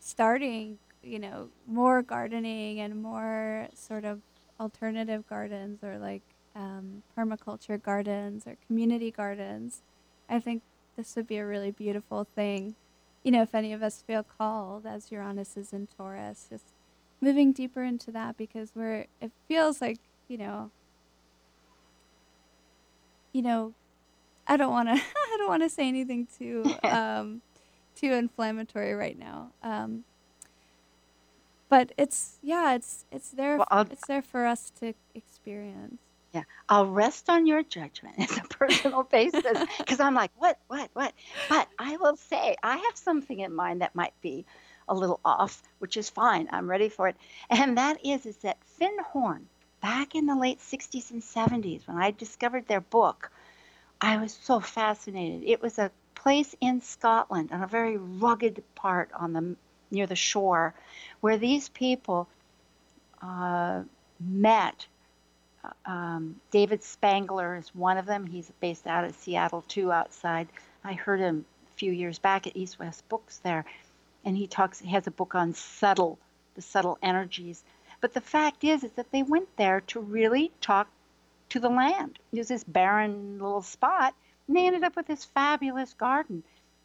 starting, 0.00 0.78
you 1.02 1.18
know, 1.18 1.50
more 1.66 2.02
gardening 2.02 2.80
and 2.80 3.02
more 3.02 3.68
sort 3.74 4.04
of 4.04 4.20
alternative 4.60 5.26
gardens 5.26 5.82
or 5.82 5.98
like 5.98 6.22
um, 6.54 7.02
permaculture 7.16 7.80
gardens 7.80 8.46
or 8.46 8.56
community 8.66 9.10
gardens, 9.10 9.82
I 10.28 10.40
think 10.40 10.62
this 10.96 11.14
would 11.16 11.26
be 11.26 11.38
a 11.38 11.46
really 11.46 11.70
beautiful 11.70 12.24
thing. 12.24 12.74
You 13.22 13.32
know, 13.32 13.42
if 13.42 13.54
any 13.54 13.72
of 13.72 13.82
us 13.82 14.02
feel 14.06 14.24
called, 14.24 14.86
as 14.86 15.10
Uranus 15.10 15.56
is 15.56 15.72
in 15.72 15.88
Taurus, 15.96 16.46
just 16.50 16.64
moving 17.20 17.52
deeper 17.52 17.82
into 17.82 18.10
that 18.12 18.36
because 18.36 18.70
we're, 18.74 19.06
it 19.20 19.32
feels 19.48 19.80
like, 19.80 19.98
you 20.28 20.38
know, 20.38 20.70
you 23.32 23.42
know, 23.42 23.74
I 24.46 24.56
don't 24.56 24.70
want 24.70 24.88
to 24.88 24.94
I 25.34 25.36
don't 25.38 25.48
want 25.48 25.62
to 25.62 25.68
say 25.68 25.86
anything 25.88 26.26
too 26.38 26.64
um, 26.82 27.42
too 27.94 28.12
inflammatory 28.12 28.94
right 28.94 29.18
now. 29.18 29.50
Um, 29.62 30.04
but 31.68 31.92
it's 31.98 32.38
yeah, 32.42 32.74
it's 32.74 33.04
it's 33.10 33.30
there 33.30 33.58
well, 33.58 33.86
it's 33.90 34.06
there 34.06 34.22
for 34.22 34.46
us 34.46 34.70
to 34.80 34.94
experience. 35.14 36.00
Yeah, 36.36 36.44
I'll 36.68 36.86
rest 36.86 37.30
on 37.30 37.46
your 37.46 37.62
judgment 37.62 38.16
as 38.18 38.36
a 38.36 38.42
personal 38.42 39.04
basis 39.04 39.58
because 39.78 40.00
I'm 40.00 40.14
like, 40.14 40.32
what, 40.36 40.58
what, 40.66 40.90
what? 40.92 41.14
But 41.48 41.66
I 41.78 41.96
will 41.96 42.16
say 42.16 42.56
I 42.62 42.76
have 42.76 42.94
something 42.96 43.40
in 43.40 43.54
mind 43.54 43.80
that 43.80 43.94
might 43.94 44.12
be 44.20 44.44
a 44.86 44.94
little 44.94 45.18
off, 45.24 45.62
which 45.78 45.96
is 45.96 46.10
fine. 46.10 46.50
I'm 46.52 46.68
ready 46.68 46.90
for 46.90 47.08
it, 47.08 47.16
and 47.48 47.78
that 47.78 48.04
is 48.04 48.26
is 48.26 48.36
that 48.38 48.58
Finn 48.78 48.98
Horn 49.12 49.48
back 49.80 50.14
in 50.14 50.26
the 50.26 50.36
late 50.36 50.60
60s 50.60 51.10
and 51.10 51.22
70s 51.22 51.88
when 51.88 51.96
I 51.96 52.10
discovered 52.10 52.68
their 52.68 52.82
book, 52.82 53.30
I 53.98 54.18
was 54.18 54.34
so 54.34 54.60
fascinated. 54.60 55.42
It 55.48 55.62
was 55.62 55.78
a 55.78 55.90
place 56.14 56.54
in 56.60 56.82
Scotland 56.82 57.50
on 57.50 57.62
a 57.62 57.66
very 57.66 57.96
rugged 57.96 58.62
part 58.74 59.10
on 59.14 59.32
the 59.32 59.56
near 59.90 60.06
the 60.06 60.16
shore 60.16 60.74
where 61.22 61.38
these 61.38 61.70
people 61.70 62.28
uh, 63.22 63.84
met. 64.20 64.86
Um, 65.84 66.40
David 66.50 66.82
Spangler 66.82 67.56
is 67.56 67.74
one 67.74 67.98
of 67.98 68.06
them. 68.06 68.26
He's 68.26 68.50
based 68.60 68.86
out 68.86 69.04
of 69.04 69.14
Seattle 69.14 69.64
too, 69.68 69.92
outside. 69.92 70.48
I 70.84 70.92
heard 70.92 71.20
him 71.20 71.44
a 71.68 71.78
few 71.78 71.92
years 71.92 72.18
back 72.18 72.46
at 72.46 72.56
East 72.56 72.78
West 72.78 73.08
Books 73.08 73.38
there, 73.38 73.64
and 74.24 74.36
he 74.36 74.46
talks. 74.46 74.80
He 74.80 74.90
has 74.90 75.06
a 75.06 75.10
book 75.10 75.34
on 75.34 75.54
subtle, 75.54 76.18
the 76.54 76.62
subtle 76.62 76.98
energies 77.02 77.64
but 78.00 78.12
the 78.12 78.20
fact 78.20 78.64
is, 78.64 78.84
is 78.84 78.92
that 78.92 79.10
they 79.10 79.22
went 79.22 79.56
there 79.56 79.80
to 79.88 80.00
really 80.00 80.52
talk 80.60 80.88
to 81.48 81.60
the 81.60 81.68
land. 81.68 82.18
It 82.32 82.38
was 82.38 82.48
this 82.48 82.64
barren 82.64 83.38
little 83.38 83.62
spot, 83.62 84.14
and 84.46 84.56
they 84.56 84.66
ended 84.66 84.84
up 84.84 84.96
with 84.96 85.06
this 85.06 85.24
fabulous 85.24 85.94
garden 85.94 86.42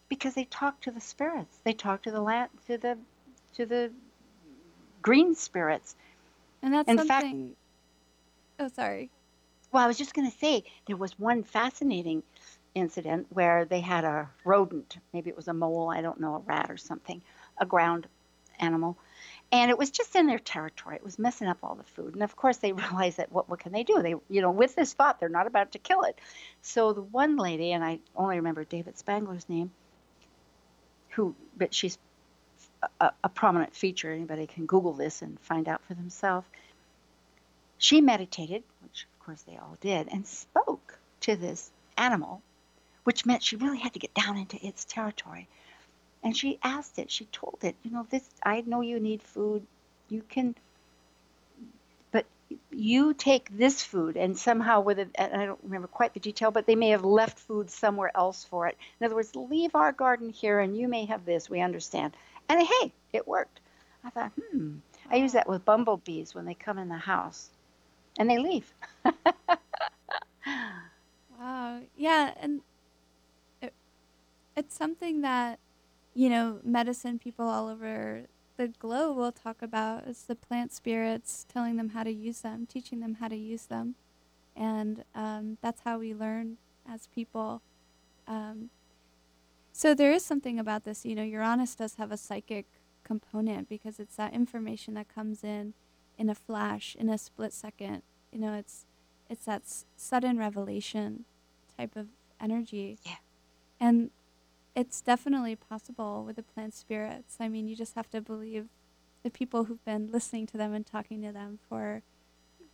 because 0.10 0.34
they 0.34 0.46
talked 0.46 0.84
to 0.84 0.92
the 0.92 1.02
spirits. 1.02 1.58
They 1.64 1.74
talked 1.74 2.04
to 2.06 2.12
the 2.12 2.22
land, 2.22 2.50
to 2.68 2.78
the, 2.78 2.98
to 3.56 3.66
the 3.66 3.92
green 5.02 5.36
spirits. 5.36 5.96
And 6.62 6.74
that's 6.74 6.90
In 6.90 6.98
something. 6.98 7.48
Fact, 7.50 7.58
oh, 8.62 8.68
sorry. 8.70 9.10
Well, 9.72 9.84
I 9.84 9.88
was 9.88 9.98
just 9.98 10.14
going 10.14 10.30
to 10.30 10.38
say 10.38 10.64
there 10.86 10.98
was 10.98 11.18
one 11.18 11.44
fascinating 11.44 12.24
incident 12.76 13.28
where 13.30 13.66
they 13.66 13.82
had 13.82 14.04
a 14.04 14.30
rodent, 14.46 14.98
maybe 15.14 15.30
it 15.30 15.36
was 15.36 15.48
a 15.48 15.54
mole, 15.54 15.90
I 15.90 16.02
don't 16.02 16.20
know, 16.20 16.36
a 16.36 16.40
rat 16.40 16.70
or 16.70 16.78
something, 16.78 17.22
a 17.58 17.66
ground 17.66 18.08
animal, 18.60 18.98
and 19.52 19.72
it 19.72 19.78
was 19.78 19.90
just 19.90 20.16
in 20.16 20.28
their 20.28 20.40
territory. 20.40 20.96
It 20.96 21.04
was 21.04 21.18
messing 21.18 21.48
up 21.48 21.58
all 21.64 21.76
the 21.76 21.84
food. 21.84 22.14
And 22.14 22.24
of 22.24 22.36
course, 22.36 22.58
they 22.58 22.72
realized 22.84 23.18
that 23.18 23.32
what 23.32 23.50
what 23.50 23.60
can 23.60 23.72
they 23.72 23.84
do? 23.84 24.02
They 24.02 24.16
you 24.30 24.42
know 24.42 24.52
with 24.52 24.76
this 24.76 24.94
thought, 24.94 25.20
they're 25.20 25.30
not 25.30 25.48
about 25.48 25.72
to 25.72 25.80
kill 25.80 26.04
it. 26.04 26.20
So 26.62 26.94
the 26.94 27.02
one 27.02 27.38
lady, 27.38 27.72
and 27.72 27.84
I 27.84 28.00
only 28.16 28.38
remember 28.38 28.64
David 28.64 28.96
Spangler's 28.98 29.50
name, 29.50 29.72
who 31.10 31.36
but 31.58 31.74
she's 31.74 31.98
a, 33.00 33.12
a 33.24 33.30
prominent 33.30 33.76
feature. 33.76 34.12
Anybody 34.12 34.48
can 34.48 34.66
Google 34.66 34.94
this 34.94 35.22
and 35.22 35.40
find 35.40 35.68
out 35.68 35.82
for 35.86 35.96
themselves. 35.96 36.48
She 37.84 38.00
meditated, 38.00 38.64
which 38.84 39.08
of 39.12 39.26
course 39.26 39.42
they 39.42 39.58
all 39.58 39.76
did, 39.82 40.08
and 40.08 40.28
spoke 40.28 41.00
to 41.22 41.36
this 41.36 41.72
animal, 41.98 42.44
which 43.06 43.26
meant 43.26 43.42
she 43.42 43.56
really 43.56 43.80
had 43.80 43.94
to 43.94 44.00
get 44.00 44.14
down 44.14 44.38
into 44.38 44.64
its 44.64 44.86
territory. 44.86 45.48
And 46.22 46.38
she 46.38 46.60
asked 46.62 47.00
it 47.00 47.10
she 47.10 47.26
told 47.26 47.58
it 47.64 47.76
you 47.82 47.90
know 47.90 48.06
this 48.08 48.30
i 48.44 48.62
know 48.62 48.82
you 48.82 49.00
need 49.00 49.24
food. 49.24 49.66
You 50.10 50.22
can 50.22 50.54
but 52.12 52.28
you 52.70 53.16
take 53.16 53.50
this 53.50 53.82
food 53.82 54.16
and 54.16 54.38
somehow 54.38 54.82
with 54.82 55.00
it 55.00 55.16
i 55.18 55.44
don't 55.48 55.64
remember 55.64 55.88
quite 55.88 56.14
the 56.14 56.20
detail 56.20 56.52
but 56.52 56.68
they 56.68 56.76
may 56.76 56.90
have 56.90 57.04
left 57.04 57.40
food 57.40 57.72
somewhere 57.72 58.12
else 58.14 58.44
for 58.44 58.68
it. 58.68 58.78
In 59.00 59.08
other 59.08 59.16
words 59.16 59.36
leave 59.36 59.74
our 59.74 59.92
garden 59.92 60.30
here 60.30 60.60
and 60.60 60.78
you 60.78 60.88
may 60.88 61.06
have 61.06 61.26
this 61.26 61.50
we 61.50 61.62
understand. 61.62 62.16
And 62.48 62.62
hey 62.62 62.94
it 63.12 63.28
worked. 63.28 63.60
I 64.04 64.12
thought 64.12 64.34
hmm. 64.52 64.78
I 65.10 65.16
use 65.16 65.32
that 65.32 65.50
with 65.50 65.66
bumblebees 65.66 66.36
when 66.36 66.46
they 66.46 66.54
come 66.54 66.78
in 66.78 66.88
the 66.88 66.98
house 67.00 67.50
and 68.18 68.30
they 68.30 68.38
leave 68.38 68.74
wow 71.40 71.80
yeah 71.98 72.34
and 72.40 72.62
it, 73.62 73.74
it's 74.56 74.76
something 74.76 75.22
that 75.22 75.60
you 76.14 76.30
know 76.30 76.60
medicine 76.64 77.18
people 77.20 77.48
all 77.48 77.68
over 77.68 78.24
the 78.62 78.68
globe 78.68 79.18
will 79.18 79.32
talk 79.32 79.64
about 79.64 80.08
is 80.08 80.24
the 80.24 80.36
plant 80.36 80.72
spirits, 80.72 81.48
telling 81.52 81.78
them 81.78 81.90
how 81.90 82.04
to 82.04 82.12
use 82.12 82.42
them, 82.42 82.68
teaching 82.68 83.00
them 83.00 83.16
how 83.16 83.28
to 83.28 83.36
use 83.36 83.66
them. 83.66 83.96
And 84.56 85.04
um, 85.16 85.58
that's 85.62 85.82
how 85.84 85.98
we 85.98 86.14
learn 86.14 86.58
as 86.88 87.08
people. 87.08 87.64
Um, 88.28 88.70
so 89.72 89.96
there 89.96 90.12
is 90.12 90.24
something 90.24 90.60
about 90.60 90.84
this. 90.84 91.06
You 91.06 91.16
know, 91.16 91.24
Uranus 91.24 91.74
does 91.74 91.96
have 91.96 92.12
a 92.12 92.18
psychic 92.18 92.68
component 93.04 93.68
because 93.68 94.00
it's 94.00 94.16
that 94.18 94.34
information 94.34 94.94
that 94.94 95.14
comes 95.14 95.44
in 95.44 95.74
in 96.22 96.30
a 96.30 96.36
flash, 96.36 96.96
in 97.00 97.10
a 97.10 97.18
split 97.18 97.54
second. 97.54 98.04
You 98.32 98.40
know, 98.40 98.54
it's 98.54 98.86
it's 99.30 99.46
that 99.46 99.64
s- 99.64 99.86
sudden 99.98 100.38
revelation 100.38 101.26
type 101.78 101.98
of 101.98 102.08
energy. 102.40 103.00
Yeah. 103.06 103.16
And 103.80 104.12
it's 104.76 105.02
definitely 105.02 105.56
possible 105.56 106.24
with 106.26 106.38
the 106.38 106.44
plant 106.44 106.76
spirits. 106.76 107.38
I 107.40 107.50
mean, 107.50 107.68
you 107.68 107.76
just 107.76 107.96
have 107.96 108.10
to 108.12 108.22
believe 108.22 108.68
the 109.24 109.32
people 109.32 109.66
who've 109.66 109.86
been 109.86 110.12
listening 110.12 110.48
to 110.48 110.58
them 110.58 110.74
and 110.74 110.86
talking 110.86 111.22
to 111.24 111.34
them 111.34 111.60
for 111.70 112.04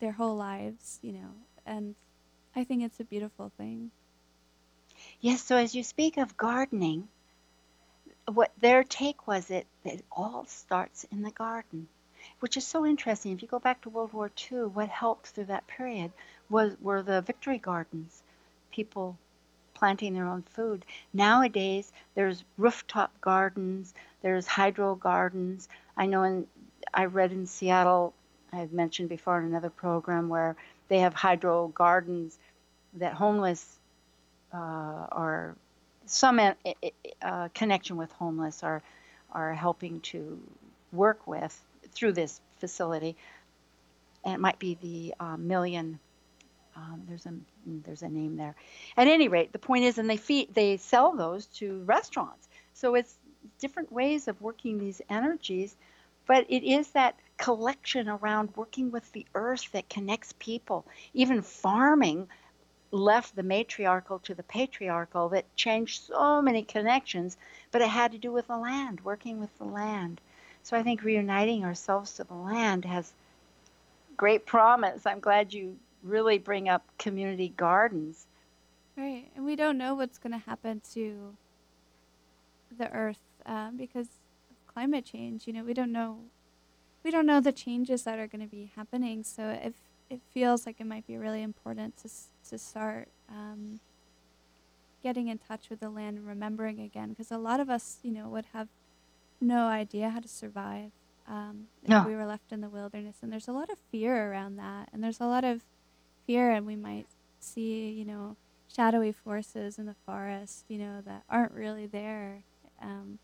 their 0.00 0.12
whole 0.12 0.36
lives, 0.36 1.00
you 1.02 1.12
know. 1.12 1.32
And 1.66 1.96
I 2.56 2.64
think 2.64 2.84
it's 2.84 3.00
a 3.00 3.04
beautiful 3.04 3.52
thing. 3.58 3.92
Yes, 5.20 5.42
so 5.42 5.56
as 5.56 5.74
you 5.74 5.84
speak 5.84 6.18
of 6.18 6.36
gardening, 6.36 7.08
what 8.32 8.52
their 8.60 8.84
take 8.84 9.26
was 9.26 9.50
it 9.50 9.66
that 9.84 9.94
it 9.94 10.04
all 10.12 10.46
starts 10.46 11.04
in 11.12 11.22
the 11.22 11.32
garden, 11.32 11.88
which 12.40 12.56
is 12.56 12.66
so 12.66 12.84
interesting. 12.86 13.32
If 13.32 13.42
you 13.42 13.48
go 13.48 13.58
back 13.58 13.82
to 13.82 13.90
World 13.90 14.12
War 14.12 14.30
II, 14.50 14.64
what 14.66 14.88
helped 14.88 15.28
through 15.28 15.46
that 15.46 15.66
period 15.66 16.12
was 16.48 16.76
were 16.80 17.02
the 17.02 17.22
victory 17.22 17.58
gardens. 17.58 18.22
People 18.70 19.16
planting 19.74 20.14
their 20.14 20.26
own 20.26 20.42
food. 20.42 20.84
Nowadays, 21.12 21.92
there's 22.14 22.44
rooftop 22.56 23.12
gardens, 23.20 23.94
there's 24.22 24.46
hydro 24.46 24.94
gardens. 24.94 25.68
I 25.96 26.06
know 26.06 26.24
in 26.24 26.46
I 26.92 27.04
read 27.04 27.32
in 27.32 27.46
Seattle, 27.46 28.14
I 28.52 28.56
had 28.56 28.72
mentioned 28.72 29.08
before 29.08 29.38
in 29.38 29.46
another 29.46 29.70
program 29.70 30.28
where 30.28 30.56
they 30.88 31.00
have 31.00 31.14
hydro 31.14 31.68
gardens 31.68 32.38
that 32.94 33.12
homeless 33.12 33.78
uh, 34.52 35.06
or 35.12 35.54
some 36.06 36.38
uh, 36.38 36.54
uh, 37.22 37.48
connection 37.54 37.96
with 37.96 38.10
homeless 38.12 38.62
are 38.62 38.82
are 39.32 39.52
helping 39.52 40.00
to 40.00 40.40
work 40.92 41.26
with 41.26 41.62
through 41.98 42.12
this 42.12 42.40
facility. 42.58 43.16
And 44.24 44.34
it 44.34 44.40
might 44.40 44.58
be 44.58 44.78
the 44.80 45.14
uh, 45.20 45.36
Million 45.36 45.98
um, 46.78 47.02
there's 47.08 47.26
a 47.26 47.34
there's 47.66 48.02
a 48.02 48.08
name 48.08 48.36
there. 48.36 48.54
At 48.96 49.08
any 49.08 49.28
rate, 49.28 49.52
the 49.52 49.58
point 49.58 49.84
is, 49.84 49.98
and 49.98 50.08
they 50.08 50.16
feed 50.16 50.54
they 50.54 50.76
sell 50.76 51.16
those 51.16 51.46
to 51.58 51.82
restaurants. 51.84 52.48
So 52.72 52.94
it's 52.94 53.16
different 53.58 53.90
ways 53.90 54.28
of 54.28 54.40
working 54.40 54.78
these 54.78 55.02
energies, 55.10 55.76
but 56.26 56.46
it 56.48 56.62
is 56.62 56.90
that 56.90 57.16
collection 57.36 58.08
around 58.08 58.56
working 58.56 58.90
with 58.92 59.10
the 59.12 59.26
earth 59.34 59.72
that 59.72 59.88
connects 59.88 60.34
people. 60.38 60.86
Even 61.14 61.42
farming 61.42 62.28
left 62.92 63.34
the 63.34 63.42
matriarchal 63.42 64.20
to 64.20 64.34
the 64.34 64.42
patriarchal 64.44 65.30
that 65.30 65.56
changed 65.56 66.04
so 66.04 66.40
many 66.40 66.62
connections, 66.62 67.36
but 67.72 67.82
it 67.82 67.88
had 67.88 68.12
to 68.12 68.18
do 68.18 68.30
with 68.30 68.46
the 68.46 68.56
land, 68.56 69.00
working 69.00 69.40
with 69.40 69.56
the 69.58 69.64
land. 69.64 70.20
So 70.62 70.76
I 70.76 70.82
think 70.82 71.02
reuniting 71.02 71.64
ourselves 71.64 72.12
to 72.14 72.24
the 72.24 72.34
land 72.34 72.84
has 72.84 73.12
great 74.16 74.44
promise. 74.44 75.06
I'm 75.06 75.20
glad 75.20 75.54
you 75.54 75.78
really 76.02 76.38
bring 76.38 76.68
up 76.68 76.84
community 76.98 77.52
gardens. 77.56 78.26
Right, 78.96 79.30
and 79.34 79.44
we 79.44 79.56
don't 79.56 79.78
know 79.78 79.94
what's 79.94 80.18
going 80.18 80.32
to 80.32 80.38
happen 80.38 80.82
to 80.92 81.36
the 82.76 82.90
Earth 82.92 83.20
uh, 83.46 83.70
because 83.70 84.08
of 84.50 84.74
climate 84.74 85.04
change. 85.04 85.46
You 85.46 85.52
know, 85.52 85.64
we 85.64 85.72
don't 85.72 85.92
know. 85.92 86.18
We 87.04 87.10
don't 87.10 87.26
know 87.26 87.40
the 87.40 87.52
changes 87.52 88.02
that 88.02 88.18
are 88.18 88.26
going 88.26 88.42
to 88.42 88.50
be 88.50 88.72
happening. 88.74 89.22
So 89.22 89.56
if 89.62 89.74
it 90.10 90.20
feels 90.32 90.66
like 90.66 90.80
it 90.80 90.86
might 90.86 91.06
be 91.06 91.16
really 91.16 91.42
important 91.42 91.96
to 91.98 92.10
to 92.50 92.58
start 92.58 93.08
um, 93.28 93.80
getting 95.02 95.28
in 95.28 95.38
touch 95.38 95.70
with 95.70 95.80
the 95.80 95.90
land 95.90 96.18
and 96.18 96.26
remembering 96.26 96.80
again, 96.80 97.10
because 97.10 97.30
a 97.30 97.38
lot 97.38 97.60
of 97.60 97.70
us, 97.70 97.98
you 98.02 98.10
know, 98.10 98.28
would 98.28 98.46
have 98.52 98.68
no 99.40 99.66
idea 99.66 100.10
how 100.10 100.20
to 100.20 100.28
survive 100.28 100.90
um, 101.26 101.66
if 101.82 101.90
no. 101.90 102.04
we 102.06 102.14
were 102.14 102.26
left 102.26 102.52
in 102.52 102.60
the 102.60 102.68
wilderness. 102.68 103.16
And 103.22 103.32
there's 103.32 103.48
a 103.48 103.52
lot 103.52 103.70
of 103.70 103.78
fear 103.90 104.30
around 104.30 104.56
that, 104.56 104.88
and 104.92 105.02
there's 105.02 105.20
a 105.20 105.26
lot 105.26 105.44
of 105.44 105.62
fear 106.26 106.50
and 106.50 106.66
we 106.66 106.76
might 106.76 107.06
see, 107.40 107.88
you 107.90 108.04
know, 108.04 108.36
shadowy 108.68 109.12
forces 109.12 109.78
in 109.78 109.86
the 109.86 109.96
forest, 110.04 110.66
you 110.68 110.78
know, 110.78 111.00
that 111.04 111.22
aren't 111.28 111.52
really 111.52 111.86
there. 111.86 112.42
Um, 112.80 113.18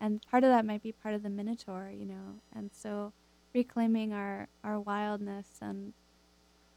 and 0.00 0.20
part 0.30 0.44
of 0.44 0.50
that 0.50 0.64
might 0.64 0.82
be 0.82 0.92
part 0.92 1.14
of 1.14 1.22
the 1.22 1.30
Minotaur, 1.30 1.90
you 1.92 2.06
know. 2.06 2.40
And 2.54 2.70
so 2.72 3.12
reclaiming 3.54 4.12
our, 4.12 4.48
our 4.62 4.78
wildness 4.78 5.58
and 5.60 5.94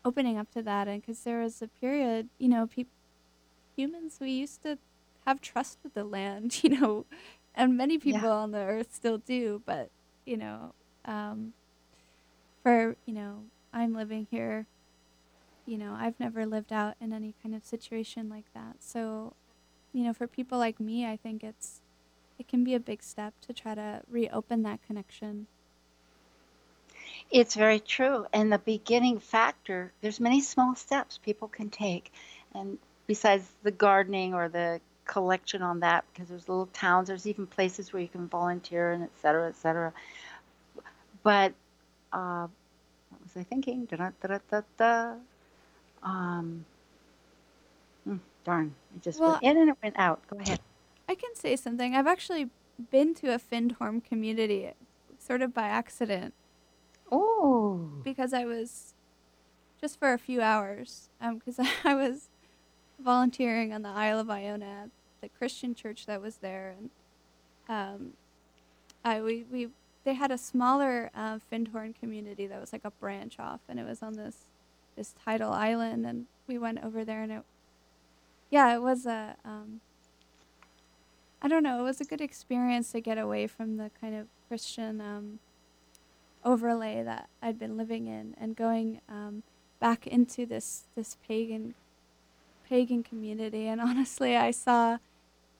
opening 0.05 0.37
up 0.37 0.51
to 0.51 0.61
that. 0.63 0.87
And 0.87 1.01
because 1.01 1.19
there 1.19 1.41
was 1.41 1.61
a 1.61 1.67
period, 1.67 2.29
you 2.37 2.47
know, 2.47 2.67
pe- 2.67 2.85
humans, 3.75 4.17
we 4.21 4.31
used 4.31 4.63
to 4.63 4.77
have 5.25 5.41
trust 5.41 5.79
with 5.83 5.93
the 5.93 6.03
land, 6.03 6.59
you 6.63 6.69
know, 6.79 7.05
and 7.55 7.77
many 7.77 7.97
people 7.97 8.21
yeah. 8.21 8.29
on 8.29 8.51
the 8.51 8.59
earth 8.59 8.93
still 8.93 9.17
do. 9.17 9.61
But, 9.65 9.89
you 10.25 10.37
know, 10.37 10.73
um, 11.05 11.53
for, 12.63 12.95
you 13.05 13.13
know, 13.13 13.43
I'm 13.73 13.93
living 13.93 14.27
here 14.29 14.67
you 15.65 15.77
know, 15.77 15.95
I've 15.97 16.19
never 16.19 16.45
lived 16.45 16.73
out 16.73 16.95
in 16.99 17.13
any 17.13 17.33
kind 17.41 17.55
of 17.55 17.63
situation 17.63 18.29
like 18.29 18.45
that. 18.53 18.77
So, 18.79 19.33
you 19.93 20.03
know, 20.03 20.13
for 20.13 20.27
people 20.27 20.57
like 20.57 20.79
me, 20.79 21.05
I 21.05 21.17
think 21.17 21.43
it's 21.43 21.81
it 22.39 22.47
can 22.47 22.63
be 22.63 22.73
a 22.73 22.79
big 22.79 23.03
step 23.03 23.33
to 23.41 23.53
try 23.53 23.75
to 23.75 24.01
reopen 24.09 24.63
that 24.63 24.85
connection. 24.85 25.47
It's 27.31 27.55
very 27.55 27.79
true. 27.79 28.25
And 28.33 28.51
the 28.51 28.57
beginning 28.57 29.19
factor, 29.19 29.93
there's 30.01 30.19
many 30.19 30.41
small 30.41 30.75
steps 30.75 31.19
people 31.19 31.47
can 31.47 31.69
take. 31.69 32.11
And 32.53 32.77
besides 33.07 33.47
the 33.61 33.71
gardening 33.71 34.33
or 34.33 34.49
the 34.49 34.81
collection 35.05 35.61
on 35.61 35.79
that, 35.81 36.05
because 36.11 36.29
there's 36.29 36.47
little 36.47 36.67
towns, 36.67 37.07
there's 37.07 37.27
even 37.27 37.47
places 37.47 37.93
where 37.93 38.01
you 38.01 38.07
can 38.07 38.27
volunteer 38.27 38.91
and 38.91 39.03
et 39.03 39.11
cetera, 39.21 39.47
et 39.47 39.55
cetera. 39.55 39.93
But 41.23 41.53
uh, 42.11 42.47
what 43.09 43.21
was 43.23 43.37
I 43.37 43.43
thinking? 43.43 43.85
Da, 43.85 43.97
da, 43.97 44.37
da, 44.49 44.61
da, 44.77 45.13
um, 46.03 46.65
mm, 48.07 48.19
darn, 48.43 48.75
it 48.95 49.01
just 49.01 49.19
well, 49.19 49.31
went 49.31 49.43
in 49.43 49.57
and 49.57 49.69
it 49.69 49.77
went 49.81 49.95
out. 49.97 50.21
Go 50.27 50.37
ahead. 50.39 50.59
I 51.07 51.15
can 51.15 51.35
say 51.35 51.55
something. 51.55 51.95
I've 51.95 52.07
actually 52.07 52.49
been 52.91 53.13
to 53.15 53.33
a 53.33 53.39
Findhorn 53.39 54.03
community, 54.03 54.71
sort 55.19 55.41
of 55.41 55.53
by 55.53 55.67
accident. 55.67 56.33
Oh. 57.11 57.89
Because 58.03 58.33
I 58.33 58.45
was 58.45 58.93
just 59.79 59.99
for 59.99 60.13
a 60.13 60.17
few 60.17 60.41
hours, 60.41 61.09
because 61.21 61.59
um, 61.59 61.67
I 61.83 61.93
was 61.93 62.29
volunteering 63.03 63.73
on 63.73 63.81
the 63.81 63.89
Isle 63.89 64.19
of 64.19 64.29
Iona, 64.29 64.89
the 65.21 65.29
Christian 65.29 65.75
church 65.75 66.05
that 66.05 66.21
was 66.21 66.37
there, 66.37 66.75
and 66.77 66.89
um, 67.69 68.13
I 69.03 69.21
we 69.21 69.45
we 69.51 69.69
they 70.03 70.13
had 70.13 70.31
a 70.31 70.37
smaller 70.37 71.09
uh, 71.15 71.39
Findhorn 71.51 71.93
community 71.97 72.47
that 72.47 72.59
was 72.59 72.73
like 72.73 72.85
a 72.85 72.91
branch 72.91 73.39
off, 73.39 73.61
and 73.69 73.79
it 73.79 73.85
was 73.85 74.01
on 74.01 74.13
this 74.13 74.45
this 74.95 75.13
tidal 75.25 75.51
island, 75.51 76.05
and 76.05 76.25
we 76.47 76.57
went 76.57 76.83
over 76.83 77.03
there, 77.03 77.23
and 77.23 77.31
it, 77.31 77.43
yeah, 78.49 78.75
it 78.75 78.81
was 78.81 79.05
a, 79.05 79.35
um, 79.43 79.81
I 81.41 81.47
don't 81.47 81.63
know, 81.63 81.79
it 81.79 81.83
was 81.83 81.99
a 81.99 82.05
good 82.05 82.21
experience 82.21 82.91
to 82.91 83.01
get 83.01 83.17
away 83.17 83.47
from 83.47 83.77
the 83.77 83.89
kind 83.99 84.15
of 84.15 84.27
Christian 84.47 85.01
um, 85.01 85.39
overlay 86.45 87.01
that 87.01 87.27
I'd 87.41 87.57
been 87.57 87.77
living 87.77 88.07
in, 88.07 88.35
and 88.39 88.55
going 88.55 89.01
um, 89.09 89.43
back 89.79 90.05
into 90.05 90.45
this 90.45 90.83
this 90.95 91.17
pagan 91.27 91.73
pagan 92.67 93.03
community. 93.03 93.67
And 93.67 93.81
honestly, 93.81 94.35
I 94.35 94.51
saw 94.51 94.97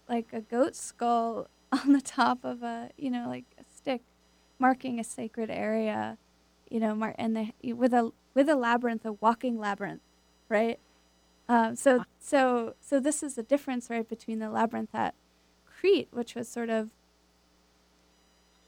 like 0.07 0.27
a 0.33 0.41
goat 0.41 0.75
skull 0.75 1.47
on 1.71 1.93
the 1.93 2.01
top 2.01 2.43
of 2.43 2.63
a, 2.63 2.89
you 2.97 3.09
know, 3.09 3.27
like 3.27 3.45
a 3.59 3.63
stick 3.75 4.01
marking 4.59 4.99
a 4.99 5.03
sacred 5.03 5.49
area, 5.49 6.17
you 6.69 6.79
know, 6.79 6.95
mar- 6.95 7.15
and 7.17 7.35
the, 7.61 7.73
with 7.73 7.93
a 7.93 8.11
with 8.33 8.49
a 8.49 8.55
labyrinth, 8.55 9.05
a 9.05 9.13
walking 9.13 9.59
labyrinth, 9.59 10.01
right? 10.49 10.79
Um, 11.49 11.75
so 11.75 12.05
so 12.19 12.75
so 12.79 12.99
this 12.99 13.21
is 13.21 13.35
the 13.35 13.43
difference, 13.43 13.89
right, 13.89 14.07
between 14.07 14.39
the 14.39 14.49
labyrinth 14.49 14.93
at 14.93 15.13
Crete, 15.65 16.07
which 16.11 16.35
was 16.35 16.47
sort 16.47 16.69
of, 16.69 16.89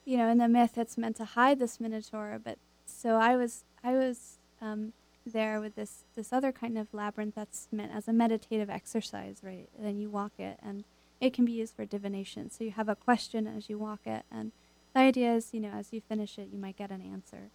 you 0.04 0.18
know, 0.18 0.28
in 0.28 0.38
the 0.38 0.50
myth, 0.50 0.78
it's 0.78 0.98
meant 0.98 1.16
to 1.18 1.26
hide 1.26 1.60
this 1.60 1.80
minotaur, 1.80 2.40
but 2.44 2.58
so 2.86 3.16
I 3.16 3.36
was 3.36 3.64
I 3.84 3.94
was 3.94 4.40
um, 4.62 4.94
there 5.26 5.60
with 5.60 5.76
this 5.76 6.04
this 6.16 6.32
other 6.32 6.52
kind 6.52 6.78
of 6.78 6.94
labyrinth 6.94 7.36
that's 7.36 7.68
meant 7.72 7.92
as 7.94 8.08
a 8.08 8.14
meditative 8.14 8.70
exercise, 8.70 9.38
right? 9.44 9.70
And 9.78 9.86
then 9.86 10.00
you 10.00 10.10
walk 10.10 10.34
it, 10.38 10.60
and 10.64 10.84
it 11.20 11.34
can 11.34 11.46
be 11.46 11.52
used 11.52 11.76
for 11.76 11.86
divination. 11.86 12.50
So 12.50 12.64
you 12.64 12.72
have 12.72 12.90
a 12.90 12.96
question 12.96 13.48
as 13.48 13.70
you 13.70 13.78
walk 13.78 14.02
it, 14.06 14.24
and 14.32 14.52
the 14.94 15.02
idea 15.02 15.34
is, 15.34 15.54
you 15.54 15.60
know, 15.60 15.72
as 15.72 15.92
you 15.92 16.02
finish 16.02 16.38
it, 16.38 16.50
you 16.52 16.60
might 16.60 16.78
get 16.78 16.92
an 16.92 17.02
answer. 17.02 17.50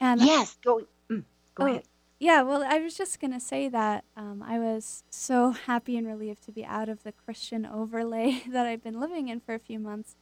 And 0.00 0.20
yes, 0.20 0.56
go 0.64 0.82
mm, 1.10 1.24
go 1.54 1.64
oh, 1.64 1.66
ahead. 1.66 1.82
Yeah, 2.20 2.42
well, 2.42 2.64
I 2.64 2.78
was 2.78 2.96
just 2.96 3.20
going 3.20 3.32
to 3.32 3.40
say 3.40 3.68
that 3.68 4.04
um, 4.16 4.42
I 4.44 4.58
was 4.58 5.04
so 5.08 5.50
happy 5.66 5.96
and 5.96 6.06
relieved 6.06 6.42
to 6.44 6.52
be 6.52 6.64
out 6.64 6.88
of 6.88 7.04
the 7.04 7.12
Christian 7.12 7.64
overlay 7.64 8.42
that 8.50 8.66
I've 8.66 8.82
been 8.82 8.98
living 8.98 9.28
in 9.28 9.40
for 9.40 9.54
a 9.54 9.58
few 9.58 9.78
months 9.78 10.16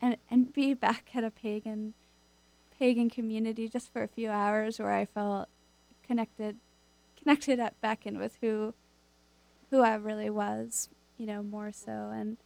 and, 0.00 0.16
and 0.30 0.52
be 0.52 0.74
back 0.74 1.10
at 1.14 1.24
a 1.24 1.30
pagan 1.30 1.94
pagan 2.78 3.10
community 3.10 3.68
just 3.68 3.92
for 3.92 4.02
a 4.02 4.08
few 4.08 4.30
hours 4.30 4.78
where 4.78 4.92
I 4.92 5.04
felt 5.04 5.50
connected 6.10 6.56
connected 7.16 7.60
at 7.60 7.80
back 7.80 8.04
in 8.04 8.18
with 8.18 8.36
who 8.40 8.74
who 9.70 9.80
I 9.80 9.94
really 9.94 10.28
was, 10.28 10.88
you 11.16 11.24
know, 11.24 11.40
more 11.40 11.70
so 11.70 12.10
and 12.12 12.36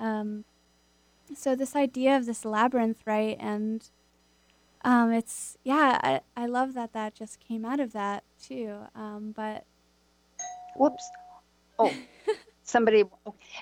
um, 0.00 0.44
so 1.32 1.54
this 1.54 1.76
idea 1.76 2.16
of 2.16 2.26
this 2.26 2.44
labyrinth, 2.44 2.98
right? 3.06 3.36
And 3.38 3.88
um, 4.82 5.12
it's 5.12 5.56
yeah, 5.62 6.00
I, 6.02 6.20
I 6.36 6.46
love 6.46 6.74
that 6.74 6.94
that 6.94 7.14
just 7.14 7.38
came 7.38 7.64
out 7.64 7.78
of 7.78 7.92
that 7.92 8.24
too. 8.42 8.76
Um, 8.96 9.32
but 9.36 9.64
whoops, 10.74 11.08
oh, 11.78 11.94
somebody. 12.64 13.04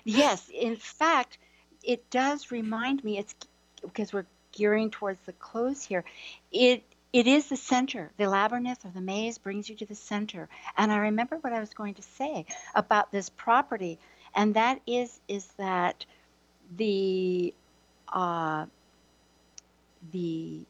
Yes, 0.04 0.50
in 0.54 0.76
fact, 0.76 1.36
it 1.82 2.08
does 2.08 2.50
remind 2.50 3.04
me. 3.04 3.18
It's 3.18 3.34
because 3.82 4.14
we're 4.14 4.26
gearing 4.52 4.90
towards 4.90 5.20
the 5.26 5.34
close 5.34 5.82
here. 5.82 6.02
It 6.50 6.82
it 7.14 7.28
is 7.28 7.46
the 7.46 7.56
center. 7.56 8.10
The 8.16 8.28
labyrinth 8.28 8.84
or 8.84 8.90
the 8.90 9.00
maze 9.00 9.38
brings 9.38 9.70
you 9.70 9.76
to 9.76 9.86
the 9.86 9.94
center. 9.94 10.48
And 10.76 10.90
I 10.90 10.96
remember 10.96 11.36
what 11.36 11.52
I 11.52 11.60
was 11.60 11.72
going 11.72 11.94
to 11.94 12.02
say 12.02 12.44
about 12.74 13.12
this 13.12 13.28
property, 13.28 14.00
and 14.34 14.54
that 14.54 14.80
is 14.84 15.20
is 15.28 15.46
that 15.56 16.04
the 16.76 17.54
uh, 18.12 18.66
the 20.10 20.66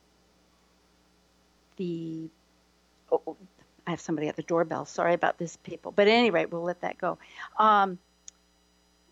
the 1.78 2.28
oh, 3.10 3.22
oh, 3.26 3.36
I 3.86 3.90
have 3.90 4.00
somebody 4.02 4.28
at 4.28 4.36
the 4.36 4.42
doorbell. 4.42 4.84
Sorry 4.84 5.14
about 5.14 5.38
this, 5.38 5.56
people. 5.56 5.92
But 5.92 6.08
at 6.08 6.12
any 6.12 6.30
rate, 6.30 6.52
we'll 6.52 6.62
let 6.62 6.82
that 6.82 6.98
go. 6.98 7.16
Um, 7.58 7.98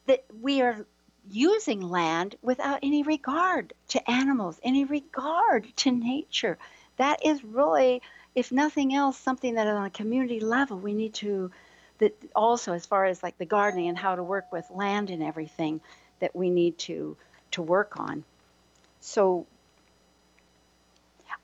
that 0.07 0.23
we 0.43 0.61
are 0.61 0.85
using 1.31 1.81
land 1.81 2.35
without 2.43 2.81
any 2.83 3.03
regard 3.03 3.73
to 3.89 4.11
animals, 4.11 4.61
any 4.63 4.85
regard 4.85 5.67
to 5.77 5.91
nature. 5.91 6.59
That 6.97 7.25
is 7.25 7.43
really, 7.45 8.03
if 8.35 8.53
nothing 8.53 8.95
else, 8.95 9.19
something 9.19 9.55
that 9.55 9.67
on 9.67 9.87
a 9.87 9.91
community 9.91 10.41
level 10.41 10.79
we 10.79 10.95
need 10.95 11.15
to. 11.15 11.51
That 11.99 12.17
also, 12.35 12.73
as 12.73 12.87
far 12.87 13.05
as 13.05 13.23
like 13.23 13.39
the 13.39 13.47
gardening 13.47 13.89
and 13.89 13.97
how 13.97 14.17
to 14.17 14.23
work 14.23 14.51
with 14.53 14.69
land 14.71 15.11
and 15.11 15.23
everything, 15.23 15.81
that 16.21 16.35
we 16.35 16.51
need 16.51 16.79
to 16.79 17.17
to 17.53 17.63
work 17.63 17.99
on. 17.99 18.25
So 19.01 19.47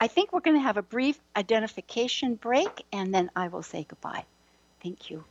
I 0.00 0.06
think 0.06 0.32
we're 0.32 0.40
going 0.40 0.56
to 0.56 0.62
have 0.62 0.76
a 0.76 0.82
brief 0.82 1.18
identification 1.36 2.34
break 2.36 2.84
and 2.92 3.12
then 3.12 3.30
I 3.34 3.48
will 3.48 3.62
say 3.62 3.84
goodbye. 3.88 4.24
Thank 4.82 5.10
you. 5.10 5.24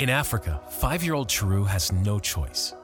In 0.00 0.08
Africa, 0.08 0.58
five 0.70 1.04
year 1.04 1.12
old 1.12 1.28
Chiru 1.28 1.66
has 1.66 1.92
no 1.92 2.18
choice. 2.18 2.74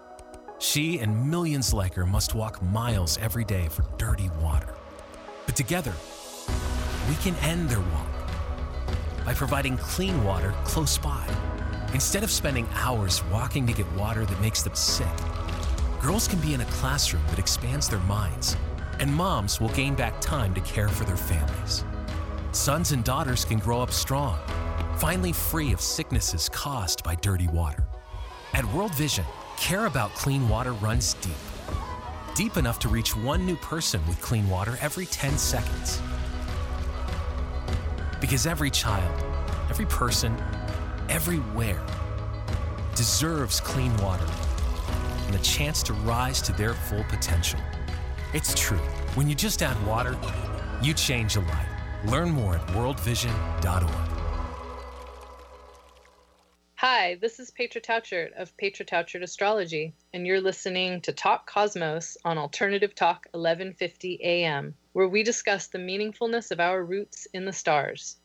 She 0.59 0.99
and 0.99 1.31
millions 1.31 1.73
like 1.73 1.95
her 1.95 2.05
must 2.05 2.35
walk 2.35 2.61
miles 2.61 3.17
every 3.17 3.43
day 3.43 3.69
for 3.71 3.87
dirty 3.97 4.29
water. 4.39 4.75
But 5.47 5.57
together, 5.57 5.95
we 7.09 7.15
can 7.15 7.35
end 7.37 7.71
their 7.71 7.81
walk 7.81 9.25
by 9.25 9.33
providing 9.33 9.79
clean 9.79 10.23
water 10.25 10.53
close 10.65 10.99
by. 10.99 11.27
Instead 11.95 12.23
of 12.23 12.31
spending 12.31 12.69
hours 12.75 13.25
walking 13.33 13.67
to 13.67 13.73
get 13.73 13.91
water 13.93 14.27
that 14.27 14.41
makes 14.43 14.63
them 14.63 14.75
sick, 14.75 15.17
girls 16.03 16.29
can 16.29 16.39
be 16.41 16.53
in 16.53 16.61
a 16.61 16.67
classroom 16.67 17.25
that 17.31 17.39
expands 17.39 17.89
their 17.89 18.01
minds, 18.01 18.59
and 19.01 19.11
moms 19.11 19.59
will 19.59 19.71
gain 19.71 19.95
back 19.95 20.21
time 20.21 20.53
to 20.53 20.61
care 20.61 20.89
for 20.89 21.05
their 21.05 21.17
families. 21.17 21.83
Sons 22.53 22.93
and 22.93 23.03
daughters 23.05 23.43
can 23.43 23.59
grow 23.59 23.81
up 23.81 23.91
strong, 23.91 24.39
finally 24.97 25.33
free 25.33 25.73
of 25.73 25.81
sicknesses 25.81 26.49
caused 26.49 27.03
by 27.05 27.15
dirty 27.17 27.49
water. 27.49 27.85
At 28.55 28.65
World 28.73 28.95
Vision, 28.95 29.25
care 29.59 29.87
about 29.87 30.15
clean 30.15 30.49
water 30.49 30.73
runs 30.73 31.15
deep. 31.15 31.35
Deep 32.35 32.57
enough 32.57 32.79
to 32.81 32.89
reach 32.89 33.15
one 33.17 33.45
new 33.45 33.57
person 33.57 34.01
with 34.07 34.21
clean 34.21 34.49
water 34.49 34.79
every 34.81 35.07
10 35.07 35.37
seconds. 35.37 36.01
Because 38.21 38.47
every 38.47 38.71
child, 38.71 39.23
every 39.69 39.87
person, 39.87 40.35
everywhere 41.09 41.83
deserves 42.95 43.61
clean 43.61 43.95
water 43.99 44.27
and 45.27 45.35
the 45.35 45.39
chance 45.41 45.83
to 45.83 45.93
rise 45.93 46.41
to 46.41 46.53
their 46.53 46.73
full 46.73 47.05
potential. 47.05 47.61
It's 48.33 48.55
true. 48.55 48.79
When 49.15 49.29
you 49.29 49.35
just 49.35 49.63
add 49.63 49.87
water, 49.87 50.17
you 50.83 50.95
change 50.95 51.37
a 51.37 51.41
life. 51.41 51.69
Learn 52.07 52.31
more 52.31 52.57
at 52.57 52.67
worldvision.org. 52.69 54.16
Hi, 56.89 57.17
this 57.21 57.41
is 57.41 57.51
Petra 57.51 57.81
Tauchert 57.81 58.33
of 58.41 58.57
Petra 58.57 58.87
Tauchert 58.87 59.25
Astrology, 59.25 59.93
and 60.15 60.25
you're 60.25 60.41
listening 60.41 61.01
to 61.01 61.13
Talk 61.13 61.51
Cosmos 61.51 62.17
on 62.25 62.39
Alternative 62.39 62.95
Talk 62.95 63.27
1150 63.33 64.21
AM, 64.23 64.73
where 64.93 65.09
we 65.09 65.25
discuss 65.25 65.67
the 65.67 65.79
meaningfulness 65.79 66.53
of 66.53 66.61
our 66.61 66.81
roots 66.85 67.27
in 67.35 67.45
the 67.45 67.53
stars. 67.53 68.19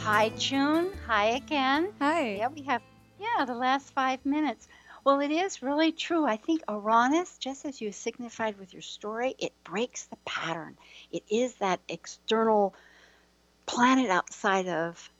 Hi, 0.00 0.30
June. 0.36 0.90
Hi 1.06 1.28
again. 1.36 1.94
Hi. 1.98 2.34
Yeah, 2.34 2.48
we 2.48 2.60
have, 2.64 2.82
yeah, 3.18 3.46
the 3.46 3.54
last 3.54 3.94
five 3.94 4.26
minutes. 4.26 4.68
Well, 5.02 5.20
it 5.20 5.30
is 5.30 5.62
really 5.62 5.92
true. 5.92 6.26
I 6.26 6.36
think 6.36 6.60
Uranus, 6.68 7.38
just 7.38 7.64
as 7.64 7.80
you 7.80 7.90
signified 7.90 8.58
with 8.58 8.74
your 8.74 8.82
story, 8.82 9.34
it 9.38 9.54
breaks 9.64 10.04
the 10.04 10.18
pattern. 10.26 10.76
It 11.10 11.22
is 11.30 11.54
that 11.54 11.80
external 11.88 12.74
planet 13.70 14.10
outside 14.10 14.68
of 14.68 15.10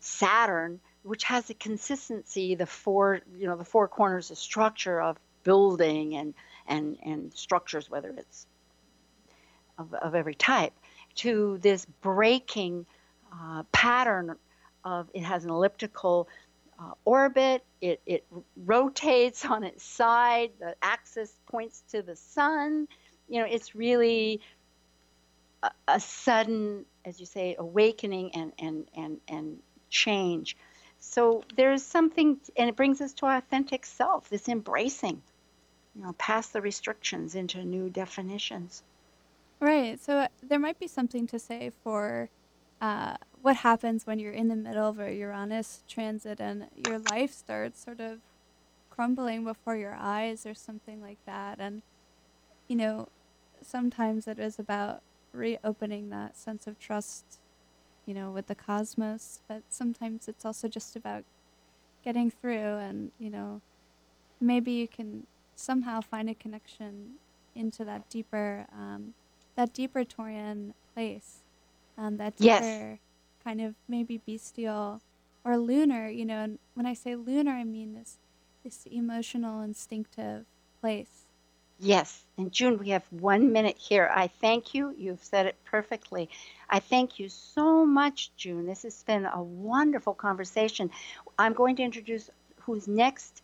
Saturn, 0.00 0.80
which 1.02 1.24
has 1.24 1.48
a 1.50 1.54
consistency, 1.54 2.54
the 2.56 2.66
four, 2.66 3.20
you 3.36 3.46
know, 3.46 3.56
the 3.56 3.64
four 3.64 3.86
corners 3.86 4.30
of 4.30 4.38
structure 4.38 5.00
of 5.00 5.16
building 5.44 6.16
and 6.16 6.34
and 6.66 6.96
and 7.04 7.32
structures, 7.34 7.88
whether 7.88 8.10
it's 8.10 8.46
of, 9.78 9.94
of 9.94 10.14
every 10.14 10.34
type, 10.34 10.72
to 11.14 11.58
this 11.58 11.86
breaking 12.02 12.84
uh, 13.32 13.62
pattern 13.70 14.36
of 14.84 15.08
it 15.14 15.22
has 15.22 15.44
an 15.44 15.50
elliptical 15.50 16.28
uh, 16.78 16.92
orbit. 17.04 17.64
It, 17.80 18.00
it 18.06 18.26
rotates 18.56 19.44
on 19.44 19.62
its 19.62 19.84
side. 19.84 20.50
The 20.58 20.74
axis 20.82 21.32
points 21.46 21.82
to 21.92 22.02
the 22.02 22.16
sun. 22.16 22.88
You 23.28 23.40
know, 23.40 23.46
it's 23.46 23.74
really 23.74 24.40
a, 25.88 26.00
sudden, 26.00 26.84
as 27.04 27.20
you 27.20 27.26
say, 27.26 27.56
awakening 27.58 28.34
and, 28.34 28.52
and, 28.58 28.86
and, 28.96 29.20
and 29.28 29.58
change. 29.90 30.56
So 31.00 31.42
there's 31.56 31.82
something, 31.82 32.38
and 32.56 32.68
it 32.68 32.76
brings 32.76 33.00
us 33.00 33.12
to 33.14 33.26
our 33.26 33.36
authentic 33.36 33.84
self, 33.86 34.28
this 34.28 34.48
embracing, 34.48 35.22
you 35.94 36.02
know, 36.02 36.12
past 36.14 36.52
the 36.52 36.60
restrictions 36.60 37.34
into 37.34 37.62
new 37.64 37.90
definitions. 37.90 38.82
Right. 39.60 40.00
So 40.00 40.18
uh, 40.18 40.28
there 40.42 40.58
might 40.58 40.78
be 40.78 40.88
something 40.88 41.26
to 41.28 41.38
say 41.38 41.70
for 41.82 42.28
uh, 42.80 43.16
what 43.40 43.56
happens 43.56 44.06
when 44.06 44.18
you're 44.18 44.32
in 44.32 44.48
the 44.48 44.56
middle 44.56 44.88
of 44.88 44.98
a 44.98 45.14
Uranus 45.14 45.84
transit 45.88 46.40
and 46.40 46.66
your 46.86 46.98
life 47.10 47.32
starts 47.32 47.82
sort 47.82 48.00
of 48.00 48.18
crumbling 48.90 49.44
before 49.44 49.76
your 49.76 49.96
eyes 49.98 50.44
or 50.46 50.54
something 50.54 51.00
like 51.00 51.18
that. 51.26 51.60
And, 51.60 51.82
you 52.68 52.76
know, 52.76 53.08
sometimes 53.62 54.26
it 54.26 54.38
is 54.38 54.58
about 54.58 55.02
reopening 55.34 56.10
that 56.10 56.36
sense 56.36 56.66
of 56.66 56.78
trust, 56.78 57.40
you 58.06 58.14
know, 58.14 58.30
with 58.30 58.46
the 58.46 58.54
cosmos, 58.54 59.40
but 59.48 59.62
sometimes 59.68 60.28
it's 60.28 60.44
also 60.44 60.68
just 60.68 60.96
about 60.96 61.24
getting 62.04 62.30
through 62.30 62.76
and, 62.78 63.10
you 63.18 63.30
know, 63.30 63.60
maybe 64.40 64.72
you 64.72 64.88
can 64.88 65.26
somehow 65.56 66.00
find 66.00 66.28
a 66.28 66.34
connection 66.34 67.14
into 67.54 67.84
that 67.84 68.08
deeper, 68.10 68.66
um, 68.72 69.14
that 69.56 69.72
deeper 69.72 70.04
Taurian 70.04 70.72
place 70.94 71.42
um, 71.96 72.16
that 72.16 72.36
deeper 72.36 72.48
yes. 72.50 72.98
kind 73.42 73.60
of 73.60 73.74
maybe 73.88 74.20
bestial 74.26 75.00
or 75.44 75.56
lunar, 75.58 76.08
you 76.08 76.24
know, 76.24 76.42
and 76.42 76.58
when 76.74 76.86
I 76.86 76.94
say 76.94 77.14
lunar, 77.14 77.52
I 77.52 77.64
mean 77.64 77.94
this, 77.94 78.18
this 78.62 78.86
emotional, 78.90 79.60
instinctive 79.60 80.46
place 80.80 81.23
Yes. 81.78 82.24
And 82.38 82.52
June, 82.52 82.78
we 82.78 82.90
have 82.90 83.04
one 83.10 83.52
minute 83.52 83.76
here. 83.78 84.10
I 84.12 84.28
thank 84.28 84.74
you. 84.74 84.94
You've 84.96 85.22
said 85.22 85.46
it 85.46 85.56
perfectly. 85.64 86.30
I 86.70 86.80
thank 86.80 87.18
you 87.18 87.28
so 87.28 87.84
much, 87.84 88.30
June. 88.36 88.66
This 88.66 88.82
has 88.82 89.02
been 89.02 89.26
a 89.26 89.42
wonderful 89.42 90.14
conversation. 90.14 90.90
I'm 91.38 91.52
going 91.52 91.76
to 91.76 91.82
introduce 91.82 92.30
who's 92.60 92.88
next 92.88 93.42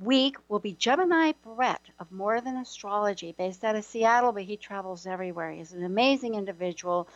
week 0.00 0.36
will 0.48 0.58
be 0.58 0.72
Gemini 0.72 1.32
Brett 1.44 1.80
of 2.00 2.10
More 2.10 2.40
Than 2.40 2.56
Astrology, 2.56 3.34
based 3.38 3.64
out 3.64 3.76
of 3.76 3.84
Seattle, 3.84 4.32
but 4.32 4.42
he 4.42 4.56
travels 4.56 5.06
everywhere. 5.06 5.52
He's 5.52 5.72
an 5.72 5.84
amazing 5.84 6.34
individual, 6.34 7.08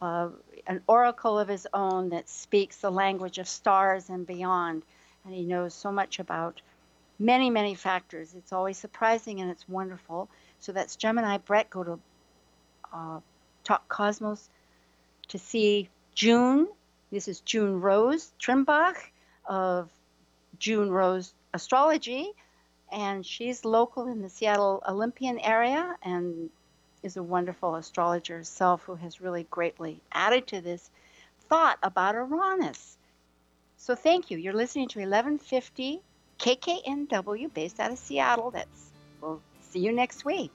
uh, 0.00 0.30
an 0.66 0.82
oracle 0.86 1.38
of 1.38 1.48
his 1.48 1.66
own 1.74 2.08
that 2.10 2.28
speaks 2.28 2.78
the 2.78 2.90
language 2.90 3.38
of 3.38 3.46
stars 3.46 4.08
and 4.08 4.26
beyond. 4.26 4.82
And 5.24 5.34
he 5.34 5.42
knows 5.44 5.74
so 5.74 5.92
much 5.92 6.18
about 6.18 6.60
many, 7.18 7.50
many 7.50 7.74
factors. 7.74 8.34
It's 8.34 8.52
always 8.52 8.78
surprising 8.78 9.40
and 9.40 9.50
it's 9.50 9.68
wonderful. 9.68 10.28
So 10.60 10.72
that's 10.72 10.96
Gemini 10.96 11.38
Brett. 11.38 11.70
Go 11.70 11.84
to 11.84 11.98
uh, 12.92 13.20
Talk 13.64 13.88
Cosmos 13.88 14.48
to 15.28 15.38
see 15.38 15.88
June. 16.14 16.68
This 17.10 17.28
is 17.28 17.40
June 17.40 17.80
Rose 17.80 18.32
Trimbach 18.40 18.96
of 19.46 19.90
June 20.58 20.90
Rose 20.90 21.32
Astrology, 21.52 22.32
and 22.90 23.24
she's 23.24 23.64
local 23.64 24.08
in 24.08 24.22
the 24.22 24.28
Seattle 24.28 24.82
Olympian 24.88 25.38
area 25.38 25.96
and 26.02 26.50
is 27.02 27.16
a 27.16 27.22
wonderful 27.22 27.76
astrologer 27.76 28.38
herself 28.38 28.82
who 28.84 28.96
has 28.96 29.20
really 29.20 29.46
greatly 29.50 30.00
added 30.12 30.46
to 30.48 30.60
this 30.60 30.90
thought 31.48 31.78
about 31.82 32.14
Uranus. 32.14 32.96
So 33.76 33.94
thank 33.94 34.30
you. 34.30 34.38
You're 34.38 34.54
listening 34.54 34.88
to 34.88 34.98
1150 34.98 36.00
KKNW 36.38 37.52
based 37.52 37.80
out 37.80 37.92
of 37.92 37.98
Seattle. 37.98 38.50
That's 38.50 38.92
we'll 39.20 39.42
see 39.60 39.80
you 39.80 39.92
next 39.92 40.24
week. 40.24 40.52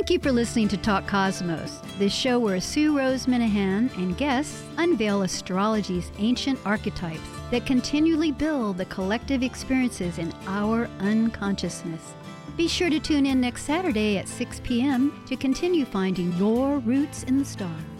Thank 0.00 0.08
you 0.08 0.18
for 0.18 0.32
listening 0.32 0.66
to 0.68 0.78
Talk 0.78 1.06
Cosmos, 1.06 1.82
the 1.98 2.08
show 2.08 2.38
where 2.38 2.58
Sue 2.58 2.96
Rose 2.96 3.26
Minahan 3.26 3.94
and 3.98 4.16
guests 4.16 4.64
unveil 4.78 5.20
astrology's 5.20 6.10
ancient 6.16 6.58
archetypes 6.64 7.20
that 7.50 7.66
continually 7.66 8.32
build 8.32 8.78
the 8.78 8.86
collective 8.86 9.42
experiences 9.42 10.16
in 10.16 10.32
our 10.46 10.88
unconsciousness. 11.00 12.14
Be 12.56 12.66
sure 12.66 12.88
to 12.88 12.98
tune 12.98 13.26
in 13.26 13.42
next 13.42 13.64
Saturday 13.64 14.16
at 14.16 14.26
6 14.26 14.62
p.m. 14.64 15.22
to 15.26 15.36
continue 15.36 15.84
finding 15.84 16.32
your 16.38 16.78
roots 16.78 17.24
in 17.24 17.36
the 17.36 17.44
stars. 17.44 17.99